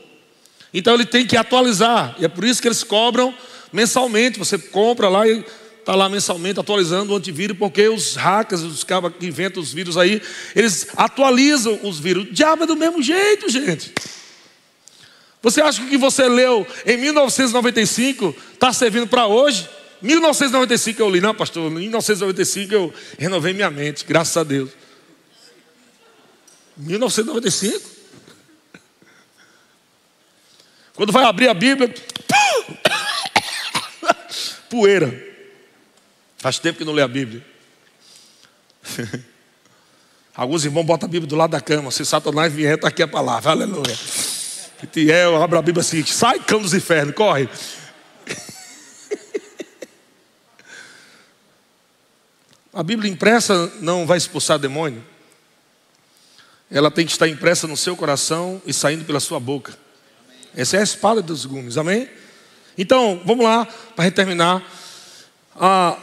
Então 0.73 0.95
ele 0.95 1.05
tem 1.05 1.25
que 1.25 1.37
atualizar. 1.37 2.15
E 2.19 2.25
é 2.25 2.27
por 2.27 2.43
isso 2.43 2.61
que 2.61 2.67
eles 2.67 2.83
cobram 2.83 3.33
mensalmente. 3.71 4.39
Você 4.39 4.57
compra 4.57 5.07
lá 5.09 5.27
e 5.27 5.45
está 5.79 5.95
lá 5.95 6.07
mensalmente 6.07 6.59
atualizando 6.59 7.13
o 7.13 7.15
antivírus, 7.15 7.57
porque 7.57 7.87
os 7.89 8.15
hackers, 8.15 8.61
os 8.61 8.83
caras 8.83 9.11
que 9.19 9.25
inventam 9.25 9.61
os 9.61 9.73
vírus 9.73 9.97
aí, 9.97 10.21
eles 10.55 10.87
atualizam 10.95 11.79
os 11.83 11.99
vírus. 11.99 12.23
O 12.23 12.33
diabo 12.33 12.63
é 12.63 12.67
do 12.67 12.75
mesmo 12.75 13.01
jeito, 13.01 13.49
gente. 13.49 13.93
Você 15.41 15.61
acha 15.61 15.81
que 15.81 15.87
o 15.87 15.89
que 15.89 15.97
você 15.97 16.27
leu 16.29 16.65
em 16.85 16.97
1995 16.97 18.33
está 18.53 18.71
servindo 18.71 19.07
para 19.07 19.27
hoje? 19.27 19.67
1995 20.03 21.01
eu 21.01 21.09
li, 21.09 21.21
não, 21.21 21.33
pastor, 21.33 21.71
em 21.71 21.75
1995 21.75 22.73
eu 22.73 22.93
renovei 23.17 23.53
minha 23.53 23.71
mente, 23.71 24.05
graças 24.05 24.35
a 24.35 24.43
Deus. 24.43 24.69
1995? 26.75 27.89
Quando 30.93 31.13
vai 31.13 31.23
abrir 31.23 31.47
a 31.47 31.53
Bíblia, 31.53 31.93
poeira. 34.69 35.33
Faz 36.37 36.59
tempo 36.59 36.79
que 36.79 36.85
não 36.85 36.91
lê 36.93 37.01
a 37.01 37.07
Bíblia. 37.07 37.43
Alguns 40.35 40.65
irmãos 40.65 40.83
botam 40.83 41.07
a 41.07 41.11
Bíblia 41.11 41.29
do 41.29 41.35
lado 41.37 41.51
da 41.51 41.61
cama. 41.61 41.89
Se 41.91 42.05
Satanás 42.05 42.51
vier, 42.51 42.75
está 42.75 42.89
aqui 42.89 43.01
a 43.01 43.07
palavra. 43.07 43.51
Aleluia. 43.51 43.97
Tiel 44.91 45.41
abre 45.41 45.57
a 45.57 45.61
Bíblia 45.61 45.79
assim, 45.79 46.03
sai 46.05 46.39
cão 46.39 46.61
dos 46.61 46.73
infernos, 46.73 47.15
corre. 47.15 47.47
A 52.73 52.81
Bíblia 52.81 53.11
impressa 53.11 53.71
não 53.81 54.03
vai 54.07 54.17
expulsar 54.17 54.57
demônio. 54.57 55.05
Ela 56.71 56.89
tem 56.89 57.05
que 57.05 57.11
estar 57.11 57.27
impressa 57.27 57.67
no 57.67 57.77
seu 57.77 57.95
coração 57.95 58.59
e 58.65 58.73
saindo 58.73 59.05
pela 59.05 59.19
sua 59.19 59.39
boca. 59.39 59.77
Essa 60.55 60.77
é 60.77 60.79
a 60.79 60.83
espada 60.83 61.21
dos 61.21 61.45
gumes, 61.45 61.77
amém? 61.77 62.09
Então, 62.75 63.21
vamos 63.23 63.45
lá, 63.45 63.67
para 63.95 64.09
terminar. 64.09 64.63
Ah, 65.55 65.99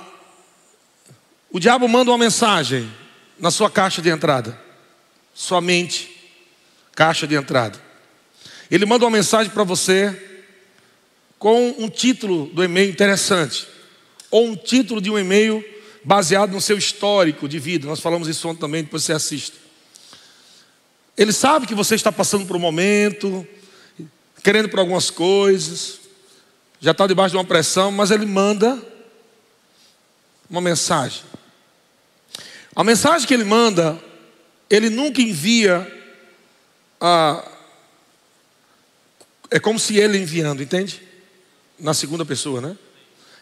o 1.50 1.58
diabo 1.58 1.88
manda 1.88 2.12
uma 2.12 2.18
mensagem. 2.18 2.88
na 3.36 3.50
sua 3.50 3.70
caixa 3.70 4.00
de 4.02 4.10
entrada. 4.10 4.56
Sua 5.34 5.60
mente, 5.62 6.14
caixa 6.94 7.26
de 7.26 7.34
entrada. 7.34 7.80
Ele 8.70 8.84
manda 8.84 9.04
uma 9.04 9.10
mensagem 9.10 9.50
para 9.50 9.64
você 9.64 10.14
com 11.38 11.74
um 11.78 11.88
título 11.88 12.46
do 12.52 12.62
e-mail 12.62 12.90
interessante, 12.90 13.66
ou 14.30 14.46
um 14.46 14.54
título 14.54 15.00
de 15.00 15.10
um 15.10 15.18
e-mail 15.18 15.64
baseado 16.02 16.52
no 16.52 16.60
seu 16.60 16.78
histórico 16.78 17.48
de 17.48 17.58
vida. 17.58 17.86
Nós 17.86 18.00
falamos 18.00 18.28
isso 18.28 18.48
ontem 18.48 18.60
também, 18.60 18.82
depois 18.82 19.04
você 19.04 19.12
assiste. 19.12 19.54
Ele 21.16 21.32
sabe 21.32 21.66
que 21.66 21.74
você 21.74 21.94
está 21.94 22.10
passando 22.10 22.46
por 22.46 22.56
um 22.56 22.60
momento, 22.60 23.46
querendo 24.42 24.68
por 24.68 24.78
algumas 24.78 25.10
coisas, 25.10 26.00
já 26.80 26.92
está 26.92 27.06
debaixo 27.06 27.32
de 27.32 27.36
uma 27.36 27.44
pressão, 27.44 27.92
mas 27.92 28.10
ele 28.10 28.24
manda 28.24 28.80
uma 30.48 30.60
mensagem. 30.60 31.22
A 32.74 32.82
mensagem 32.82 33.26
que 33.26 33.34
ele 33.34 33.44
manda, 33.44 34.02
ele 34.68 34.88
nunca 34.88 35.20
envia 35.20 35.86
a. 37.00 37.46
É 39.50 39.58
como 39.58 39.78
se 39.78 39.98
ele 39.98 40.16
enviando, 40.16 40.62
entende? 40.62 41.02
Na 41.78 41.92
segunda 41.92 42.24
pessoa, 42.24 42.60
né? 42.60 42.76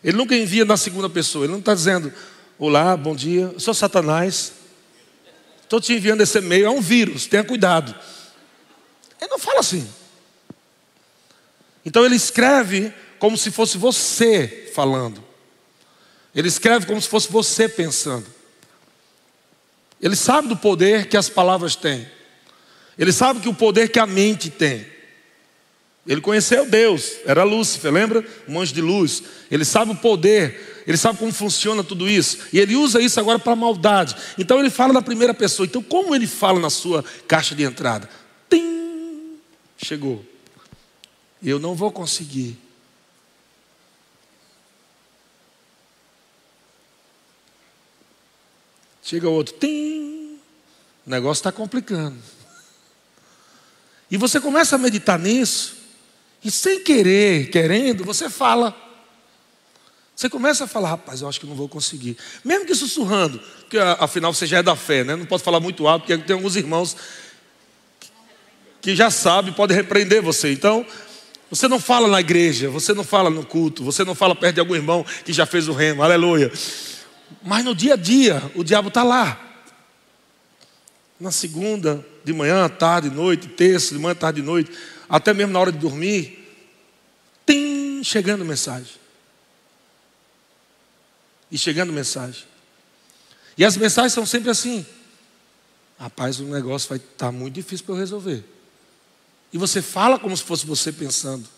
Ele 0.02 0.16
nunca 0.16 0.34
envia 0.34 0.64
na 0.64 0.76
segunda 0.76 1.08
pessoa. 1.08 1.44
Ele 1.44 1.52
não 1.52 1.60
está 1.60 1.74
dizendo, 1.74 2.12
olá, 2.58 2.96
bom 2.96 3.14
dia, 3.14 3.52
eu 3.54 3.60
sou 3.60 3.72
Satanás. 3.72 4.52
Estou 5.62 5.80
te 5.80 5.92
enviando 5.92 6.22
esse 6.22 6.38
e-mail, 6.38 6.66
é 6.66 6.70
um 6.70 6.80
vírus, 6.80 7.26
tenha 7.26 7.44
cuidado. 7.44 7.94
Ele 9.20 9.30
não 9.30 9.38
fala 9.38 9.60
assim. 9.60 9.88
Então 11.84 12.04
ele 12.04 12.16
escreve 12.16 12.92
como 13.18 13.36
se 13.36 13.50
fosse 13.50 13.78
você 13.78 14.70
falando. 14.74 15.22
Ele 16.34 16.48
escreve 16.48 16.86
como 16.86 17.00
se 17.00 17.08
fosse 17.08 17.30
você 17.30 17.68
pensando. 17.68 18.26
Ele 20.00 20.16
sabe 20.16 20.48
do 20.48 20.56
poder 20.56 21.06
que 21.08 21.16
as 21.16 21.28
palavras 21.28 21.76
têm. 21.76 22.08
Ele 22.98 23.12
sabe 23.12 23.40
que 23.40 23.48
o 23.48 23.54
poder 23.54 23.90
que 23.90 23.98
a 23.98 24.06
mente 24.06 24.50
tem. 24.50 24.86
Ele 26.06 26.20
conheceu 26.20 26.64
Deus, 26.64 27.16
era 27.26 27.44
Lúcifer, 27.44 27.92
lembra? 27.92 28.24
Um 28.48 28.58
anjo 28.58 28.72
de 28.72 28.80
luz. 28.80 29.22
Ele 29.50 29.64
sabe 29.64 29.92
o 29.92 29.96
poder, 29.96 30.77
ele 30.88 30.96
sabe 30.96 31.18
como 31.18 31.30
funciona 31.30 31.84
tudo 31.84 32.08
isso. 32.08 32.38
E 32.50 32.58
ele 32.58 32.74
usa 32.74 32.98
isso 32.98 33.20
agora 33.20 33.38
para 33.38 33.54
maldade. 33.54 34.16
Então 34.38 34.58
ele 34.58 34.70
fala 34.70 34.90
na 34.90 35.02
primeira 35.02 35.34
pessoa. 35.34 35.66
Então, 35.66 35.82
como 35.82 36.14
ele 36.14 36.26
fala 36.26 36.58
na 36.58 36.70
sua 36.70 37.04
caixa 37.26 37.54
de 37.54 37.62
entrada? 37.62 38.08
Tim! 38.48 39.36
Chegou. 39.76 40.24
Eu 41.42 41.58
não 41.58 41.74
vou 41.74 41.92
conseguir. 41.92 42.58
Chega 49.02 49.28
outro, 49.28 49.56
tem. 49.56 50.40
O 51.06 51.10
negócio 51.10 51.40
está 51.40 51.52
complicando. 51.52 52.16
E 54.10 54.16
você 54.16 54.40
começa 54.40 54.76
a 54.76 54.78
meditar 54.78 55.18
nisso, 55.18 55.76
e 56.42 56.50
sem 56.50 56.82
querer, 56.82 57.50
querendo, 57.50 58.06
você 58.06 58.30
fala. 58.30 58.87
Você 60.18 60.28
começa 60.28 60.64
a 60.64 60.66
falar, 60.66 60.88
rapaz, 60.88 61.20
eu 61.20 61.28
acho 61.28 61.38
que 61.38 61.46
não 61.46 61.54
vou 61.54 61.68
conseguir. 61.68 62.16
Mesmo 62.44 62.66
que 62.66 62.74
sussurrando, 62.74 63.38
porque 63.60 63.78
afinal 63.78 64.34
você 64.34 64.48
já 64.48 64.58
é 64.58 64.62
da 64.64 64.74
fé, 64.74 65.04
né? 65.04 65.14
Não 65.14 65.24
pode 65.24 65.44
falar 65.44 65.60
muito 65.60 65.86
alto, 65.86 66.06
porque 66.06 66.18
tem 66.24 66.34
alguns 66.34 66.56
irmãos 66.56 66.96
que 68.80 68.96
já 68.96 69.12
sabem, 69.12 69.52
podem 69.52 69.76
repreender 69.76 70.20
você. 70.20 70.50
Então, 70.50 70.84
você 71.48 71.68
não 71.68 71.78
fala 71.78 72.08
na 72.08 72.18
igreja, 72.18 72.68
você 72.68 72.92
não 72.92 73.04
fala 73.04 73.30
no 73.30 73.46
culto, 73.46 73.84
você 73.84 74.02
não 74.02 74.12
fala 74.12 74.34
perto 74.34 74.54
de 74.54 74.60
algum 74.60 74.74
irmão 74.74 75.06
que 75.24 75.32
já 75.32 75.46
fez 75.46 75.68
o 75.68 75.72
remo, 75.72 76.02
aleluia. 76.02 76.50
Mas 77.40 77.64
no 77.64 77.72
dia 77.72 77.94
a 77.94 77.96
dia, 77.96 78.42
o 78.56 78.64
diabo 78.64 78.88
está 78.88 79.04
lá. 79.04 79.40
Na 81.20 81.30
segunda, 81.30 82.04
de 82.24 82.32
manhã, 82.32 82.68
tarde, 82.68 83.08
noite, 83.08 83.46
terça, 83.46 83.94
de 83.94 84.00
manhã, 84.00 84.16
tarde, 84.16 84.42
noite, 84.42 84.72
até 85.08 85.32
mesmo 85.32 85.52
na 85.52 85.60
hora 85.60 85.70
de 85.70 85.78
dormir, 85.78 86.44
tem 87.46 88.02
chegando 88.02 88.44
mensagem. 88.44 88.98
E 91.50 91.56
chegando 91.56 91.92
mensagem. 91.92 92.44
E 93.56 93.64
as 93.64 93.76
mensagens 93.76 94.12
são 94.12 94.26
sempre 94.26 94.50
assim. 94.50 94.86
Rapaz, 95.98 96.38
o 96.38 96.44
negócio 96.44 96.88
vai 96.88 96.98
estar 96.98 97.26
tá 97.26 97.32
muito 97.32 97.54
difícil 97.54 97.84
para 97.84 97.94
eu 97.94 97.98
resolver. 97.98 98.44
E 99.52 99.58
você 99.58 99.82
fala 99.82 100.18
como 100.18 100.36
se 100.36 100.44
fosse 100.44 100.66
você 100.66 100.92
pensando. 100.92 101.48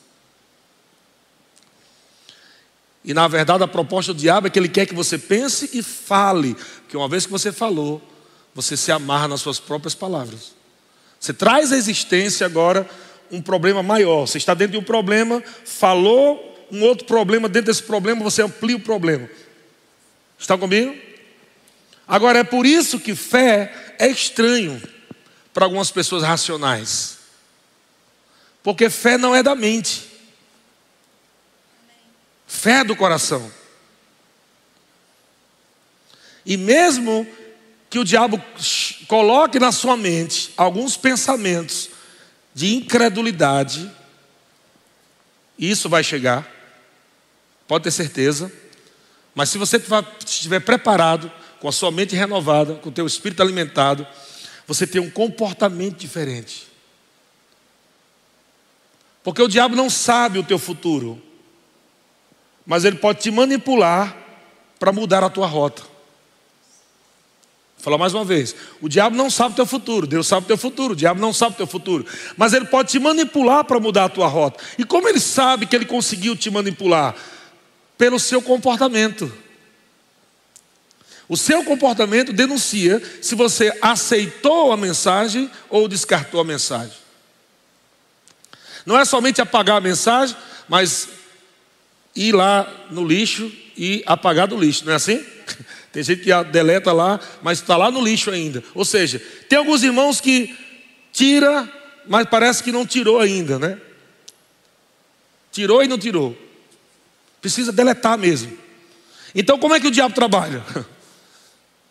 E 3.05 3.13
na 3.15 3.27
verdade 3.29 3.63
a 3.63 3.69
proposta 3.69 4.13
do 4.13 4.21
diabo 4.21 4.47
é 4.47 4.51
que 4.51 4.59
ele 4.59 4.69
quer 4.69 4.87
que 4.87 4.95
você 4.95 5.19
pense 5.19 5.71
e 5.73 5.83
fale, 5.83 6.55
porque 6.55 6.97
uma 6.97 7.09
vez 7.09 7.25
que 7.25 7.33
você 7.33 7.51
falou, 7.51 8.01
você 8.55 8.77
se 8.77 8.93
amarra 8.93 9.29
nas 9.29 9.41
suas 9.41 9.59
próprias 9.59 9.95
palavras. 9.95 10.53
Você 11.19 11.33
traz 11.33 11.73
à 11.73 11.77
existência 11.77 12.47
agora 12.47 12.89
um 13.31 13.41
problema 13.41 13.83
maior. 13.83 14.27
Você 14.27 14.39
está 14.39 14.55
dentro 14.55 14.73
de 14.73 14.79
um 14.79 14.83
problema, 14.83 15.43
falou 15.65 16.47
um 16.71 16.83
outro 16.83 17.07
problema, 17.07 17.49
dentro 17.49 17.71
desse 17.71 17.83
problema 17.83 18.23
você 18.23 18.43
amplia 18.43 18.77
o 18.77 18.81
problema. 18.81 19.29
Está 20.41 20.57
comigo? 20.57 20.97
Agora 22.09 22.39
é 22.39 22.45
por 22.45 22.65
isso 22.65 22.99
que 22.99 23.15
fé 23.15 23.95
é 23.99 24.09
estranho 24.09 24.83
para 25.53 25.67
algumas 25.67 25.91
pessoas 25.91 26.23
racionais. 26.23 27.19
Porque 28.63 28.89
fé 28.89 29.19
não 29.19 29.37
é 29.37 29.43
da 29.43 29.55
mente. 29.55 30.09
Fé 32.47 32.83
do 32.83 32.97
coração. 32.97 33.53
E 36.45 36.57
mesmo 36.57 37.27
que 37.91 37.99
o 37.99 38.05
diabo 38.05 38.43
coloque 39.07 39.59
na 39.59 39.71
sua 39.71 39.97
mente 39.97 40.53
alguns 40.57 40.97
pensamentos 40.97 41.91
de 42.55 42.75
incredulidade, 42.75 43.91
isso 45.59 45.89
vai 45.89 46.03
chegar, 46.03 46.51
pode 47.69 47.85
ter 47.85 47.91
certeza. 47.91 48.51
Mas 49.35 49.49
se 49.49 49.59
você 49.59 49.81
estiver 50.25 50.61
preparado, 50.61 51.31
com 51.61 51.69
a 51.69 51.73
sua 51.73 51.91
mente 51.91 52.17
renovada, 52.17 52.75
com 52.75 52.89
o 52.89 52.93
teu 52.93 53.07
espírito 53.07 53.43
alimentado, 53.43 54.07
você 54.67 54.87
tem 54.87 55.01
um 55.01 55.11
comportamento 55.11 55.99
diferente. 55.99 56.69
Porque 59.23 59.43
o 59.43 59.49
diabo 59.49 59.77
não 59.77 59.91
sabe 59.91 60.39
o 60.39 60.45
teu 60.45 60.59
futuro 60.59 61.23
mas 62.71 62.85
ele 62.85 62.99
pode 62.99 63.21
te 63.21 63.33
manipular 63.33 64.17
para 64.79 64.93
mudar 64.93 65.25
a 65.25 65.29
tua 65.29 65.47
rota. 65.47 65.83
Vou 65.83 67.85
falar 67.85 67.99
mais 67.99 68.15
uma 68.15 68.25
vez: 68.25 68.55
o 68.81 68.89
diabo 68.89 69.17
não 69.17 69.29
sabe 69.29 69.55
o 69.55 69.57
teu 69.57 69.67
futuro, 69.67 70.07
Deus 70.07 70.29
sabe 70.29 70.45
o 70.45 70.47
teu 70.47 70.57
futuro, 70.57 70.93
o 70.93 70.97
diabo 70.97 71.21
não 71.21 71.33
sabe 71.33 71.55
o 71.55 71.57
teu 71.57 71.67
futuro, 71.67 72.07
mas 72.37 72.53
ele 72.53 72.67
pode 72.67 72.91
te 72.91 73.01
manipular 73.01 73.65
para 73.65 73.81
mudar 73.81 74.05
a 74.05 74.09
tua 74.09 74.29
rota. 74.29 74.63
E 74.79 74.85
como 74.85 75.09
ele 75.09 75.19
sabe 75.19 75.67
que 75.67 75.75
ele 75.75 75.85
conseguiu 75.85 76.37
te 76.37 76.49
manipular? 76.49 77.17
Pelo 78.01 78.19
seu 78.19 78.41
comportamento. 78.41 79.31
O 81.29 81.37
seu 81.37 81.63
comportamento 81.63 82.33
denuncia 82.33 82.99
se 83.21 83.35
você 83.35 83.77
aceitou 83.83 84.73
a 84.73 84.77
mensagem 84.79 85.51
ou 85.69 85.87
descartou 85.87 86.41
a 86.41 86.45
mensagem. 86.45 86.97
Não 88.87 88.99
é 88.99 89.05
somente 89.05 89.43
apagar 89.43 89.77
a 89.77 89.83
mensagem, 89.83 90.35
mas 90.67 91.11
ir 92.17 92.33
lá 92.35 92.87
no 92.91 93.05
lixo 93.05 93.53
e 93.77 94.03
apagar 94.07 94.49
do 94.49 94.59
lixo, 94.59 94.87
não 94.87 94.95
é 94.95 94.97
assim? 94.97 95.23
Tem 95.93 96.03
gente 96.03 96.23
que 96.23 96.45
deleta 96.45 96.95
lá, 96.95 97.21
mas 97.43 97.59
está 97.59 97.77
lá 97.77 97.91
no 97.91 98.03
lixo 98.03 98.31
ainda. 98.31 98.65
Ou 98.75 98.87
seja, 98.87 99.21
tem 99.47 99.59
alguns 99.59 99.83
irmãos 99.83 100.23
que 100.23 100.57
tira, 101.13 101.71
mas 102.09 102.27
parece 102.31 102.63
que 102.63 102.73
não 102.73 102.87
tirou 102.87 103.21
ainda, 103.21 103.59
né? 103.59 103.79
Tirou 105.53 105.83
e 105.83 105.89
não 105.89 105.99
tirou. 105.99 106.50
Precisa 107.41 107.73
deletar 107.73 108.19
mesmo. 108.19 108.57
Então, 109.35 109.59
como 109.59 109.75
é 109.75 109.81
que 109.81 109.87
o 109.87 109.91
diabo 109.91 110.15
trabalha? 110.15 110.65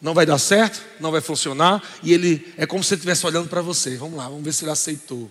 Não 0.01 0.13
vai 0.13 0.25
dar 0.25 0.37
certo, 0.37 0.81
não 1.01 1.11
vai 1.11 1.19
funcionar, 1.19 1.83
e 2.01 2.13
ele 2.13 2.53
é 2.55 2.65
como 2.65 2.81
se 2.81 2.93
ele 2.93 2.99
estivesse 2.99 3.25
olhando 3.25 3.49
para 3.49 3.61
você. 3.61 3.97
Vamos 3.97 4.17
lá, 4.17 4.29
vamos 4.29 4.45
ver 4.45 4.53
se 4.53 4.63
ele 4.63 4.71
aceitou. 4.71 5.29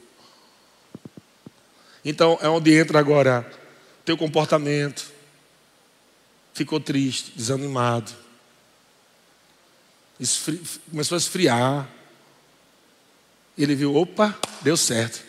Então, 2.05 2.39
é 2.43 2.51
onde 2.51 2.75
entra 2.75 2.99
agora 2.99 3.51
teu 4.05 4.15
comportamento, 4.15 5.11
ficou 6.53 6.79
triste, 6.79 7.33
desanimado, 7.35 8.13
esfri... 10.21 10.61
começou 10.91 11.17
a 11.17 11.19
esfriar. 11.19 11.89
Ele 13.57 13.75
viu, 13.75 13.95
opa, 13.97 14.39
deu 14.61 14.77
certo. 14.77 15.25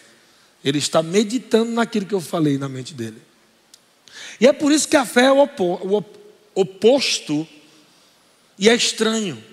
Ele 0.64 0.78
está 0.78 1.02
meditando 1.02 1.72
naquilo 1.72 2.06
que 2.06 2.14
eu 2.14 2.22
falei 2.22 2.58
na 2.58 2.68
mente 2.68 2.94
dele. 2.94 3.22
E 4.40 4.48
é 4.48 4.54
por 4.54 4.72
isso 4.72 4.88
que 4.88 4.96
a 4.96 5.06
fé 5.06 5.26
é 5.26 5.32
o, 5.32 6.04
oposto 6.56 7.48
e 8.58 8.70
é 8.70 8.76
estranho. 8.76 9.44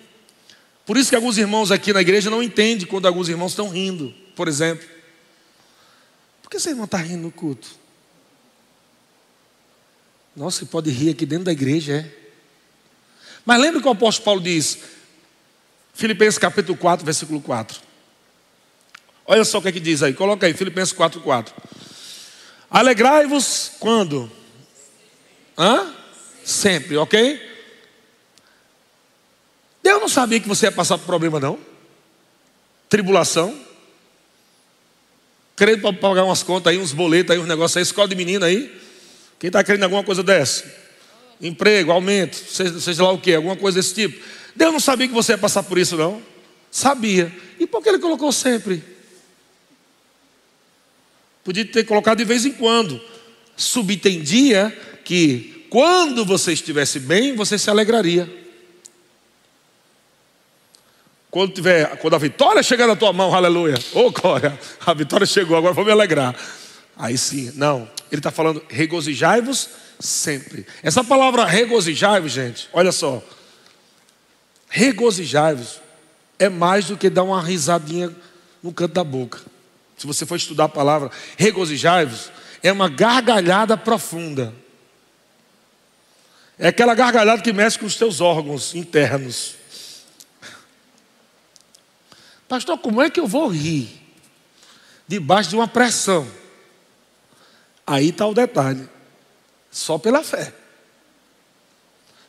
Por 0.84 0.96
isso 0.96 1.10
que 1.10 1.16
alguns 1.16 1.38
irmãos 1.38 1.70
aqui 1.70 1.92
na 1.92 2.00
igreja 2.00 2.30
não 2.30 2.42
entendem 2.42 2.86
quando 2.86 3.06
alguns 3.06 3.28
irmãos 3.28 3.52
estão 3.52 3.68
rindo, 3.68 4.14
por 4.34 4.46
exemplo. 4.46 4.86
Por 6.42 6.50
que 6.50 6.56
esse 6.58 6.68
irmão 6.68 6.84
está 6.84 6.98
rindo 6.98 7.22
no 7.22 7.32
culto? 7.32 7.68
Nossa, 10.34 10.60
você 10.60 10.66
pode 10.66 10.90
rir 10.90 11.10
aqui 11.10 11.26
dentro 11.26 11.46
da 11.46 11.52
igreja, 11.52 11.92
é. 11.92 12.26
Mas 13.44 13.60
lembra 13.60 13.80
que 13.80 13.88
o 13.88 13.90
apóstolo 13.90 14.24
Paulo 14.24 14.40
diz: 14.40 14.78
Filipenses 15.94 16.38
capítulo 16.38 16.76
4, 16.76 17.04
versículo 17.04 17.40
4. 17.40 17.80
Olha 19.26 19.44
só 19.44 19.58
o 19.58 19.62
que 19.62 19.68
é 19.68 19.72
que 19.72 19.80
diz 19.80 20.02
aí, 20.02 20.12
coloca 20.12 20.46
aí, 20.46 20.54
Filipenses 20.54 20.92
4, 20.92 21.20
4. 21.20 21.54
Alegrai-vos 22.70 23.72
quando? 23.80 24.30
Hã? 25.58 25.92
Sempre, 26.44 26.96
ok? 26.96 27.40
Deus 29.82 30.00
não 30.00 30.08
sabia 30.08 30.40
que 30.40 30.48
você 30.48 30.66
ia 30.66 30.72
passar 30.72 30.98
por 30.98 31.06
problema, 31.06 31.40
não? 31.40 31.58
Tribulação. 32.88 33.58
Querendo 35.56 35.80
para 35.80 35.92
pagar 35.92 36.24
umas 36.24 36.42
contas 36.42 36.72
aí, 36.72 36.78
uns 36.78 36.92
boletos 36.92 37.30
aí, 37.30 37.38
uns 37.38 37.48
negócios 37.48 37.76
aí, 37.76 37.82
escola 37.82 38.08
de 38.08 38.14
menina 38.14 38.46
aí. 38.46 38.70
Quem 39.38 39.48
está 39.48 39.62
querendo 39.64 39.84
alguma 39.84 40.04
coisa 40.04 40.22
dessa? 40.22 40.64
Emprego, 41.40 41.92
aumento, 41.92 42.36
seja, 42.36 42.80
seja 42.80 43.02
lá 43.02 43.12
o 43.12 43.18
que, 43.18 43.34
alguma 43.34 43.56
coisa 43.56 43.78
desse 43.78 43.94
tipo. 43.94 44.22
Deus 44.54 44.72
não 44.72 44.80
sabia 44.80 45.08
que 45.08 45.14
você 45.14 45.32
ia 45.32 45.38
passar 45.38 45.62
por 45.62 45.78
isso, 45.78 45.96
não? 45.96 46.22
Sabia. 46.70 47.32
E 47.58 47.66
por 47.66 47.82
que 47.82 47.88
ele 47.88 47.98
colocou 47.98 48.30
sempre? 48.32 48.82
Podia 51.44 51.64
ter 51.64 51.84
colocado 51.84 52.18
de 52.18 52.24
vez 52.24 52.44
em 52.44 52.52
quando. 52.52 53.00
Subtendia 53.56 54.76
que 55.06 55.68
quando 55.70 56.24
você 56.24 56.52
estivesse 56.52 56.98
bem, 56.98 57.36
você 57.36 57.56
se 57.56 57.70
alegraria. 57.70 58.28
Quando, 61.30 61.52
tiver, 61.52 61.96
quando 61.98 62.14
a 62.14 62.18
vitória 62.18 62.60
chegar 62.60 62.88
na 62.88 62.96
tua 62.96 63.12
mão, 63.12 63.32
aleluia. 63.32 63.78
Oh, 63.94 64.10
glória, 64.10 64.58
a 64.84 64.92
vitória 64.92 65.24
chegou, 65.24 65.56
agora 65.56 65.72
vou 65.72 65.84
me 65.84 65.92
alegrar. 65.92 66.34
Aí 66.96 67.16
sim, 67.16 67.52
não. 67.54 67.88
Ele 68.10 68.18
está 68.18 68.32
falando, 68.32 68.60
regozijai-vos 68.68 69.68
sempre. 70.00 70.66
Essa 70.82 71.04
palavra 71.04 71.44
regozijai-vos, 71.44 72.32
gente, 72.32 72.68
olha 72.72 72.90
só. 72.90 73.22
Regozijai-vos 74.68 75.80
é 76.36 76.48
mais 76.48 76.86
do 76.86 76.96
que 76.96 77.08
dar 77.08 77.22
uma 77.22 77.40
risadinha 77.40 78.12
no 78.60 78.72
canto 78.72 78.94
da 78.94 79.04
boca. 79.04 79.38
Se 79.96 80.04
você 80.04 80.26
for 80.26 80.34
estudar 80.34 80.64
a 80.64 80.68
palavra 80.68 81.12
regozijai-vos, 81.36 82.32
é 82.60 82.72
uma 82.72 82.88
gargalhada 82.88 83.76
profunda. 83.76 84.65
É 86.58 86.68
aquela 86.68 86.94
gargalhada 86.94 87.42
que 87.42 87.52
mexe 87.52 87.78
com 87.78 87.86
os 87.86 87.96
teus 87.96 88.20
órgãos 88.20 88.74
internos. 88.74 89.54
Pastor, 92.48 92.78
como 92.78 93.02
é 93.02 93.10
que 93.10 93.20
eu 93.20 93.26
vou 93.26 93.48
rir? 93.48 94.02
Debaixo 95.06 95.50
de 95.50 95.56
uma 95.56 95.68
pressão. 95.68 96.26
Aí 97.86 98.08
está 98.08 98.26
o 98.26 98.34
detalhe. 98.34 98.88
Só 99.70 99.98
pela 99.98 100.24
fé. 100.24 100.52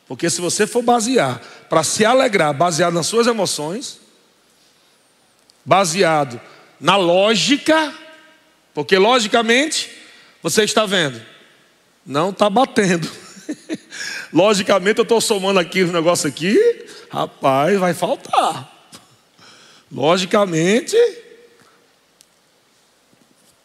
Porque 0.06 0.28
se 0.28 0.40
você 0.40 0.66
for 0.66 0.82
basear 0.82 1.40
para 1.68 1.82
se 1.82 2.04
alegrar, 2.04 2.52
baseado 2.52 2.94
nas 2.94 3.06
suas 3.06 3.26
emoções, 3.26 4.00
baseado 5.64 6.40
na 6.80 6.96
lógica, 6.96 7.94
porque 8.72 8.96
logicamente 8.96 9.90
você 10.42 10.64
está 10.64 10.86
vendo, 10.86 11.20
não 12.06 12.30
está 12.30 12.48
batendo. 12.48 13.10
Logicamente 14.32 14.98
eu 14.98 15.02
estou 15.02 15.20
somando 15.20 15.58
aqui 15.58 15.82
o 15.82 15.88
um 15.88 15.92
negócio 15.92 16.28
aqui, 16.28 16.56
rapaz, 17.10 17.78
vai 17.78 17.94
faltar. 17.94 18.74
Logicamente, 19.90 20.96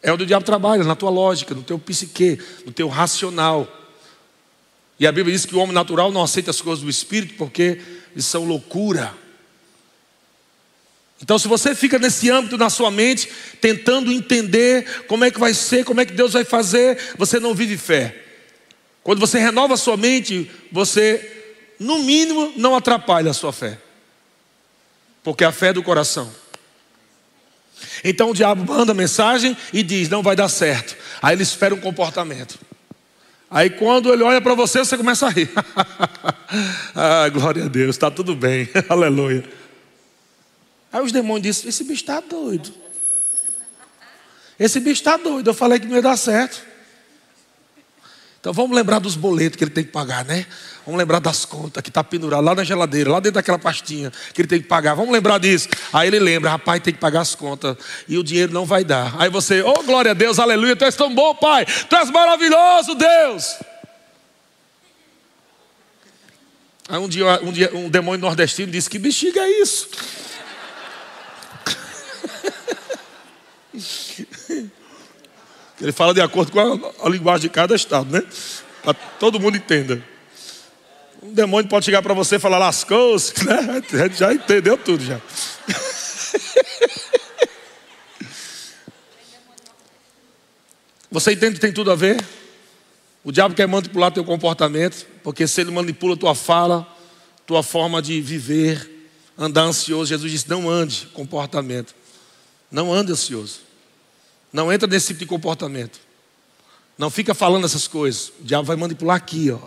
é 0.02 0.12
onde 0.12 0.24
o 0.24 0.26
diabo 0.26 0.46
trabalha, 0.46 0.84
na 0.84 0.96
tua 0.96 1.10
lógica, 1.10 1.54
no 1.54 1.64
teu 1.64 1.78
psique, 1.78 2.40
no 2.66 2.72
teu 2.72 2.88
racional. 2.88 3.68
E 5.00 5.06
a 5.06 5.12
Bíblia 5.12 5.36
diz 5.36 5.46
que 5.46 5.56
o 5.56 5.60
homem 5.60 5.74
natural 5.74 6.12
não 6.12 6.24
aceita 6.24 6.52
as 6.52 6.62
coisas 6.62 6.84
do 6.84 6.90
Espírito 6.90 7.36
porque 7.36 7.82
são 8.18 8.46
loucura. 8.46 9.14
Então, 11.22 11.40
se 11.40 11.48
você 11.48 11.74
fica 11.74 11.98
nesse 11.98 12.30
âmbito 12.30 12.58
na 12.58 12.70
sua 12.70 12.92
mente, 12.92 13.30
tentando 13.62 14.12
entender 14.12 15.06
como 15.08 15.24
é 15.24 15.32
que 15.32 15.40
vai 15.40 15.54
ser, 15.54 15.86
como 15.86 16.02
é 16.02 16.06
que 16.06 16.14
Deus 16.14 16.34
vai 16.34 16.44
fazer, 16.44 16.98
você 17.18 17.40
não 17.40 17.56
vive 17.56 17.78
fé. 17.78 18.23
Quando 19.04 19.20
você 19.20 19.38
renova 19.38 19.74
a 19.74 19.78
sua 19.78 19.98
mente, 19.98 20.50
você, 20.72 21.54
no 21.80 22.00
mínimo, 22.00 22.54
não 22.56 22.76
atrapalha 22.76 23.32
a 23.32 23.34
sua 23.34 23.52
fé 23.52 23.78
porque 25.24 25.44
a 25.44 25.52
fé 25.52 25.70
é 25.70 25.74
do 25.74 25.82
coração. 25.82 26.30
Então 28.04 28.32
o 28.32 28.34
diabo 28.34 28.66
manda 28.66 28.94
mensagem 28.94 29.56
e 29.72 29.82
diz: 29.82 30.10
não 30.10 30.22
vai 30.22 30.36
dar 30.36 30.50
certo. 30.50 30.96
Aí 31.22 31.36
ele 31.36 31.44
espera 31.44 31.74
um 31.74 31.80
comportamento. 31.80 32.60
Aí 33.50 33.70
quando 33.70 34.12
ele 34.12 34.24
olha 34.24 34.42
para 34.42 34.54
você, 34.54 34.80
você 34.80 34.98
começa 34.98 35.26
a 35.26 35.30
rir. 35.30 35.50
ah, 36.94 37.30
glória 37.30 37.66
a 37.66 37.68
Deus, 37.68 37.96
está 37.96 38.12
tudo 38.12 38.36
bem, 38.36 38.68
aleluia. 38.90 39.44
Aí 40.92 41.02
os 41.02 41.12
demônios 41.12 41.58
dizem: 41.58 41.70
esse 41.70 41.84
bicho 41.84 42.02
está 42.02 42.20
doido. 42.20 42.74
Esse 44.60 44.80
bicho 44.80 45.02
está 45.02 45.18
doido. 45.18 45.50
Eu 45.50 45.54
falei 45.54 45.80
que 45.80 45.88
não 45.88 45.96
ia 45.96 46.02
dar 46.02 46.18
certo. 46.18 46.73
Então 48.44 48.52
vamos 48.52 48.76
lembrar 48.76 49.00
dos 49.00 49.16
boletos 49.16 49.56
que 49.56 49.64
ele 49.64 49.72
tem 49.72 49.86
que 49.86 49.90
pagar, 49.90 50.26
né? 50.26 50.46
Vamos 50.86 51.00
lembrar 51.00 51.20
das 51.20 51.46
contas 51.46 51.82
que 51.82 51.90
está 51.90 52.04
pendurado 52.04 52.44
lá 52.44 52.54
na 52.54 52.66
geladeira, 52.66 53.10
lá 53.10 53.22
dentro 53.22 53.36
daquela 53.36 53.58
pastinha 53.58 54.12
que 54.34 54.42
ele 54.42 54.50
tem 54.50 54.62
que 54.62 54.68
pagar. 54.68 54.96
Vamos 54.96 55.14
lembrar 55.14 55.38
disso. 55.38 55.70
Aí 55.94 56.10
ele 56.10 56.20
lembra, 56.20 56.50
rapaz, 56.50 56.84
tem 56.84 56.94
que 56.94 57.00
pagar 57.00 57.22
as 57.22 57.36
contas 57.36 57.78
e 58.06 58.18
o 58.18 58.24
dinheiro 58.24 58.52
não 58.52 58.66
vai 58.66 58.84
dar. 58.84 59.16
Aí 59.18 59.30
você, 59.30 59.62
oh 59.62 59.82
glória 59.84 60.12
a 60.12 60.14
Deus, 60.14 60.40
aleluia, 60.40 60.76
tu 60.76 60.84
és 60.84 60.94
tão 60.94 61.16
bom, 61.16 61.34
Pai, 61.36 61.66
tu 61.66 61.96
és 61.96 62.10
maravilhoso, 62.10 62.96
Deus. 62.96 63.60
Aí 66.90 67.00
um 67.00 67.08
dia, 67.08 67.40
um 67.42 67.52
dia 67.54 67.72
um 67.74 67.90
demônio 67.90 68.20
nordestino 68.20 68.70
disse: 68.70 68.90
Que 68.90 69.00
bexiga 69.00 69.40
é 69.40 69.62
isso? 69.62 69.88
Ele 75.84 75.92
fala 75.92 76.14
de 76.14 76.22
acordo 76.22 76.50
com 76.50 76.62
a, 76.62 77.06
a 77.06 77.10
linguagem 77.10 77.42
de 77.42 77.50
cada 77.50 77.76
estado, 77.76 78.10
né? 78.10 78.24
Para 78.82 78.94
todo 78.94 79.38
mundo 79.38 79.58
entenda. 79.58 80.02
Um 81.22 81.34
demônio 81.34 81.70
pode 81.70 81.84
chegar 81.84 82.02
para 82.02 82.14
você 82.14 82.38
e 82.38 82.40
falar 82.40 82.58
lascou-se, 82.58 83.34
né? 83.46 83.84
Já 84.16 84.34
entendeu 84.34 84.78
tudo 84.78 85.04
já. 85.04 85.20
Você 91.12 91.34
entende 91.34 91.56
que 91.56 91.62
tem 91.62 91.74
tudo 91.74 91.92
a 91.92 91.96
ver? 91.96 92.24
O 93.24 93.32
diabo 93.32 93.54
quer 93.54 93.68
manipular 93.68 94.12
teu 94.12 94.24
comportamento, 94.24 95.06
porque 95.22 95.46
se 95.46 95.62
ele 95.62 95.70
manipula 95.70 96.18
tua 96.18 96.34
fala, 96.34 96.88
tua 97.46 97.62
forma 97.62 98.02
de 98.02 98.20
viver, 98.20 98.90
andar 99.38 99.64
ansioso, 99.64 100.08
Jesus 100.08 100.32
disse: 100.32 100.50
não 100.50 100.68
ande 100.68 101.08
comportamento. 101.14 101.94
Não 102.72 102.92
ande 102.92 103.12
ansioso. 103.12 103.73
Não 104.54 104.72
entra 104.72 104.88
nesse 104.88 105.08
tipo 105.08 105.22
de 105.22 105.26
comportamento. 105.26 106.00
Não 106.96 107.10
fica 107.10 107.34
falando 107.34 107.66
essas 107.66 107.88
coisas. 107.88 108.32
O 108.40 108.44
diabo 108.44 108.68
vai 108.68 108.76
manipular 108.76 109.18
aqui, 109.18 109.50
ó. 109.50 109.60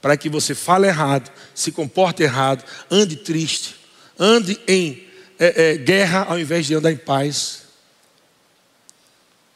Para 0.00 0.16
que 0.16 0.28
você 0.28 0.54
fale 0.54 0.86
errado, 0.86 1.30
se 1.54 1.72
comporte 1.72 2.22
errado, 2.22 2.64
ande 2.90 3.16
triste, 3.16 3.76
ande 4.18 4.58
em 4.66 5.06
é, 5.38 5.72
é, 5.72 5.76
guerra 5.76 6.26
ao 6.28 6.38
invés 6.38 6.66
de 6.66 6.74
andar 6.74 6.92
em 6.92 6.96
paz. 6.96 7.62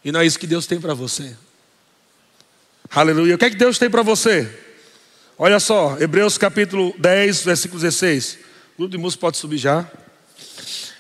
E 0.05 0.11
não 0.11 0.20
é 0.20 0.27
isso 0.27 0.39
que 0.39 0.47
Deus 0.47 0.66
tem 0.66 0.81
para 0.81 0.95
você. 0.95 1.37
Aleluia. 2.91 3.35
O 3.35 3.39
que 3.39 3.45
é 3.45 3.51
que 3.51 3.57
Deus 3.57 3.79
tem 3.79 3.91
para 3.91 4.03
você? 4.03 4.49
Olha 5.39 5.61
só, 5.61 5.97
Hebreus 6.01 6.39
capítulo 6.39 6.95
10, 6.99 7.43
versículo 7.43 7.81
16. 7.81 8.39
O 8.74 8.79
grupo 8.79 8.91
de 8.93 8.99
música 8.99 9.20
pode 9.20 9.37
subir 9.37 9.59
já. 9.59 9.89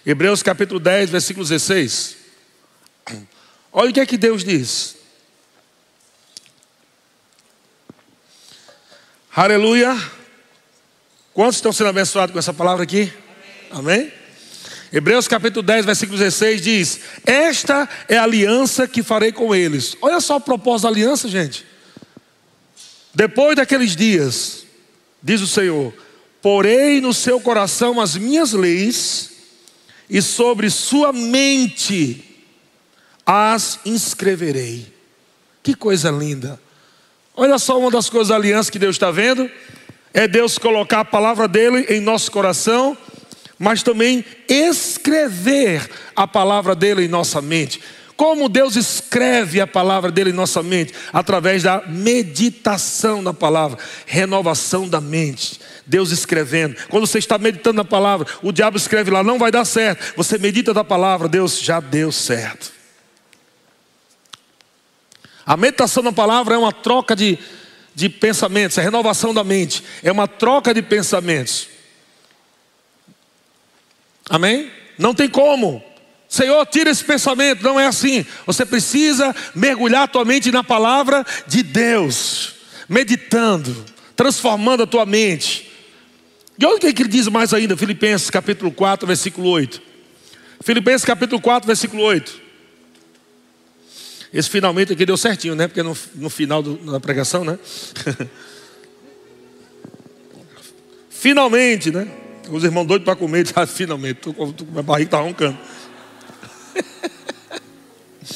Hebreus 0.04 0.42
capítulo 0.42 0.78
10, 0.78 1.10
versículo 1.10 1.44
16. 1.44 2.25
Olha 3.72 3.90
o 3.90 3.92
que 3.92 4.00
é 4.00 4.06
que 4.06 4.16
Deus 4.16 4.42
diz. 4.42 4.96
Aleluia. 9.34 9.94
Quantos 11.34 11.56
estão 11.56 11.72
sendo 11.72 11.90
abençoados 11.90 12.32
com 12.32 12.38
essa 12.38 12.54
palavra 12.54 12.84
aqui? 12.84 13.12
Amém? 13.70 13.92
Amém? 13.92 14.12
Hebreus 14.92 15.28
capítulo 15.28 15.62
10, 15.62 15.84
versículo 15.84 16.18
16 16.18 16.62
diz: 16.62 17.00
Esta 17.26 17.88
é 18.08 18.16
a 18.16 18.22
aliança 18.22 18.88
que 18.88 19.02
farei 19.02 19.30
com 19.30 19.54
eles. 19.54 19.96
Olha 20.00 20.20
só 20.20 20.36
o 20.36 20.40
propósito 20.40 20.84
da 20.84 20.88
aliança, 20.88 21.28
gente. 21.28 21.66
Depois 23.14 23.56
daqueles 23.56 23.94
dias, 23.94 24.64
diz 25.22 25.40
o 25.40 25.46
Senhor: 25.46 25.92
Porei 26.40 27.00
no 27.00 27.12
seu 27.12 27.40
coração 27.40 28.00
as 28.00 28.16
minhas 28.16 28.52
leis, 28.52 29.30
e 30.08 30.22
sobre 30.22 30.70
sua 30.70 31.12
mente 31.12 32.35
as 33.26 33.80
inscreverei. 33.84 34.94
Que 35.62 35.74
coisa 35.74 36.10
linda. 36.10 36.60
Olha 37.36 37.58
só 37.58 37.78
uma 37.78 37.90
das 37.90 38.08
coisas 38.08 38.28
da 38.28 38.36
aliança 38.36 38.70
que 38.70 38.78
Deus 38.78 38.94
está 38.94 39.10
vendo. 39.10 39.50
É 40.14 40.28
Deus 40.28 40.56
colocar 40.56 41.00
a 41.00 41.04
palavra 41.04 41.48
dele 41.48 41.86
em 41.90 42.00
nosso 42.00 42.30
coração, 42.30 42.96
mas 43.58 43.82
também 43.82 44.24
escrever 44.48 45.90
a 46.14 46.26
palavra 46.26 46.74
dele 46.74 47.04
em 47.04 47.08
nossa 47.08 47.42
mente. 47.42 47.82
Como 48.16 48.48
Deus 48.48 48.76
escreve 48.76 49.60
a 49.60 49.66
palavra 49.66 50.10
dele 50.10 50.30
em 50.30 50.32
nossa 50.32 50.62
mente? 50.62 50.94
Através 51.12 51.64
da 51.64 51.82
meditação 51.86 53.20
na 53.20 53.34
palavra, 53.34 53.76
renovação 54.06 54.88
da 54.88 55.02
mente. 55.02 55.60
Deus 55.84 56.10
escrevendo. 56.10 56.76
Quando 56.88 57.06
você 57.06 57.18
está 57.18 57.36
meditando 57.36 57.76
na 57.76 57.84
palavra, 57.84 58.26
o 58.42 58.52
diabo 58.52 58.78
escreve 58.78 59.10
lá, 59.10 59.22
não 59.22 59.38
vai 59.38 59.50
dar 59.50 59.66
certo. 59.66 60.14
Você 60.16 60.38
medita 60.38 60.72
da 60.72 60.82
palavra, 60.82 61.28
Deus 61.28 61.60
já 61.60 61.78
deu 61.78 62.10
certo. 62.10 62.75
A 65.46 65.56
meditação 65.56 66.02
na 66.02 66.12
palavra 66.12 66.56
é 66.56 66.58
uma 66.58 66.72
troca 66.72 67.14
de, 67.14 67.38
de 67.94 68.08
pensamentos, 68.08 68.76
é 68.78 68.82
renovação 68.82 69.32
da 69.32 69.44
mente, 69.44 69.84
é 70.02 70.10
uma 70.10 70.26
troca 70.26 70.74
de 70.74 70.82
pensamentos. 70.82 71.68
Amém? 74.28 74.68
Não 74.98 75.14
tem 75.14 75.28
como. 75.28 75.80
Senhor, 76.28 76.66
tira 76.66 76.90
esse 76.90 77.04
pensamento, 77.04 77.62
não 77.62 77.78
é 77.78 77.86
assim. 77.86 78.26
Você 78.44 78.66
precisa 78.66 79.32
mergulhar 79.54 80.02
a 80.02 80.08
tua 80.08 80.24
mente 80.24 80.50
na 80.50 80.64
palavra 80.64 81.24
de 81.46 81.62
Deus, 81.62 82.54
meditando, 82.88 83.84
transformando 84.16 84.82
a 84.82 84.86
tua 84.86 85.06
mente. 85.06 85.70
E 86.58 86.66
olha 86.66 86.76
o 86.76 86.80
que 86.80 86.86
ele 86.88 87.08
diz 87.08 87.28
mais 87.28 87.54
ainda, 87.54 87.76
Filipenses 87.76 88.30
capítulo 88.30 88.72
4, 88.72 89.06
versículo 89.06 89.48
8. 89.50 89.80
Filipenses 90.64 91.04
capítulo 91.04 91.40
4, 91.40 91.68
versículo 91.68 92.02
8. 92.02 92.45
Esse 94.36 94.50
finalmente 94.50 94.92
aqui 94.92 95.06
deu 95.06 95.16
certinho, 95.16 95.54
né? 95.54 95.66
Porque 95.66 95.82
no, 95.82 95.96
no 96.16 96.28
final 96.28 96.62
do, 96.62 96.76
da 96.92 97.00
pregação, 97.00 97.42
né? 97.42 97.58
finalmente, 101.08 101.90
né? 101.90 102.06
Os 102.50 102.62
irmãos 102.62 102.84
doidos 102.84 103.06
para 103.06 103.16
comer, 103.16 103.50
ah, 103.56 103.64
finalmente, 103.66 104.16
tô, 104.20 104.34
tô, 104.52 104.66
minha 104.66 104.82
barriga 104.82 105.08
está 105.08 105.20
roncando. 105.20 105.56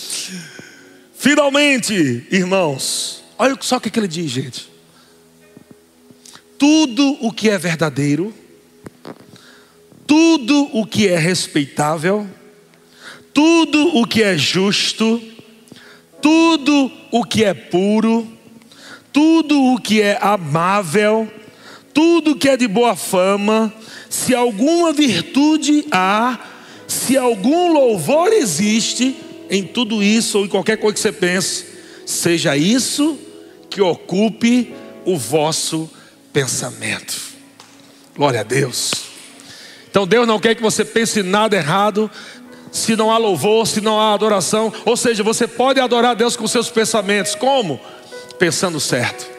finalmente, 1.13 2.27
irmãos, 2.31 3.23
olha 3.39 3.55
só 3.61 3.77
o 3.77 3.81
que, 3.81 3.91
que 3.91 4.01
ele 4.01 4.09
diz, 4.09 4.31
gente. 4.31 4.71
Tudo 6.57 7.19
o 7.21 7.31
que 7.31 7.51
é 7.51 7.59
verdadeiro, 7.59 8.33
tudo 10.07 10.67
o 10.73 10.87
que 10.87 11.09
é 11.09 11.19
respeitável, 11.19 12.27
tudo 13.35 13.99
o 13.99 14.07
que 14.07 14.23
é 14.23 14.39
justo, 14.39 15.23
tudo 16.21 16.91
o 17.11 17.25
que 17.25 17.45
é 17.45 17.55
puro, 17.55 18.27
tudo 19.13 19.75
o 19.75 19.81
que 19.81 20.01
é 20.01 20.19
amável, 20.21 21.31
tudo 21.93 22.33
o 22.33 22.37
que 22.37 22.49
é 22.49 22.57
de 22.57 22.69
boa 22.69 22.95
fama, 22.95 23.73
se 24.09 24.35
alguma 24.35 24.93
virtude 24.93 25.87
há, 25.91 26.39
se 26.87 27.17
algum 27.17 27.73
louvor 27.73 28.33
existe, 28.33 29.17
em 29.51 29.65
tudo 29.65 30.03
isso 30.03 30.39
ou 30.39 30.45
em 30.45 30.49
qualquer 30.49 30.77
coisa 30.77 30.95
que 30.95 31.01
você 31.01 31.13
pense, 31.13 31.67
seja 32.07 32.57
isso 32.57 33.19
que 33.69 33.81
ocupe 33.81 34.73
o 35.05 35.17
vosso 35.17 35.91
pensamento. 36.33 37.21
Glória 38.17 38.41
a 38.41 38.45
Deus. 38.45 38.93
Então 39.91 40.07
Deus 40.07 40.27
não 40.27 40.39
quer 40.39 40.55
que 40.55 40.63
você 40.63 40.85
pense 40.85 41.21
nada 41.23 41.57
errado, 41.57 42.09
se 42.71 42.95
não 42.97 43.11
há 43.11 43.19
louvor, 43.19 43.67
se 43.67 43.81
não 43.81 43.99
há 43.99 44.15
adoração. 44.15 44.73
Ou 44.85 44.97
seja, 44.97 45.23
você 45.23 45.47
pode 45.47 45.81
adorar 45.81 46.15
Deus 46.15 46.37
com 46.37 46.47
seus 46.47 46.71
pensamentos. 46.71 47.35
Como? 47.35 47.81
Pensando 48.39 48.79
certo. 48.81 49.31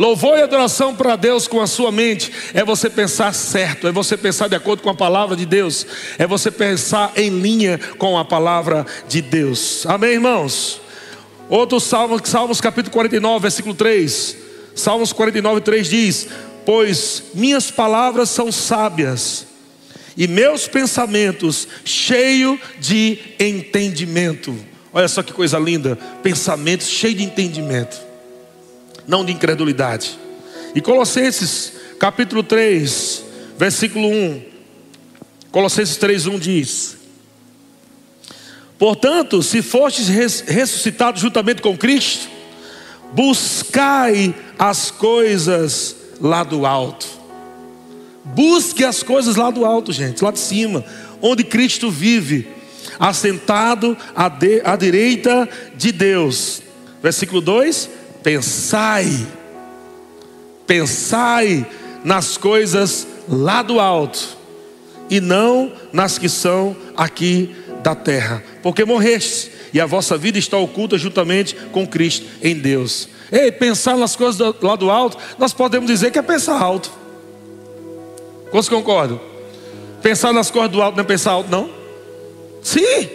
Louvor 0.00 0.38
e 0.38 0.42
adoração 0.42 0.94
para 0.94 1.14
Deus 1.14 1.46
com 1.46 1.60
a 1.60 1.66
sua 1.66 1.92
mente 1.92 2.32
é 2.54 2.64
você 2.64 2.88
pensar 2.88 3.34
certo, 3.34 3.86
é 3.86 3.92
você 3.92 4.16
pensar 4.16 4.48
de 4.48 4.56
acordo 4.56 4.82
com 4.82 4.88
a 4.88 4.94
palavra 4.94 5.36
de 5.36 5.44
Deus, 5.44 5.86
é 6.18 6.26
você 6.26 6.50
pensar 6.50 7.12
em 7.16 7.28
linha 7.28 7.78
com 7.98 8.16
a 8.16 8.24
palavra 8.24 8.86
de 9.06 9.20
Deus. 9.20 9.84
Amém, 9.86 10.12
irmãos? 10.12 10.80
Outro 11.50 11.78
salmo, 11.80 12.18
Salmos 12.24 12.60
capítulo 12.62 12.92
49, 12.92 13.42
versículo 13.42 13.74
3. 13.74 14.36
Salmos 14.74 15.12
49, 15.12 15.60
3 15.60 15.90
diz: 15.90 16.28
Pois 16.64 17.24
minhas 17.34 17.70
palavras 17.70 18.30
são 18.30 18.50
sábias, 18.50 19.46
e 20.16 20.26
meus 20.26 20.66
pensamentos 20.66 21.66
cheios 21.84 22.58
de 22.78 23.18
entendimento. 23.38 24.54
Olha 24.92 25.08
só 25.08 25.22
que 25.22 25.32
coisa 25.32 25.58
linda, 25.58 25.96
pensamentos 26.22 26.88
cheios 26.88 27.18
de 27.18 27.24
entendimento 27.24 28.10
não 29.10 29.24
de 29.24 29.32
incredulidade. 29.32 30.18
E 30.74 30.80
Colossenses 30.80 31.72
capítulo 31.98 32.44
3, 32.44 33.24
versículo 33.58 34.08
1. 34.08 34.42
Colossenses 35.50 35.98
3:1 35.98 36.38
diz: 36.38 36.96
Portanto, 38.78 39.42
se 39.42 39.62
fostes 39.62 40.08
ressuscitados 40.08 41.20
juntamente 41.20 41.60
com 41.60 41.76
Cristo, 41.76 42.28
buscai 43.12 44.32
as 44.56 44.92
coisas 44.92 45.96
lá 46.20 46.44
do 46.44 46.64
alto. 46.64 47.19
Busque 48.24 48.84
as 48.84 49.02
coisas 49.02 49.36
lá 49.36 49.50
do 49.50 49.64
alto, 49.64 49.92
gente, 49.92 50.22
lá 50.22 50.30
de 50.30 50.38
cima, 50.38 50.84
onde 51.22 51.42
Cristo 51.42 51.90
vive, 51.90 52.48
assentado 52.98 53.96
à, 54.14 54.28
de, 54.28 54.60
à 54.64 54.76
direita 54.76 55.48
de 55.76 55.90
Deus. 55.92 56.62
Versículo 57.02 57.40
2: 57.40 57.88
Pensai, 58.22 59.26
pensai 60.66 61.66
nas 62.04 62.36
coisas 62.36 63.06
lá 63.28 63.62
do 63.62 63.80
alto 63.80 64.38
e 65.08 65.20
não 65.20 65.72
nas 65.92 66.18
que 66.18 66.28
são 66.28 66.76
aqui 66.96 67.54
da 67.82 67.94
terra, 67.94 68.42
porque 68.62 68.84
morreste 68.84 69.50
e 69.72 69.80
a 69.80 69.86
vossa 69.86 70.18
vida 70.18 70.38
está 70.38 70.58
oculta 70.58 70.98
juntamente 70.98 71.54
com 71.72 71.86
Cristo 71.86 72.26
em 72.42 72.54
Deus. 72.54 73.08
Ei, 73.32 73.50
pensar 73.52 73.96
nas 73.96 74.16
coisas 74.16 74.36
do, 74.36 74.54
lá 74.60 74.76
do 74.76 74.90
alto, 74.90 75.16
nós 75.38 75.52
podemos 75.52 75.88
dizer 75.88 76.10
que 76.10 76.18
é 76.18 76.22
pensar 76.22 76.60
alto. 76.60 76.90
Quantos 78.50 78.68
concordam? 78.68 79.20
Pensar 80.02 80.32
nas 80.32 80.50
coisas 80.50 80.70
do 80.70 80.82
alto 80.82 80.96
não 80.96 81.04
é 81.04 81.06
pensar 81.06 81.32
alto, 81.32 81.50
não? 81.50 81.70
Sim, 82.62 83.08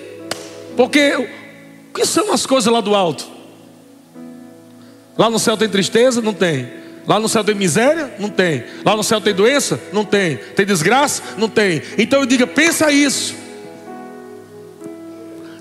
porque 0.75 1.15
o 1.15 1.93
que 1.93 2.05
são 2.05 2.31
as 2.31 2.45
coisas 2.45 2.71
lá 2.71 2.81
do 2.81 2.95
alto? 2.95 3.25
Lá 5.17 5.29
no 5.29 5.39
céu 5.39 5.55
tem 5.55 5.69
tristeza? 5.69 6.21
Não 6.21 6.33
tem. 6.33 6.69
Lá 7.07 7.19
no 7.19 7.29
céu 7.29 7.43
tem 7.43 7.55
miséria? 7.55 8.15
Não 8.19 8.29
tem. 8.29 8.63
Lá 8.83 8.95
no 8.95 9.03
céu 9.03 9.21
tem 9.21 9.33
doença? 9.33 9.79
Não 9.93 10.03
tem. 10.03 10.38
Tem 10.38 10.65
desgraça? 10.65 11.21
Não 11.38 11.47
tem. 11.47 11.81
Então 11.97 12.19
eu 12.19 12.25
diga, 12.25 12.47
pensa 12.47 12.91
isso. 12.91 13.45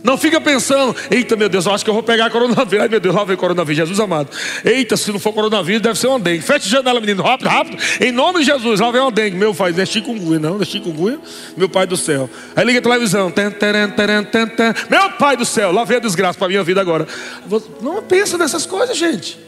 Não 0.05 0.19
fica 0.19 0.39
pensando, 0.39 0.95
eita 1.11 1.35
meu 1.35 1.49
Deus, 1.49 1.65
eu 1.65 1.73
acho 1.73 1.83
que 1.83 1.89
eu 1.89 1.95
vou 1.95 2.03
pegar 2.03 2.29
coronavírus. 2.29 2.83
Ai 2.83 2.89
meu 2.89 3.01
Deus, 3.01 3.15
lá 3.15 3.25
vem 3.25 3.39
coronavírus, 3.39 3.89
Jesus 3.89 3.99
amado. 3.99 4.29
Eita, 4.63 4.99
se 4.99 5.11
não 5.11 5.19
for 5.19 5.33
coronavírus, 5.33 5.81
deve 5.81 5.99
ser 5.99 6.09
uma 6.09 6.21
dengue. 6.21 6.43
Feche 6.43 6.69
a 6.69 6.71
janela, 6.73 7.01
menino, 7.01 7.23
rápido, 7.23 7.49
rápido. 7.49 7.79
Em 8.03 8.13
nome 8.13 8.41
de 8.41 8.45
Jesus, 8.45 8.81
lá 8.81 8.91
vem 8.91 9.01
uma 9.01 9.11
dengue. 9.11 9.35
Meu 9.35 9.55
pai, 9.55 9.73
não 9.73 9.81
é 9.83 9.87
chikungunya, 9.87 10.39
não, 10.39 10.55
não 10.57 10.63
é 10.63 10.65
chikungunya. 10.67 11.19
Meu 11.57 11.71
pai 11.71 11.87
do 11.87 11.97
céu. 11.97 12.29
Aí 12.55 12.67
liga 12.67 12.81
a 12.81 12.83
televisão. 12.83 13.33
Meu 14.91 15.11
pai 15.13 15.39
do 15.39 15.47
céu, 15.47 15.73
lá 15.73 15.85
vem 15.85 15.97
a 15.97 16.01
desgraça 16.01 16.39
para 16.39 16.49
minha 16.49 16.63
vida 16.63 16.83
agora. 16.83 17.09
Não 17.81 18.03
pensa 18.03 18.37
nessas 18.37 18.67
coisas, 18.67 18.95
gente. 18.95 19.39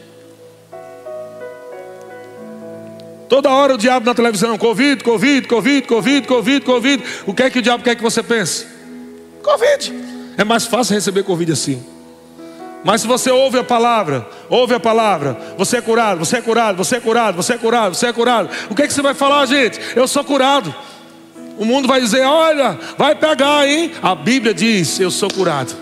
Toda 3.29 3.51
hora 3.51 3.75
o 3.75 3.77
diabo 3.77 4.07
na 4.07 4.15
televisão, 4.15 4.57
Covid, 4.57 5.03
Covid, 5.03 5.47
Covid, 5.47 5.87
Covid, 5.87 6.27
Covid, 6.27 6.65
Covid. 6.65 7.03
O 7.27 7.33
que 7.35 7.43
é 7.43 7.49
que 7.51 7.59
o 7.59 7.61
diabo 7.61 7.83
quer 7.83 7.95
que 7.95 8.01
você 8.01 8.23
pense? 8.23 8.65
Covid. 9.43 10.06
É 10.37 10.43
mais 10.43 10.65
fácil 10.65 10.93
receber 10.93 11.23
Covid 11.23 11.51
assim. 11.51 11.83
Mas 12.83 13.01
se 13.01 13.07
você 13.07 13.31
ouve 13.31 13.57
a 13.57 13.63
palavra, 13.63 14.25
ouve 14.49 14.75
a 14.75 14.79
palavra, 14.79 15.37
você 15.57 15.77
é 15.77 15.81
curado, 15.81 16.19
você 16.19 16.37
é 16.37 16.41
curado, 16.41 16.77
você 16.77 16.95
é 16.97 16.99
curado, 16.99 17.35
você 17.35 17.53
é 17.53 17.57
curado, 17.57 17.95
você 17.95 18.05
é 18.05 18.13
curado. 18.13 18.49
O 18.69 18.75
que 18.75 18.83
é 18.83 18.87
que 18.87 18.93
você 18.93 19.01
vai 19.01 19.15
falar, 19.15 19.45
gente? 19.47 19.79
Eu 19.95 20.07
sou 20.07 20.23
curado. 20.23 20.73
O 21.57 21.65
mundo 21.65 21.87
vai 21.87 21.99
dizer: 21.99 22.21
olha, 22.21 22.77
vai 22.97 23.15
pegar, 23.15 23.67
hein? 23.67 23.91
A 24.01 24.13
Bíblia 24.13 24.53
diz: 24.53 24.99
eu 24.99 25.09
sou 25.09 25.29
curado. 25.29 25.73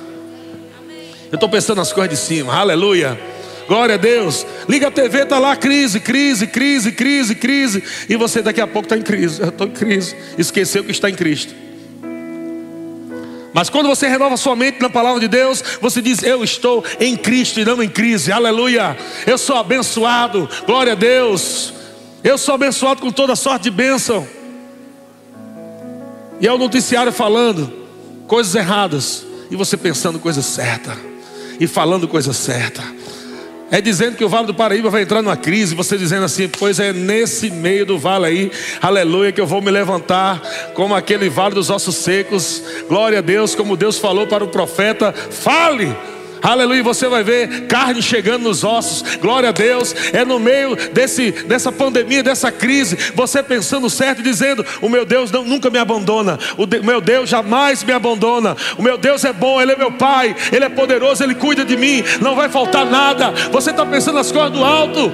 Eu 1.31 1.35
estou 1.35 1.49
pensando 1.49 1.77
nas 1.77 1.91
coisas 1.91 2.17
de 2.17 2.25
cima, 2.25 2.53
aleluia. 2.55 3.19
Glória 3.67 3.95
a 3.95 3.97
Deus. 3.97 4.45
Liga 4.69 4.87
a 4.87 4.91
TV, 4.91 5.23
está 5.23 5.37
lá 5.37 5.55
crise, 5.55 5.99
crise, 5.99 6.47
crise, 6.47 6.91
crise, 6.91 7.35
crise. 7.35 7.83
E 8.07 8.15
você 8.15 8.41
daqui 8.41 8.61
a 8.61 8.67
pouco 8.67 8.85
está 8.85 8.95
em 8.95 9.01
crise. 9.01 9.41
Eu 9.41 9.49
estou 9.49 9.67
em 9.67 9.71
crise. 9.71 10.15
Esqueceu 10.37 10.83
que 10.83 10.91
está 10.91 11.09
em 11.09 11.15
Cristo. 11.15 11.64
Mas 13.55 13.69
quando 13.69 13.87
você 13.87 14.05
renova 14.09 14.35
sua 14.35 14.53
mente 14.53 14.81
na 14.81 14.89
palavra 14.89 15.21
de 15.21 15.29
Deus, 15.29 15.63
você 15.79 16.01
diz: 16.01 16.21
Eu 16.21 16.43
estou 16.43 16.83
em 16.99 17.15
Cristo 17.15 17.61
e 17.61 17.63
não 17.63 17.81
em 17.81 17.87
crise. 17.87 18.29
Aleluia. 18.29 18.97
Eu 19.25 19.37
sou 19.37 19.55
abençoado. 19.55 20.49
Glória 20.65 20.91
a 20.91 20.95
Deus. 20.95 21.73
Eu 22.21 22.37
sou 22.37 22.53
abençoado 22.53 22.99
com 22.99 23.09
toda 23.13 23.33
sorte 23.33 23.63
de 23.63 23.71
bênção. 23.71 24.27
E 26.41 26.45
é 26.45 26.51
o 26.51 26.57
noticiário 26.57 27.13
falando 27.13 27.71
coisas 28.27 28.53
erradas. 28.55 29.25
E 29.49 29.55
você 29.55 29.77
pensando 29.77 30.19
coisa 30.19 30.41
certa. 30.41 30.93
E 31.57 31.65
falando 31.65 32.09
coisa 32.09 32.33
certa 32.33 32.83
É 33.71 33.81
dizendo 33.81 34.15
que 34.15 34.23
o 34.23 34.29
Vale 34.29 34.45
do 34.45 34.53
Paraíba 34.53 34.89
vai 34.89 35.01
entrar 35.01 35.21
numa 35.21 35.35
crise, 35.35 35.73
você 35.73 35.97
dizendo 35.97 36.23
assim, 36.23 36.47
pois 36.47 36.79
é 36.79 36.93
nesse 36.93 37.49
meio 37.49 37.85
do 37.85 37.97
vale 37.97 38.25
aí, 38.25 38.51
aleluia, 38.79 39.31
que 39.31 39.41
eu 39.41 39.47
vou 39.47 39.61
me 39.61 39.71
levantar 39.71 40.39
como 40.75 40.93
aquele 40.93 41.29
vale 41.29 41.55
dos 41.55 41.69
ossos 41.69 41.95
secos. 41.95 42.61
Glória 42.87 43.19
a 43.19 43.21
Deus, 43.21 43.55
como 43.55 43.75
Deus 43.75 43.97
falou 43.97 44.27
para 44.27 44.43
o 44.43 44.49
profeta, 44.49 45.11
fale. 45.11 45.95
Aleluia, 46.41 46.83
você 46.83 47.07
vai 47.07 47.23
ver 47.23 47.67
carne 47.67 48.01
chegando 48.01 48.43
nos 48.43 48.63
ossos. 48.63 49.15
Glória 49.17 49.49
a 49.49 49.51
Deus. 49.51 49.95
É 50.13 50.23
no 50.23 50.39
meio 50.39 50.75
desse, 50.91 51.31
dessa 51.31 51.71
pandemia, 51.71 52.21
dessa 52.23 52.51
crise, 52.51 52.97
você 53.13 53.41
pensando 53.41 53.89
certo 53.89 54.21
dizendo: 54.21 54.65
O 54.81 54.89
meu 54.89 55.05
Deus 55.05 55.31
não, 55.31 55.43
nunca 55.43 55.69
me 55.69 55.77
abandona. 55.77 56.37
O 56.57 56.65
de, 56.65 56.79
meu 56.81 57.01
Deus 57.01 57.29
jamais 57.29 57.83
me 57.83 57.93
abandona. 57.93 58.55
O 58.77 58.83
meu 58.83 58.97
Deus 58.97 59.23
é 59.23 59.33
bom, 59.33 59.61
Ele 59.61 59.71
é 59.71 59.75
meu 59.75 59.91
Pai, 59.91 60.35
Ele 60.51 60.65
é 60.65 60.69
poderoso, 60.69 61.23
Ele 61.23 61.35
cuida 61.35 61.65
de 61.65 61.75
mim. 61.75 62.03
Não 62.21 62.35
vai 62.35 62.49
faltar 62.49 62.85
nada. 62.85 63.31
Você 63.51 63.71
está 63.71 63.85
pensando 63.85 64.15
nas 64.15 64.31
coisas 64.31 64.51
do 64.51 64.63
alto. 64.63 65.11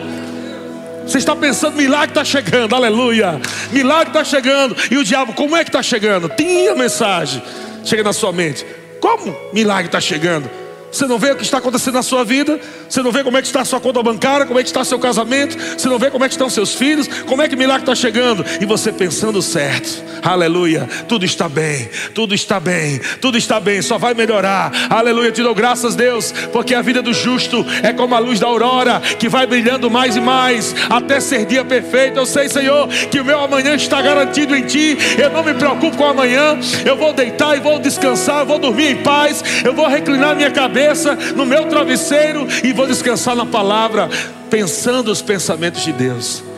Você 1.05 1.17
está 1.17 1.35
pensando, 1.35 1.75
milagre 1.75 2.09
está 2.09 2.23
chegando, 2.23 2.75
aleluia. 2.75 3.41
Milagre 3.71 4.09
está 4.09 4.23
chegando. 4.23 4.75
E 4.89 4.97
o 4.97 5.03
diabo, 5.03 5.33
como 5.33 5.55
é 5.57 5.63
que 5.63 5.69
está 5.69 5.83
chegando? 5.83 6.29
Tinha 6.29 6.75
mensagem. 6.75 7.41
Chega 7.83 8.03
na 8.03 8.13
sua 8.13 8.31
mente. 8.31 8.65
Como 8.99 9.35
milagre 9.51 9.87
está 9.87 9.99
chegando? 9.99 10.60
Você 10.91 11.07
não 11.07 11.17
vê 11.17 11.31
o 11.31 11.35
que 11.37 11.43
está 11.43 11.59
acontecendo 11.59 11.93
na 11.93 12.03
sua 12.03 12.25
vida? 12.25 12.59
Você 12.89 13.01
não 13.01 13.11
vê 13.11 13.23
como 13.23 13.37
é 13.37 13.41
que 13.41 13.47
está 13.47 13.61
a 13.61 13.65
sua 13.65 13.79
conta 13.79 14.03
bancária? 14.03 14.45
Como 14.45 14.59
é 14.59 14.63
que 14.63 14.67
está 14.67 14.83
seu 14.83 14.99
casamento? 14.99 15.57
Você 15.57 15.87
não 15.87 15.97
vê 15.97 16.11
como 16.11 16.25
é 16.25 16.27
que 16.27 16.33
estão 16.33 16.49
seus 16.49 16.73
filhos? 16.73 17.07
Como 17.25 17.41
é 17.41 17.47
que 17.47 17.55
o 17.55 17.57
milagre 17.57 17.83
está 17.83 17.95
chegando? 17.95 18.43
E 18.59 18.65
você 18.65 18.91
pensando 18.91 19.41
certo. 19.41 20.03
Aleluia. 20.21 20.87
Tudo 21.07 21.23
está 21.23 21.47
bem. 21.47 21.89
Tudo 22.13 22.35
está 22.35 22.59
bem. 22.59 22.99
Tudo 23.21 23.37
está 23.37 23.57
bem. 23.57 23.81
Só 23.81 23.97
vai 23.97 24.13
melhorar. 24.13 24.71
Aleluia. 24.89 25.31
Te 25.31 25.41
dou 25.41 25.55
graças, 25.55 25.95
Deus. 25.95 26.33
Porque 26.51 26.75
a 26.75 26.81
vida 26.81 27.01
do 27.01 27.13
justo 27.13 27.65
é 27.81 27.93
como 27.93 28.13
a 28.13 28.19
luz 28.19 28.39
da 28.39 28.47
aurora 28.47 29.01
que 29.17 29.29
vai 29.29 29.47
brilhando 29.47 29.89
mais 29.89 30.17
e 30.17 30.19
mais 30.19 30.75
até 30.89 31.21
ser 31.21 31.45
dia 31.45 31.63
perfeito. 31.63 32.19
Eu 32.19 32.25
sei, 32.25 32.49
Senhor, 32.49 32.89
que 32.89 33.21
o 33.21 33.25
meu 33.25 33.39
amanhã 33.39 33.75
está 33.75 34.01
garantido 34.01 34.53
em 34.55 34.63
Ti. 34.63 34.97
Eu 35.17 35.29
não 35.29 35.43
me 35.43 35.53
preocupo 35.53 35.95
com 35.95 36.03
o 36.03 36.07
amanhã. 36.07 36.59
Eu 36.85 36.97
vou 36.97 37.13
deitar 37.13 37.55
e 37.55 37.61
vou 37.61 37.79
descansar. 37.79 38.41
Eu 38.41 38.45
vou 38.45 38.59
dormir 38.59 38.91
em 38.91 38.97
paz. 38.97 39.41
Eu 39.63 39.73
vou 39.73 39.87
reclinar 39.87 40.35
minha 40.35 40.51
cabeça 40.51 40.80
cabeça 40.81 41.15
no 41.35 41.45
meu 41.45 41.67
travesseiro 41.67 42.47
e 42.63 42.73
vou 42.73 42.87
descansar 42.87 43.35
na 43.35 43.45
palavra, 43.45 44.09
pensando 44.49 45.11
os 45.11 45.21
pensamentos 45.21 45.83
de 45.83 45.93
Deus. 45.93 46.50